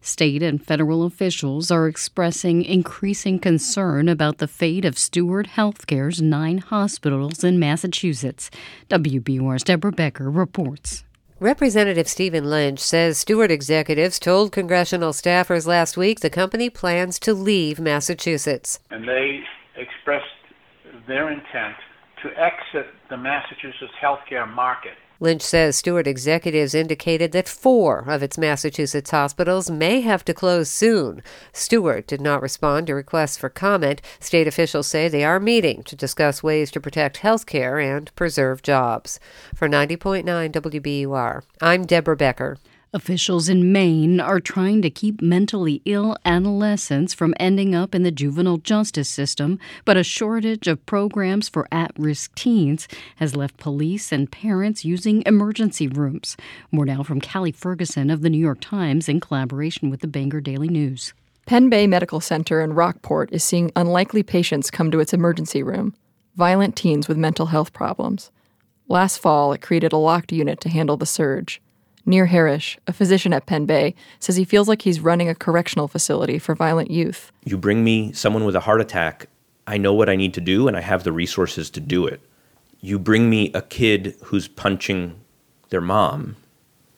[0.02, 6.58] State and federal officials are expressing increasing concern about the fate of Steward Healthcare's nine
[6.58, 8.50] hospitals in Massachusetts.
[8.90, 11.02] WBUR's Deborah Becker reports.
[11.40, 17.32] Representative Stephen Lynch says Steward executives told congressional staffers last week the company plans to
[17.32, 18.80] leave Massachusetts.
[18.90, 19.40] And they
[19.78, 20.26] expressed
[21.06, 21.76] their intent
[22.22, 24.94] to exit the Massachusetts healthcare market.
[25.20, 30.70] Lynch says Steward executives indicated that four of its Massachusetts hospitals may have to close
[30.70, 31.22] soon.
[31.52, 34.00] Steward did not respond to requests for comment.
[34.20, 38.62] State officials say they are meeting to discuss ways to protect health care and preserve
[38.62, 39.18] jobs.
[39.56, 42.58] For 90.9 WBUR, I'm Deborah Becker.
[42.94, 48.10] Officials in Maine are trying to keep mentally ill adolescents from ending up in the
[48.10, 54.10] juvenile justice system, but a shortage of programs for at risk teens has left police
[54.10, 56.34] and parents using emergency rooms.
[56.72, 60.40] More now from Callie Ferguson of the New York Times in collaboration with the Bangor
[60.40, 61.12] Daily News.
[61.44, 65.94] Pen Bay Medical Center in Rockport is seeing unlikely patients come to its emergency room,
[66.36, 68.30] violent teens with mental health problems.
[68.88, 71.60] Last fall, it created a locked unit to handle the surge.
[72.08, 75.86] Nir Harish, a physician at Pen Bay, says he feels like he's running a correctional
[75.86, 77.30] facility for violent youth.
[77.44, 79.28] You bring me someone with a heart attack,
[79.66, 82.20] I know what I need to do and I have the resources to do it.
[82.80, 85.20] You bring me a kid who's punching
[85.68, 86.36] their mom,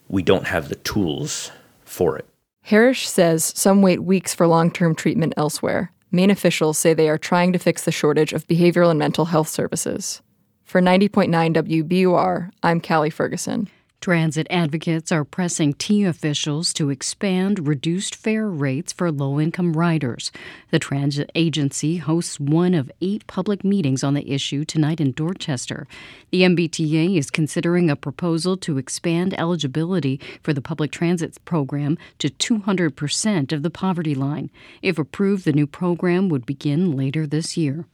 [0.09, 1.51] we don't have the tools
[1.85, 2.27] for it.
[2.63, 5.93] Harish says some wait weeks for long term treatment elsewhere.
[6.13, 9.49] Maine officials say they are trying to fix the shortage of behavioral and mental health
[9.49, 10.23] services.
[10.65, 13.69] For 90.9 WBUR, I'm Callie Ferguson.
[14.01, 20.33] Transit advocates are pressing T officials to expand reduced fare rates for low income riders.
[20.71, 25.87] The transit agency hosts one of eight public meetings on the issue tonight in Dorchester.
[26.31, 32.31] The MBTA is considering a proposal to expand eligibility for the public transit program to
[32.31, 34.51] 200% of the poverty line.
[34.81, 37.85] If approved, the new program would begin later this year.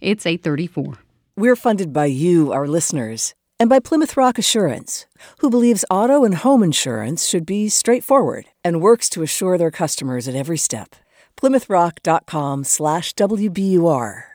[0.00, 0.94] It's 834.
[1.36, 5.06] We're funded by you, our listeners and by Plymouth Rock Assurance,
[5.38, 10.26] who believes auto and home insurance should be straightforward and works to assure their customers
[10.26, 10.96] at every step.
[11.36, 14.31] PlymouthRock.com/WBUR.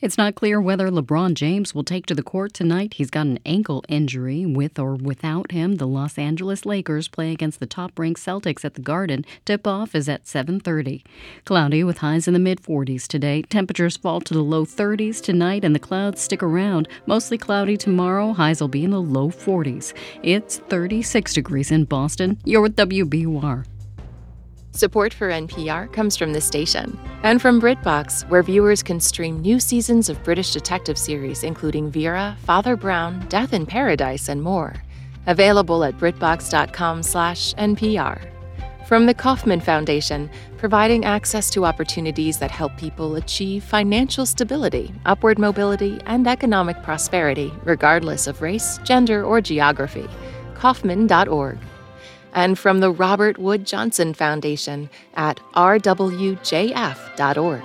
[0.00, 2.94] It's not clear whether LeBron James will take to the court tonight.
[2.94, 4.46] He's got an ankle injury.
[4.46, 8.80] With or without him, the Los Angeles Lakers play against the top-ranked Celtics at the
[8.80, 9.24] Garden.
[9.44, 11.02] Tip-off is at 7:30.
[11.44, 13.42] Cloudy with highs in the mid 40s today.
[13.42, 16.88] Temperatures fall to the low 30s tonight and the clouds stick around.
[17.06, 18.32] Mostly cloudy tomorrow.
[18.32, 19.92] Highs will be in the low 40s.
[20.22, 22.38] It's 36 degrees in Boston.
[22.44, 23.64] You're with WBUR.
[24.72, 29.58] Support for NPR comes from the station and from BritBox, where viewers can stream new
[29.58, 34.74] seasons of British detective series including Vera, Father Brown, Death in Paradise, and more.
[35.26, 38.18] Available at BritBox.com/npr.
[38.86, 45.38] From the Kauffman Foundation, providing access to opportunities that help people achieve financial stability, upward
[45.38, 50.08] mobility, and economic prosperity, regardless of race, gender, or geography.
[50.54, 51.58] Kauffman.org
[52.34, 57.62] and from the Robert Wood Johnson Foundation at rwjf.org.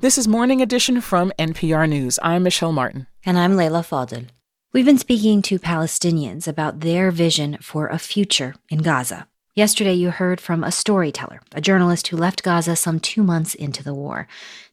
[0.00, 2.18] This is Morning Edition from NPR News.
[2.22, 3.06] I'm Michelle Martin.
[3.24, 4.28] And I'm Leila Fadel.
[4.72, 9.28] We've been speaking to Palestinians about their vision for a future in Gaza.
[9.54, 13.84] Yesterday, you heard from a storyteller, a journalist who left Gaza some two months into
[13.84, 14.26] the war.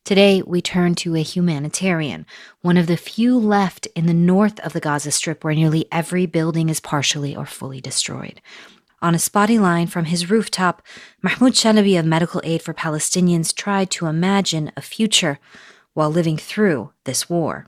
[0.10, 2.26] Today, we turn to a humanitarian,
[2.62, 6.26] one of the few left in the north of the Gaza Strip where nearly every
[6.26, 8.42] building is partially or fully destroyed.
[9.04, 10.82] On a spotty line from his rooftop,
[11.22, 15.38] Mahmoud Shalabi of Medical Aid for Palestinians tried to imagine a future
[15.94, 17.68] while living through this war.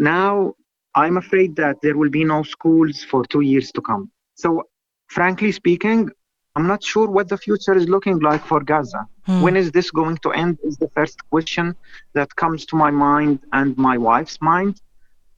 [0.00, 0.54] Now,
[0.96, 4.10] I'm afraid that there will be no schools for two years to come.
[4.34, 4.64] So,
[5.06, 6.10] frankly speaking,
[6.56, 9.06] I'm not sure what the future is looking like for Gaza.
[9.26, 9.42] Hmm.
[9.42, 10.58] When is this going to end?
[10.64, 11.76] Is the first question
[12.14, 14.80] that comes to my mind and my wife's mind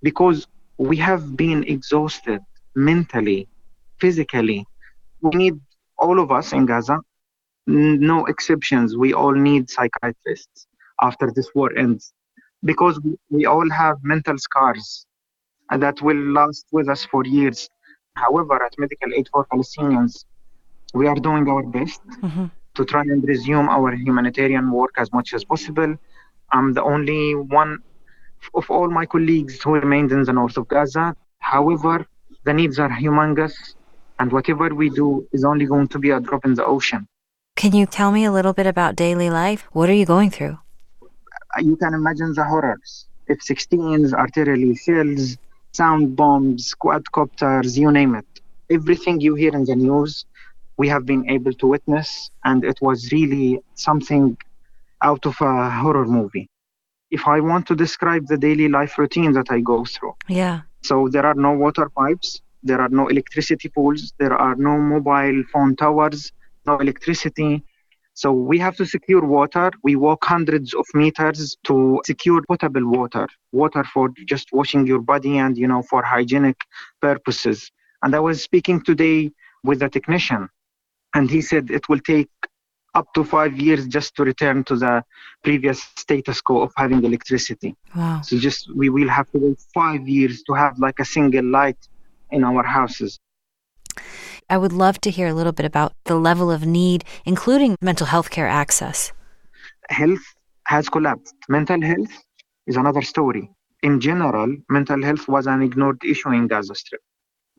[0.01, 0.47] because
[0.78, 2.40] we have been exhausted
[2.77, 3.49] mentally,
[4.01, 4.65] physically.
[5.20, 5.61] We need
[5.99, 7.01] all of us in Gaza,
[7.66, 8.97] no exceptions.
[8.97, 10.69] We all need psychiatrists
[11.03, 12.12] after this war ends
[12.62, 15.05] because we all have mental scars
[15.77, 17.69] that will last with us for years.
[18.15, 20.24] However, at Medical Aid for Palestinians,
[20.94, 22.47] we are doing our best mm-hmm.
[22.74, 25.97] to try and resume our humanitarian work as much as possible.
[26.52, 27.82] I'm the only one
[28.55, 31.15] of all my colleagues who remained in the north of Gaza.
[31.40, 32.06] However,
[32.44, 33.74] the needs are humongous,
[34.19, 37.06] and whatever we do is only going to be a drop in the ocean.
[37.56, 39.66] Can you tell me a little bit about daily life?
[39.73, 40.59] What are you going through?
[41.59, 43.06] You can imagine the horrors.
[43.28, 45.36] F-16s, artillery shells,
[45.73, 48.27] sound bombs, quadcopters, you name it.
[48.70, 50.24] Everything you hear in the news
[50.78, 54.38] we have been able to witness, and it was really something
[55.02, 56.48] out of a horror movie.
[57.10, 60.60] If I want to describe the daily life routine that I go through, yeah.
[60.82, 65.42] So there are no water pipes, there are no electricity poles, there are no mobile
[65.52, 66.32] phone towers,
[66.64, 67.64] no electricity.
[68.14, 69.70] So we have to secure water.
[69.82, 75.38] We walk hundreds of meters to secure potable water, water for just washing your body
[75.38, 76.56] and, you know, for hygienic
[77.00, 77.70] purposes.
[78.02, 79.30] And I was speaking today
[79.64, 80.48] with a technician
[81.14, 82.30] and he said it will take
[82.94, 85.05] up to five years just to return to the
[85.44, 87.76] previous status quo of having electricity.
[87.94, 88.20] Wow.
[88.22, 91.78] So just we will have to wait five years to have like a single light
[92.30, 93.18] in our houses.
[94.51, 98.06] I would love to hear a little bit about the level of need, including mental
[98.06, 99.12] health care access.
[99.90, 100.24] Health
[100.64, 101.35] has collapsed.
[101.48, 102.14] Mental health
[102.66, 103.51] is another story.
[103.82, 107.01] In general, mental health was an ignored issue in Gaza Strip.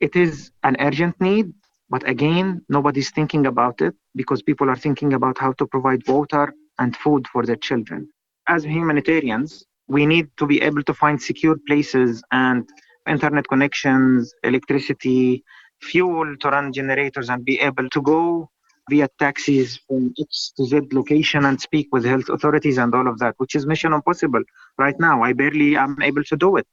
[0.02, 1.54] It is an urgent need
[1.90, 6.54] but again, nobody's thinking about it because people are thinking about how to provide water
[6.78, 8.10] and food for their children.
[8.48, 12.70] As humanitarians, we need to be able to find secure places and
[13.08, 15.44] internet connections, electricity,
[15.82, 18.50] fuel to run generators and be able to go
[18.90, 23.20] via taxis from X to Z location and speak with health authorities and all of
[23.20, 24.44] that, which is mission impossible
[24.78, 25.24] right now.
[25.24, 26.68] I barely am able to do it.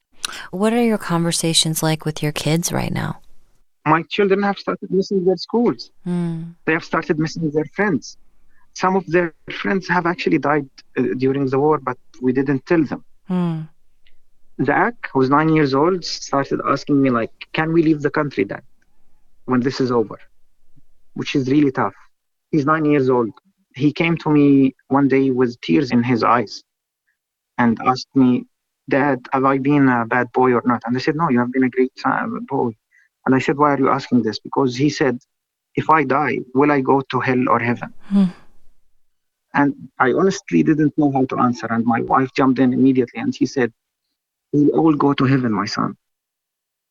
[0.51, 3.21] What are your conversations like with your kids right now?
[3.95, 5.91] My children have started missing their schools.
[6.05, 6.55] Mm.
[6.65, 8.17] They have started missing their friends.
[8.73, 12.83] Some of their friends have actually died uh, during the war, but we didn't tell
[12.83, 13.03] them.
[13.29, 13.69] Mm.
[14.65, 18.63] Zach, who's nine years old, started asking me like, "Can we leave the country then,
[19.45, 20.17] when this is over?"
[21.19, 21.97] Which is really tough.
[22.51, 23.31] He's nine years old.
[23.83, 26.53] He came to me one day with tears in his eyes,
[27.57, 28.29] and asked me,
[28.89, 31.51] "Dad, have I been a bad boy or not?" And I said, "No, you have
[31.55, 32.71] been a great son, boy."
[33.27, 35.19] And I said, "Why are you asking this?" Because he said,
[35.75, 38.31] "If I die, will I go to hell or heaven?" Hmm.
[39.53, 41.67] And I honestly didn't know how to answer.
[41.69, 43.73] And my wife jumped in immediately and she said,
[44.53, 45.97] We'll all go to heaven, my son.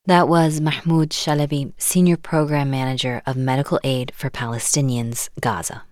[0.06, 5.82] That was Mahmoud Shalabi, Senior Program Manager of Medical Aid for Palestinians, Gaza.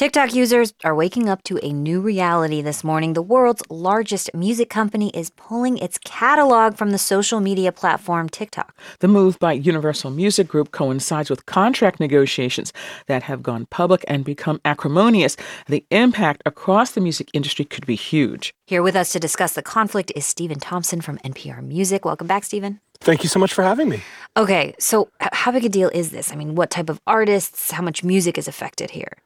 [0.00, 3.12] TikTok users are waking up to a new reality this morning.
[3.12, 8.74] The world's largest music company is pulling its catalog from the social media platform TikTok.
[9.00, 12.72] The move by Universal Music Group coincides with contract negotiations
[13.08, 15.36] that have gone public and become acrimonious.
[15.66, 18.54] The impact across the music industry could be huge.
[18.68, 22.06] Here with us to discuss the conflict is Stephen Thompson from NPR Music.
[22.06, 22.80] Welcome back, Stephen.
[23.00, 24.02] Thank you so much for having me.
[24.34, 26.32] Okay, so how big a deal is this?
[26.32, 29.18] I mean, what type of artists, how much music is affected here?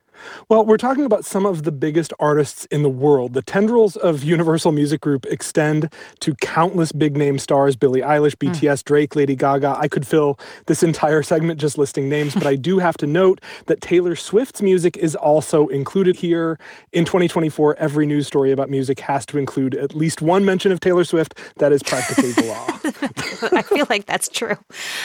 [0.49, 3.35] Well, we're talking about some of the biggest artists in the world.
[3.35, 8.53] The tendrils of Universal Music Group extend to countless big name stars Billie Eilish, hmm.
[8.53, 9.77] BTS, Drake, Lady Gaga.
[9.79, 13.41] I could fill this entire segment just listing names, but I do have to note
[13.67, 16.59] that Taylor Swift's music is also included here.
[16.93, 20.81] In 2024, every news story about music has to include at least one mention of
[20.81, 21.39] Taylor Swift.
[21.57, 22.75] That is practically the law.
[23.59, 24.57] I feel like that's true.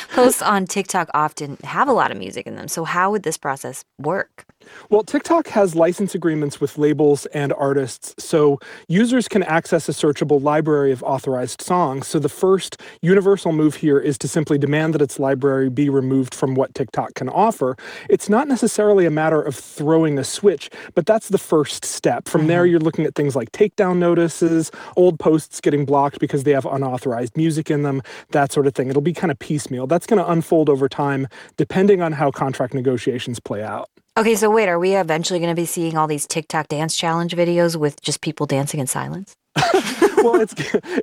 [0.10, 2.68] Posts on TikTok often have a lot of music in them.
[2.68, 4.46] So, how would this process work?
[4.90, 10.42] Well, TikTok has license agreements with labels and artists, so users can access a searchable
[10.42, 12.08] library of authorized songs.
[12.08, 16.34] So the first universal move here is to simply demand that its library be removed
[16.34, 17.76] from what TikTok can offer.
[18.10, 22.28] It's not necessarily a matter of throwing a switch, but that's the first step.
[22.28, 22.72] From there, mm-hmm.
[22.72, 27.36] you're looking at things like takedown notices, old posts getting blocked because they have unauthorized
[27.38, 28.02] music in them,
[28.32, 28.90] that sort of thing.
[28.90, 29.88] It'll be kind of piecemeal.
[29.88, 31.28] That's going to unfold over time,
[31.58, 33.90] depending on how contract negotiations play out.
[34.18, 37.34] Okay, so wait, are we eventually going to be seeing all these TikTok dance challenge
[37.36, 39.34] videos with just people dancing in silence?
[40.18, 40.54] well, it's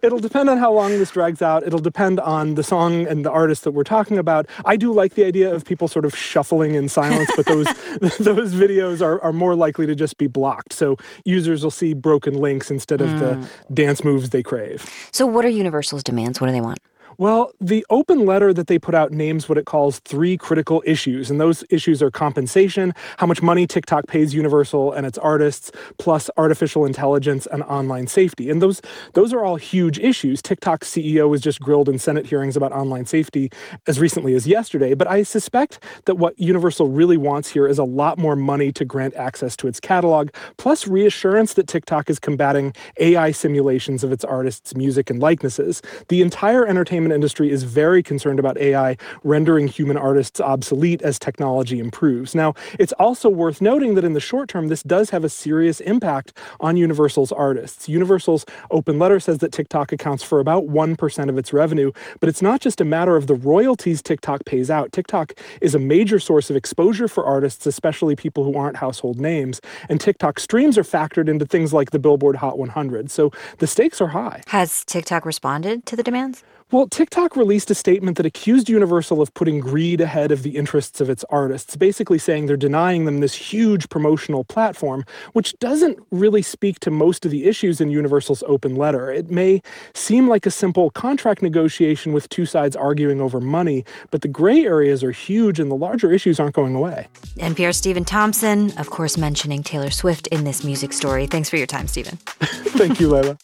[0.03, 1.66] it'll depend on how long this drags out.
[1.66, 4.47] It'll depend on the song and the artist that we're talking about.
[4.65, 7.66] I do like the idea of people sort of shuffling in silence, but those
[8.19, 10.73] those videos are, are more likely to just be blocked.
[10.73, 13.49] So users will see broken links instead of the Mm.
[13.74, 14.89] dance moves they crave.
[15.11, 16.41] So, what are Universal's demands?
[16.41, 16.78] What do they want?
[17.18, 21.30] Well, the open letter that they put out names what it calls three critical issues.
[21.30, 26.28] And those issues are compensation, how much money TikTok pays Universal and its artists, plus
[26.36, 28.51] artificial intelligence and online safety.
[28.51, 28.82] And those
[29.14, 30.43] those are all huge issues.
[30.43, 33.51] TikTok's CEO was just grilled in Senate hearings about online safety
[33.86, 34.93] as recently as yesterday.
[34.93, 38.84] But I suspect that what Universal really wants here is a lot more money to
[38.84, 40.28] grant access to its catalog,
[40.59, 45.80] plus reassurance that TikTok is combating AI simulations of its artists' music and likenesses.
[46.09, 51.78] The entire entertainment industry is very concerned about AI rendering human artists obsolete as technology
[51.78, 52.35] improves.
[52.35, 55.81] Now, it's also worth noting that in the short term, this does have a serious
[55.81, 57.89] impact on Universal's artists.
[57.89, 62.43] Universal's open letter says that TikTok accounts for about 1% of its revenue, but it's
[62.43, 64.93] not just a matter of the royalties TikTok pays out.
[64.93, 69.61] TikTok is a major source of exposure for artists, especially people who aren't household names,
[69.89, 73.11] and TikTok streams are factored into things like the Billboard Hot 100.
[73.11, 74.43] So the stakes are high.
[74.49, 76.43] Has TikTok responded to the demands?
[76.72, 81.01] Well, TikTok released a statement that accused Universal of putting greed ahead of the interests
[81.01, 86.43] of its artists, basically saying they're denying them this huge promotional platform, which doesn't really
[86.43, 89.12] speak to most of the issues in Universal's open letter.
[89.12, 89.62] It may
[89.94, 94.64] seem like a simple contract negotiation with two sides arguing over money, but the gray
[94.64, 97.06] areas are huge and the larger issues aren't going away.
[97.36, 101.28] NPR Stephen Thompson, of course, mentioning Taylor Swift in this music story.
[101.28, 102.16] Thanks for your time, Stephen.
[102.74, 103.38] Thank you, Leila.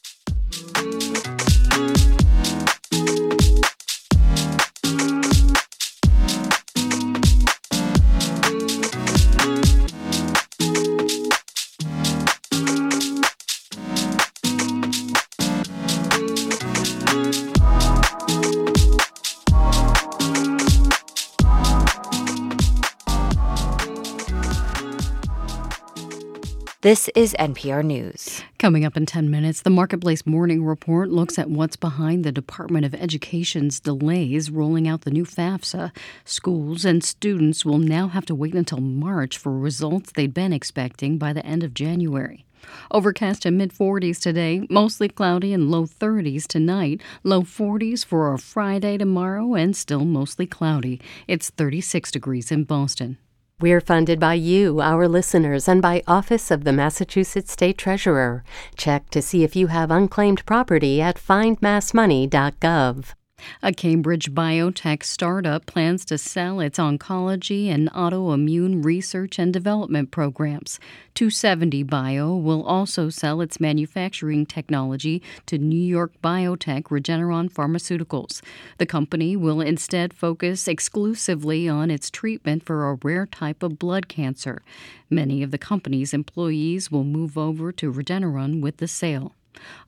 [26.82, 28.42] This is NPR News.
[28.58, 32.84] Coming up in 10 minutes, the Marketplace Morning Report looks at what's behind the Department
[32.84, 35.92] of Education's delays rolling out the new FAFSA.
[36.24, 41.18] Schools and students will now have to wait until March for results they'd been expecting
[41.18, 42.44] by the end of January.
[42.90, 48.38] Overcast and mid 40s today, mostly cloudy and low 30s tonight, low 40s for a
[48.40, 51.00] Friday tomorrow, and still mostly cloudy.
[51.28, 53.18] It's 36 degrees in Boston.
[53.62, 58.42] We're funded by you, our listeners, and by Office of the Massachusetts State Treasurer.
[58.76, 63.14] Check to see if you have unclaimed property at findmassmoney.gov.
[63.62, 70.78] A Cambridge biotech startup plans to sell its oncology and autoimmune research and development programs.
[71.14, 78.40] 2seventy Bio will also sell its manufacturing technology to New York biotech Regeneron Pharmaceuticals.
[78.78, 84.08] The company will instead focus exclusively on its treatment for a rare type of blood
[84.08, 84.62] cancer.
[85.10, 89.34] Many of the company's employees will move over to Regeneron with the sale.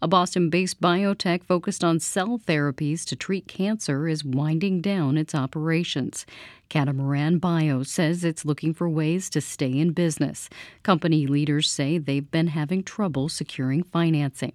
[0.03, 5.35] A Boston based biotech focused on cell therapies to treat cancer is winding down its
[5.35, 6.27] operations.
[6.69, 10.49] Catamaran Bio says it's looking for ways to stay in business.
[10.83, 14.53] Company leaders say they've been having trouble securing financing.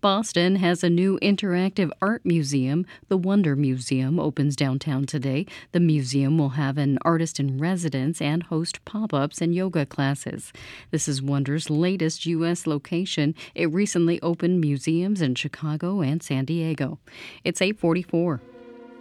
[0.00, 2.86] Boston has a new interactive art museum.
[3.08, 5.46] The Wonder Museum opens downtown today.
[5.72, 10.52] The museum will have an artist in residence and host pop ups and yoga classes.
[10.90, 12.66] This is Wonder's latest U.S.
[12.66, 13.34] location.
[13.54, 16.98] It recently opened museums in Chicago and San Diego.
[17.44, 18.40] It's 844.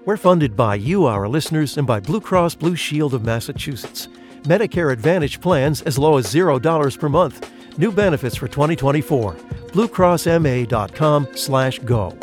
[0.05, 4.09] We're funded by you, our listeners, and by Blue Cross Blue Shield of Massachusetts.
[4.43, 7.49] Medicare Advantage plans as low as $0 per month.
[7.77, 9.33] New benefits for 2024.
[9.73, 12.17] BlueCrossMA.com slash go.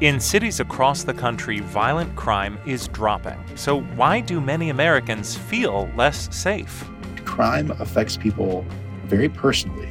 [0.00, 3.38] In cities across the country, violent crime is dropping.
[3.54, 6.84] So, why do many Americans feel less safe?
[7.24, 8.66] Crime affects people
[9.04, 9.88] very personally.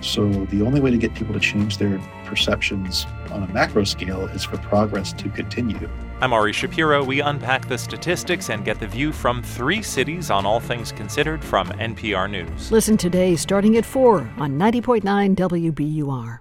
[0.00, 1.98] So, the only way to get people to change their
[2.28, 5.88] perceptions on a macro scale is for progress to continue.
[6.20, 7.02] I'm Ari Shapiro.
[7.02, 11.42] We unpack the statistics and get the view from three cities on all things considered
[11.42, 12.70] from NPR News.
[12.70, 16.40] Listen today starting at 4 on 90.9 WBUR.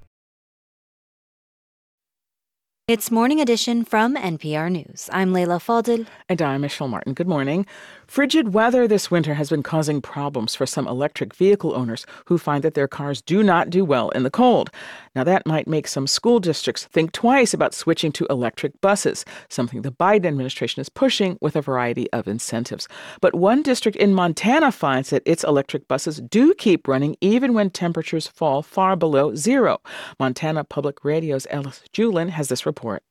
[2.87, 5.09] It's Morning Edition from NPR News.
[5.11, 6.07] I'm Leila Fadel.
[6.29, 7.13] And I'm Michelle Martin.
[7.13, 7.65] Good morning.
[8.07, 12.63] Frigid weather this winter has been causing problems for some electric vehicle owners who find
[12.63, 14.71] that their cars do not do well in the cold.
[15.13, 19.81] Now, that might make some school districts think twice about switching to electric buses, something
[19.81, 22.87] the Biden administration is pushing with a variety of incentives.
[23.19, 27.69] But one district in Montana finds that its electric buses do keep running even when
[27.69, 29.81] temperatures fall far below zero.
[30.17, 33.03] Montana Public Radio's Ellis Juhlin has this report.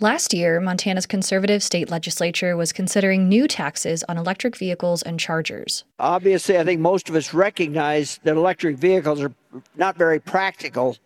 [0.00, 5.84] Last year, Montana's conservative state legislature was considering new taxes on electric vehicles and chargers.
[5.98, 9.32] Obviously, I think most of us recognize that electric vehicles are
[9.76, 10.96] not very practical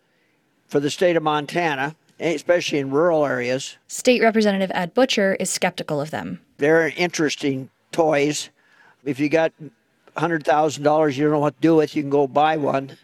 [0.67, 3.77] for the state of Montana, eh, especially in rural areas.
[3.87, 6.39] State Representative Ed Butcher is skeptical of them.
[6.57, 8.49] They're interesting toys.
[9.03, 9.51] If you got
[10.15, 12.97] $100,000 you don't know what to do with, you can go buy one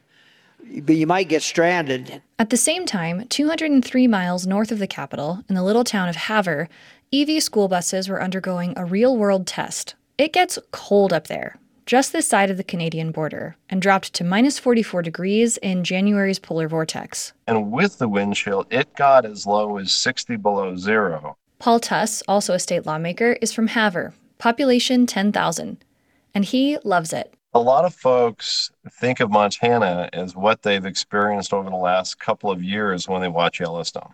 [0.81, 2.21] but you might get stranded.
[2.39, 6.15] At the same time, 203 miles north of the capital, in the little town of
[6.15, 6.69] Havre,
[7.13, 9.95] EV school buses were undergoing a real world test.
[10.17, 14.23] It gets cold up there, just this side of the Canadian border, and dropped to
[14.23, 17.33] minus 44 degrees in January's polar vortex.
[17.47, 21.37] And with the wind chill, it got as low as 60 below zero.
[21.59, 25.77] Paul Tuss, also a state lawmaker, is from Havre, population 10,000,
[26.33, 31.53] and he loves it a lot of folks think of Montana as what they've experienced
[31.53, 34.13] over the last couple of years when they watch Yellowstone.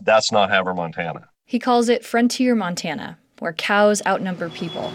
[0.00, 1.28] That's not Havre, Montana.
[1.44, 4.92] He calls it Frontier Montana, where cows outnumber people.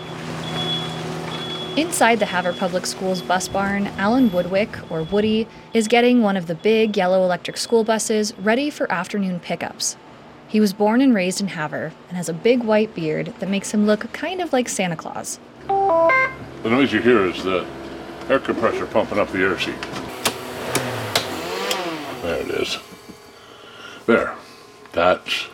[1.78, 6.48] Inside the Havre Public Schools bus barn, Alan Woodwick, or Woody, is getting one of
[6.48, 9.98] the big yellow electric school buses ready for afternoon pickups.
[10.48, 13.74] He was born and raised in Havre and has a big white beard that makes
[13.74, 15.40] him look kind of like Santa Claus.
[15.68, 17.66] The noise you hear is the
[18.30, 19.82] air compressor pumping up the air seat.
[22.22, 22.78] There it is.
[24.06, 24.36] There.
[24.94, 25.48] That's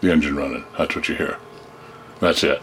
[0.00, 0.64] the engine running.
[0.78, 1.38] That's what you hear.
[2.20, 2.62] That's it.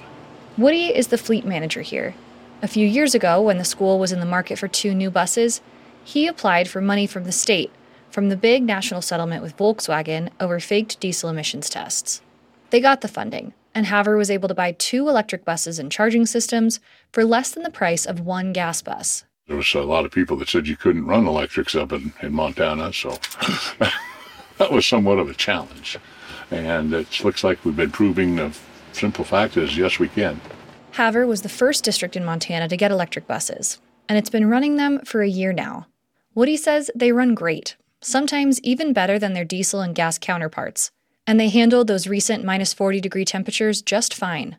[0.58, 2.16] Woody is the fleet manager here.
[2.62, 5.62] A few years ago, when the school was in the market for two new buses,
[6.04, 7.72] he applied for money from the state
[8.14, 12.22] from the big national settlement with Volkswagen over faked diesel emissions tests.
[12.70, 16.28] They got the funding, and Havre was able to buy two electric buses and charging
[16.28, 16.80] systems
[17.12, 19.26] for less than the price of one gas bus.
[19.48, 22.34] There was a lot of people that said you couldn't run electrics up in, in
[22.34, 23.10] Montana, so
[24.58, 25.98] that was somewhat of a challenge.
[26.50, 28.56] And it looks like we've been proving the
[28.94, 30.40] simple fact is, yes, we can.
[30.94, 34.78] Havre was the first district in Montana to get electric buses, and it's been running
[34.78, 35.88] them for a year now.
[36.36, 40.92] Woody says they run great, sometimes even better than their diesel and gas counterparts,
[41.28, 44.56] and they handled those recent minus 40 degree temperatures just fine.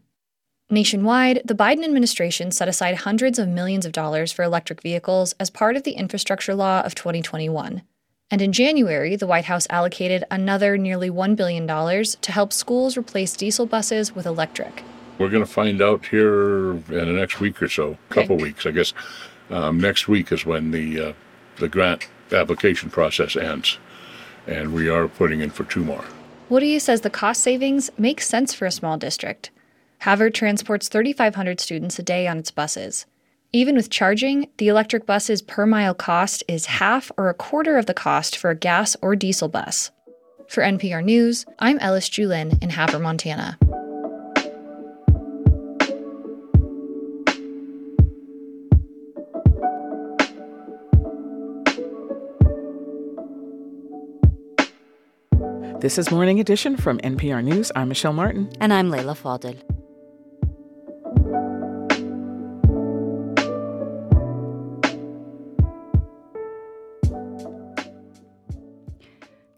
[0.75, 5.49] Nationwide, the Biden administration set aside hundreds of millions of dollars for electric vehicles as
[5.49, 7.83] part of the infrastructure law of 2021.
[8.31, 13.37] And in January, the White House allocated another nearly $1 billion to help schools replace
[13.37, 14.83] diesel buses with electric.
[15.19, 18.73] We're going to find out here in the next week or so, couple weeks, I
[18.73, 18.93] guess.
[19.51, 21.13] Um, next week is when the uh,
[21.59, 23.79] the grant application process ends,
[24.49, 26.05] and we are putting in for two more.
[26.49, 29.51] Woody says the cost savings make sense for a small district.
[30.05, 33.07] Havre transports 3,500 students a day on its buses.
[33.55, 37.87] Even with charging, the electric bus's per mile cost is half or a quarter of
[37.87, 39.93] the cost for a gas or diesel bus.
[40.47, 43.59] For NPR News, I'm Ellis Juhlin in Havre, Montana.
[55.81, 57.73] This is Morning Edition from NPR News.
[57.75, 58.53] I'm Michelle Martin.
[58.61, 59.74] And I'm Leila Fadel.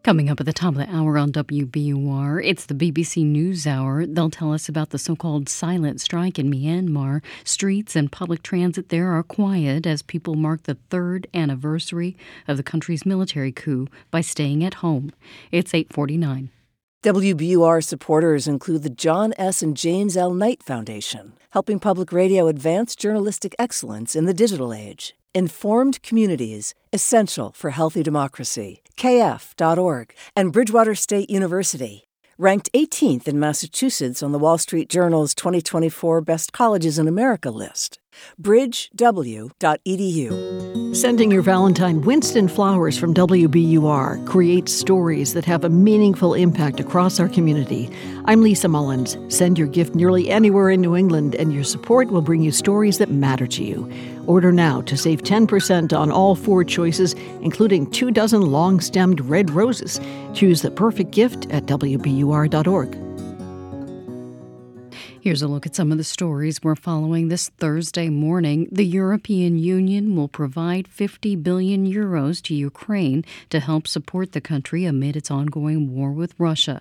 [0.06, 4.06] Coming up at the top of the hour on WBUR, it's the BBC News Hour.
[4.06, 7.24] They'll tell us about the so called silent strike in Myanmar.
[7.42, 12.16] Streets and public transit there are quiet as people mark the third anniversary
[12.46, 15.10] of the country's military coup by staying at home.
[15.50, 16.50] It's 849.
[17.02, 19.60] WBUR supporters include the John S.
[19.60, 20.32] and James L.
[20.32, 25.16] Knight Foundation, helping public radio advance journalistic excellence in the digital age.
[25.36, 28.82] Informed Communities, essential for healthy democracy.
[28.96, 32.08] KF.org and Bridgewater State University.
[32.38, 37.98] Ranked 18th in Massachusetts on the Wall Street Journal's 2024 Best Colleges in America list.
[38.40, 39.56] bridgew.edu.
[40.96, 47.20] Sending your Valentine Winston flowers from WBUR creates stories that have a meaningful impact across
[47.20, 47.90] our community.
[48.24, 49.18] I'm Lisa Mullins.
[49.28, 52.96] Send your gift nearly anywhere in New England, and your support will bring you stories
[52.98, 53.90] that matter to you.
[54.26, 59.50] Order now to save 10% on all four choices, including two dozen long stemmed red
[59.50, 60.00] roses.
[60.32, 63.05] Choose the perfect gift at WBUR.org.
[65.26, 68.68] Here's a look at some of the stories we're following this Thursday morning.
[68.70, 74.84] The European Union will provide 50 billion euros to Ukraine to help support the country
[74.84, 76.80] amid its ongoing war with Russia.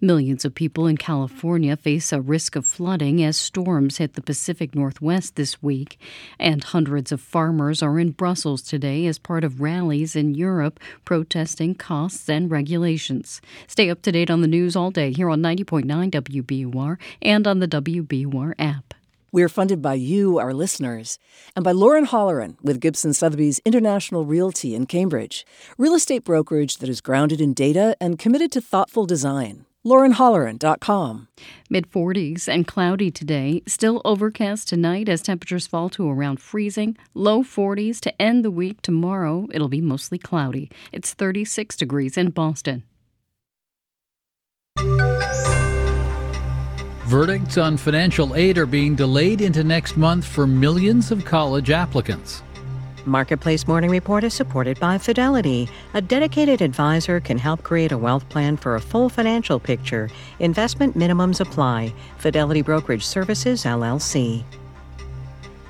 [0.00, 4.74] Millions of people in California face a risk of flooding as storms hit the Pacific
[4.74, 5.98] Northwest this week,
[6.38, 11.74] and hundreds of farmers are in Brussels today as part of rallies in Europe protesting
[11.74, 13.40] costs and regulations.
[13.66, 17.58] Stay up to date on the news all day here on 90.9 WBUR and on
[17.60, 18.94] the WBUR app.
[19.32, 21.18] We're funded by you, our listeners,
[21.54, 25.46] and by Lauren Holleran with Gibson Sotheby's International Realty in Cambridge,
[25.78, 29.66] real estate brokerage that is grounded in data and committed to thoughtful design.
[29.86, 31.28] LaurenHolleran.com.
[31.70, 33.62] Mid 40s and cloudy today.
[33.66, 36.96] Still overcast tonight as temperatures fall to around freezing.
[37.14, 39.46] Low 40s to end the week tomorrow.
[39.52, 40.70] It'll be mostly cloudy.
[40.92, 42.82] It's 36 degrees in Boston.
[47.10, 52.44] Verdicts on financial aid are being delayed into next month for millions of college applicants.
[53.04, 55.68] Marketplace Morning Report is supported by Fidelity.
[55.94, 60.08] A dedicated advisor can help create a wealth plan for a full financial picture.
[60.38, 61.92] Investment minimums apply.
[62.18, 64.44] Fidelity Brokerage Services, LLC.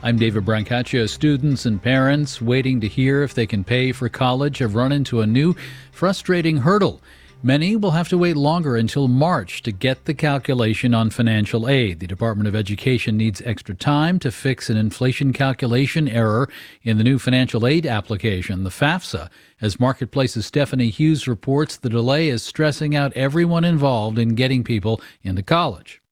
[0.02, 1.08] I'm David Brancaccio.
[1.08, 5.22] Students and parents waiting to hear if they can pay for college have run into
[5.22, 5.56] a new
[5.90, 7.00] frustrating hurdle.
[7.42, 11.98] Many will have to wait longer until March to get the calculation on financial aid.
[11.98, 16.50] The Department of Education needs extra time to fix an inflation calculation error
[16.82, 19.30] in the new financial aid application, the FAFSA.
[19.58, 25.00] As Marketplace's Stephanie Hughes reports, the delay is stressing out everyone involved in getting people
[25.22, 26.02] into college.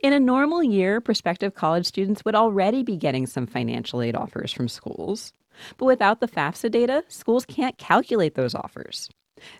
[0.00, 4.50] In a normal year, prospective college students would already be getting some financial aid offers
[4.50, 5.34] from schools.
[5.76, 9.10] But without the FAFSA data, schools can't calculate those offers.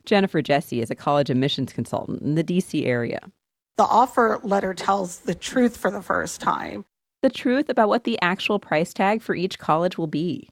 [0.04, 3.20] Jennifer Jesse is a college admissions consultant in the DC area.
[3.76, 6.84] The offer letter tells the truth for the first time.
[7.22, 10.48] The truth about what the actual price tag for each college will be.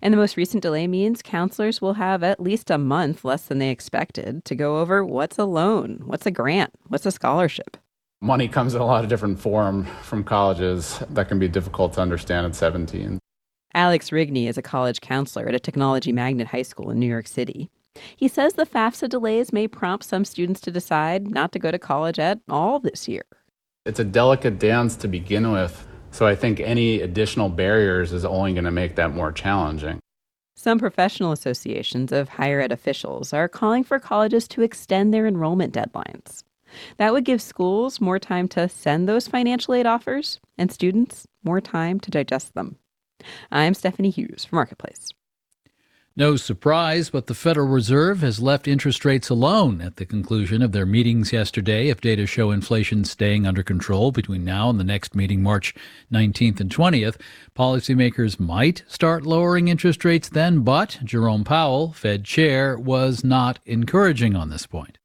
[0.00, 3.58] And the most recent delay means counselors will have at least a month less than
[3.58, 7.76] they expected to go over what's a loan, what's a grant, what's a scholarship.
[8.22, 12.00] Money comes in a lot of different form from colleges that can be difficult to
[12.00, 13.18] understand at 17.
[13.74, 17.26] Alex Rigney is a college counselor at a technology magnet high school in New York
[17.26, 17.70] City.
[18.16, 21.78] He says the FAFSA delays may prompt some students to decide not to go to
[21.78, 23.24] college at all this year.
[23.84, 28.52] It's a delicate dance to begin with, so I think any additional barriers is only
[28.52, 30.00] going to make that more challenging.
[30.56, 35.74] Some professional associations of higher ed officials are calling for colleges to extend their enrollment
[35.74, 36.42] deadlines.
[36.96, 41.60] That would give schools more time to send those financial aid offers and students more
[41.60, 42.76] time to digest them.
[43.50, 45.10] I'm Stephanie Hughes for Marketplace.
[46.18, 50.72] No surprise, but the Federal Reserve has left interest rates alone at the conclusion of
[50.72, 51.90] their meetings yesterday.
[51.90, 55.74] If data show inflation staying under control between now and the next meeting, March
[56.10, 57.20] 19th and 20th,
[57.54, 64.34] policymakers might start lowering interest rates then, but Jerome Powell, Fed chair, was not encouraging
[64.34, 64.96] on this point.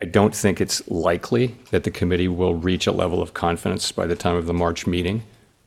[0.00, 4.06] I don't think it's likely that the committee will reach a level of confidence by
[4.06, 5.24] the time of the March meeting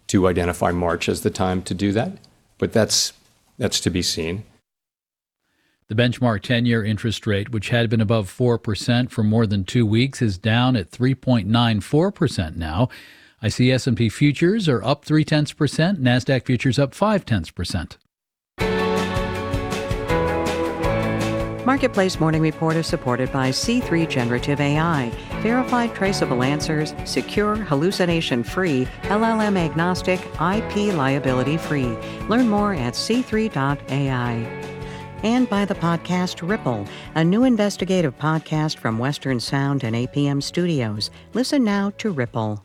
[0.08, 2.14] to identify March as the time to do that,
[2.58, 3.12] but that's
[3.58, 4.46] that's to be seen.
[5.90, 9.88] The benchmark 10 year interest rate, which had been above 4% for more than two
[9.88, 12.90] weeks, is down at 3.94% now.
[13.42, 17.98] I see S&P futures are up 3 tenths percent, NASDAQ futures up 5 tenths percent.
[21.66, 25.10] Marketplace Morning Report is supported by C3 Generative AI,
[25.42, 31.98] verified traceable answers, secure, hallucination free, LLM agnostic, IP liability free.
[32.28, 34.70] Learn more at c3.ai
[35.24, 41.12] and by the podcast Ripple, a new investigative podcast from Western Sound and APM Studios.
[41.34, 42.64] Listen now to Ripple.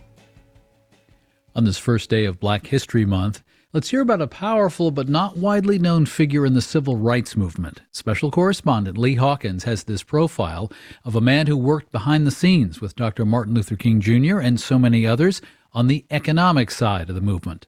[1.57, 5.37] On this first day of Black History Month, let's hear about a powerful but not
[5.37, 7.81] widely known figure in the civil rights movement.
[7.93, 10.71] Special correspondent Lee Hawkins has this profile
[11.05, 13.25] of a man who worked behind the scenes with Dr.
[13.25, 14.39] Martin Luther King Jr.
[14.39, 15.41] and so many others
[15.73, 17.67] on the economic side of the movement.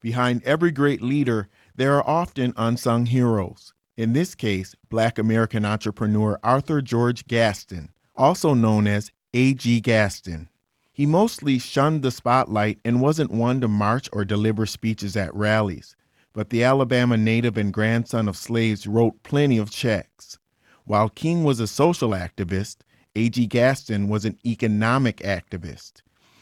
[0.00, 3.72] Behind every great leader, there are often unsung heroes.
[3.94, 9.82] In this case, black American entrepreneur Arthur George Gaston, also known as A.G.
[9.82, 10.48] Gaston.
[10.90, 15.94] He mostly shunned the spotlight and wasn't one to march or deliver speeches at rallies,
[16.32, 20.38] but the Alabama native and grandson of slaves wrote plenty of checks.
[20.84, 22.78] While King was a social activist,
[23.14, 23.46] A.G.
[23.46, 26.00] Gaston was an economic activist.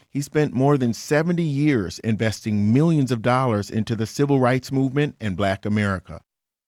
[0.08, 5.16] He spent more than 70 years investing millions of dollars into the civil rights movement
[5.20, 6.20] and black America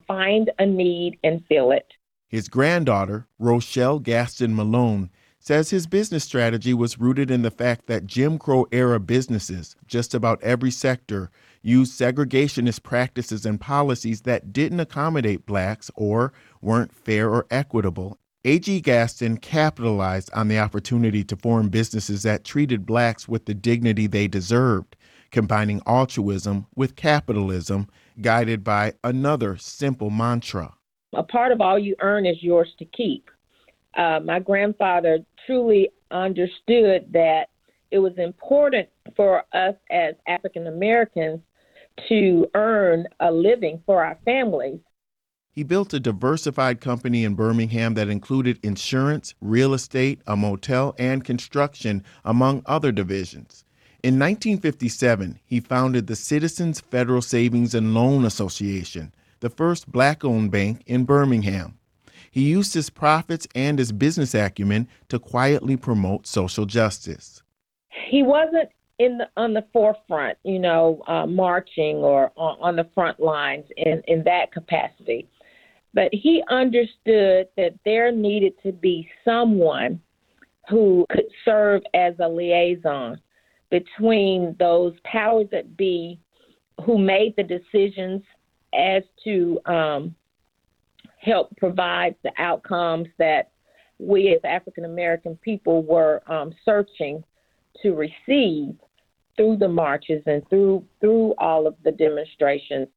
[0.07, 1.95] find a need and fill it.
[2.29, 8.07] His granddaughter, Rochelle Gaston Malone, says his business strategy was rooted in the fact that
[8.07, 11.31] Jim Crow era businesses, just about every sector,
[11.63, 18.19] used segregationist practices and policies that didn't accommodate blacks or weren't fair or equitable.
[18.45, 18.81] A.G.
[18.81, 24.29] Gaston capitalized on the opportunity to form businesses that treated blacks with the dignity they
[24.29, 24.97] deserved,
[25.31, 27.89] combining altruism with capitalism
[28.21, 30.75] guided by another simple mantra.
[31.15, 33.31] A part of all you earn is yours to keep.
[33.95, 37.49] Uh, my grandfather truly understood that
[37.91, 41.41] it was important for us as African Americans
[42.09, 44.81] to earn a living for our families.
[45.51, 51.23] He built a diversified company in Birmingham that included insurance, real estate, a motel, and
[51.23, 53.67] construction, among other divisions.
[54.03, 60.51] In 1957, he founded the Citizens Federal Savings and Loan Association, the first black owned
[60.51, 61.79] bank in Birmingham.
[62.29, 67.45] He used his profits and his business acumen to quietly promote social justice.
[68.09, 72.89] He wasn't in the, on the forefront, you know, uh, marching or on, on the
[72.97, 75.29] front lines in, in that capacity.
[75.95, 80.01] But he understood that there needed to be someone
[80.69, 83.21] who could serve as a liaison
[83.73, 86.21] between those powers that be
[86.85, 88.23] who made the decisions
[88.75, 90.15] as to um,
[91.19, 93.51] help provide the outcomes that
[93.99, 97.25] we as African American people were um, searching
[97.83, 98.75] to receive
[99.39, 102.89] through the marches and through through all of the demonstrations.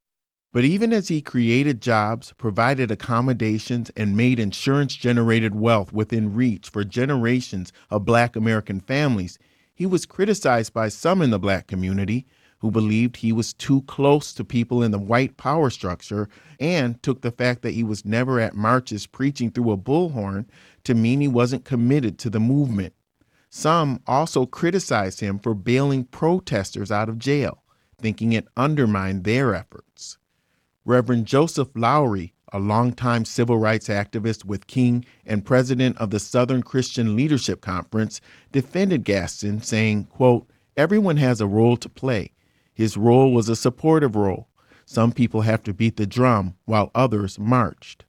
[0.52, 6.70] But even as he created jobs, provided accommodations, and made insurance generated wealth within reach
[6.70, 9.38] for generations of black American families,
[9.76, 12.26] he was criticized by some in the black community
[12.60, 16.30] who believed he was too close to people in the white power structure
[16.60, 20.46] and took the fact that he was never at marches preaching through a bullhorn
[20.84, 22.94] to mean he wasn't committed to the movement.
[23.50, 27.64] Some also criticized him for bailing protesters out of jail,
[28.00, 30.18] thinking it undermined their efforts.
[30.86, 36.64] Reverend Joseph Lowery, a longtime civil rights activist with King and president of the Southern
[36.64, 38.22] Christian Leadership Conference,
[38.54, 42.32] defended Gaston, saying, quote, Everyone has a role to play.
[42.74, 44.48] His role was a supportive role.
[44.86, 48.06] Some people have to beat the drum while others marched.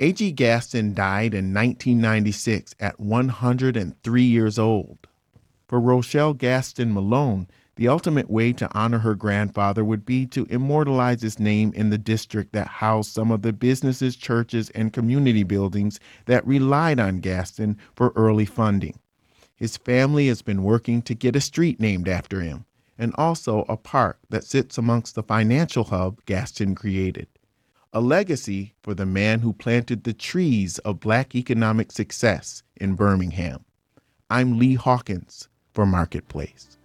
[0.00, 0.32] A.G.
[0.32, 4.98] Gaston died in 1996 at 103 years old.
[5.66, 7.48] For Rochelle Gaston Malone,
[7.78, 11.96] the ultimate way to honor her grandfather would be to immortalize his name in the
[11.96, 17.78] district that housed some of the businesses, churches, and community buildings that relied on Gaston
[17.94, 18.98] for early funding.
[19.54, 22.64] His family has been working to get a street named after him,
[22.98, 27.28] and also a park that sits amongst the financial hub Gaston created.
[27.92, 33.64] A legacy for the man who planted the trees of black economic success in Birmingham.
[34.28, 36.77] I'm Lee Hawkins for Marketplace.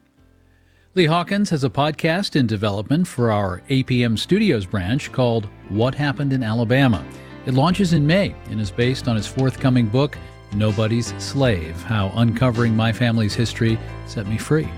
[0.96, 6.34] Lee Hawkins has a podcast in development for our APM Studios branch called What Happened
[6.34, 7.04] in Alabama.
[7.48, 10.20] It launches in May and is based on his forthcoming book,
[10.54, 14.70] Nobody's Slave How Uncovering My Family's History Set Me Free.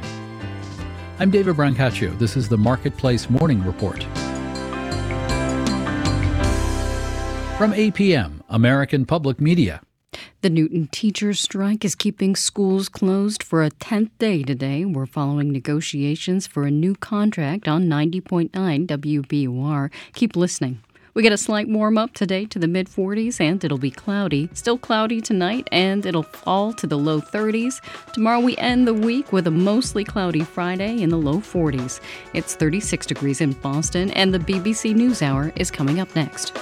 [1.19, 2.17] I'm David Brancaccio.
[2.17, 4.01] This is the Marketplace Morning Report.
[7.57, 9.81] From APM, American Public Media.
[10.41, 14.85] The Newton teachers' strike is keeping schools closed for a 10th day today.
[14.85, 19.91] We're following negotiations for a new contract on 90.9 WBUR.
[20.13, 20.79] Keep listening.
[21.15, 24.49] We get a slight warm up today to the mid 40s and it'll be cloudy.
[24.53, 27.79] Still cloudy tonight and it'll fall to the low 30s.
[28.11, 32.01] Tomorrow we end the week with a mostly cloudy Friday in the low 40s.
[32.33, 36.53] It's 36 degrees in Boston and the BBC NewsHour is coming up next.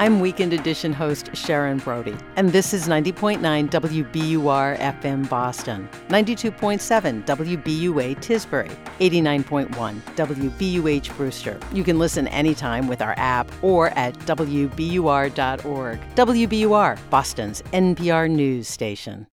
[0.00, 8.16] I'm Weekend Edition host Sharon Brody, and this is 90.9 WBUR FM Boston, 92.7 WBUA
[8.18, 8.70] Tisbury,
[9.00, 11.58] 89.1 WBUH Brewster.
[11.72, 16.00] You can listen anytime with our app or at WBUR.org.
[16.14, 19.26] WBUR, Boston's NPR news station.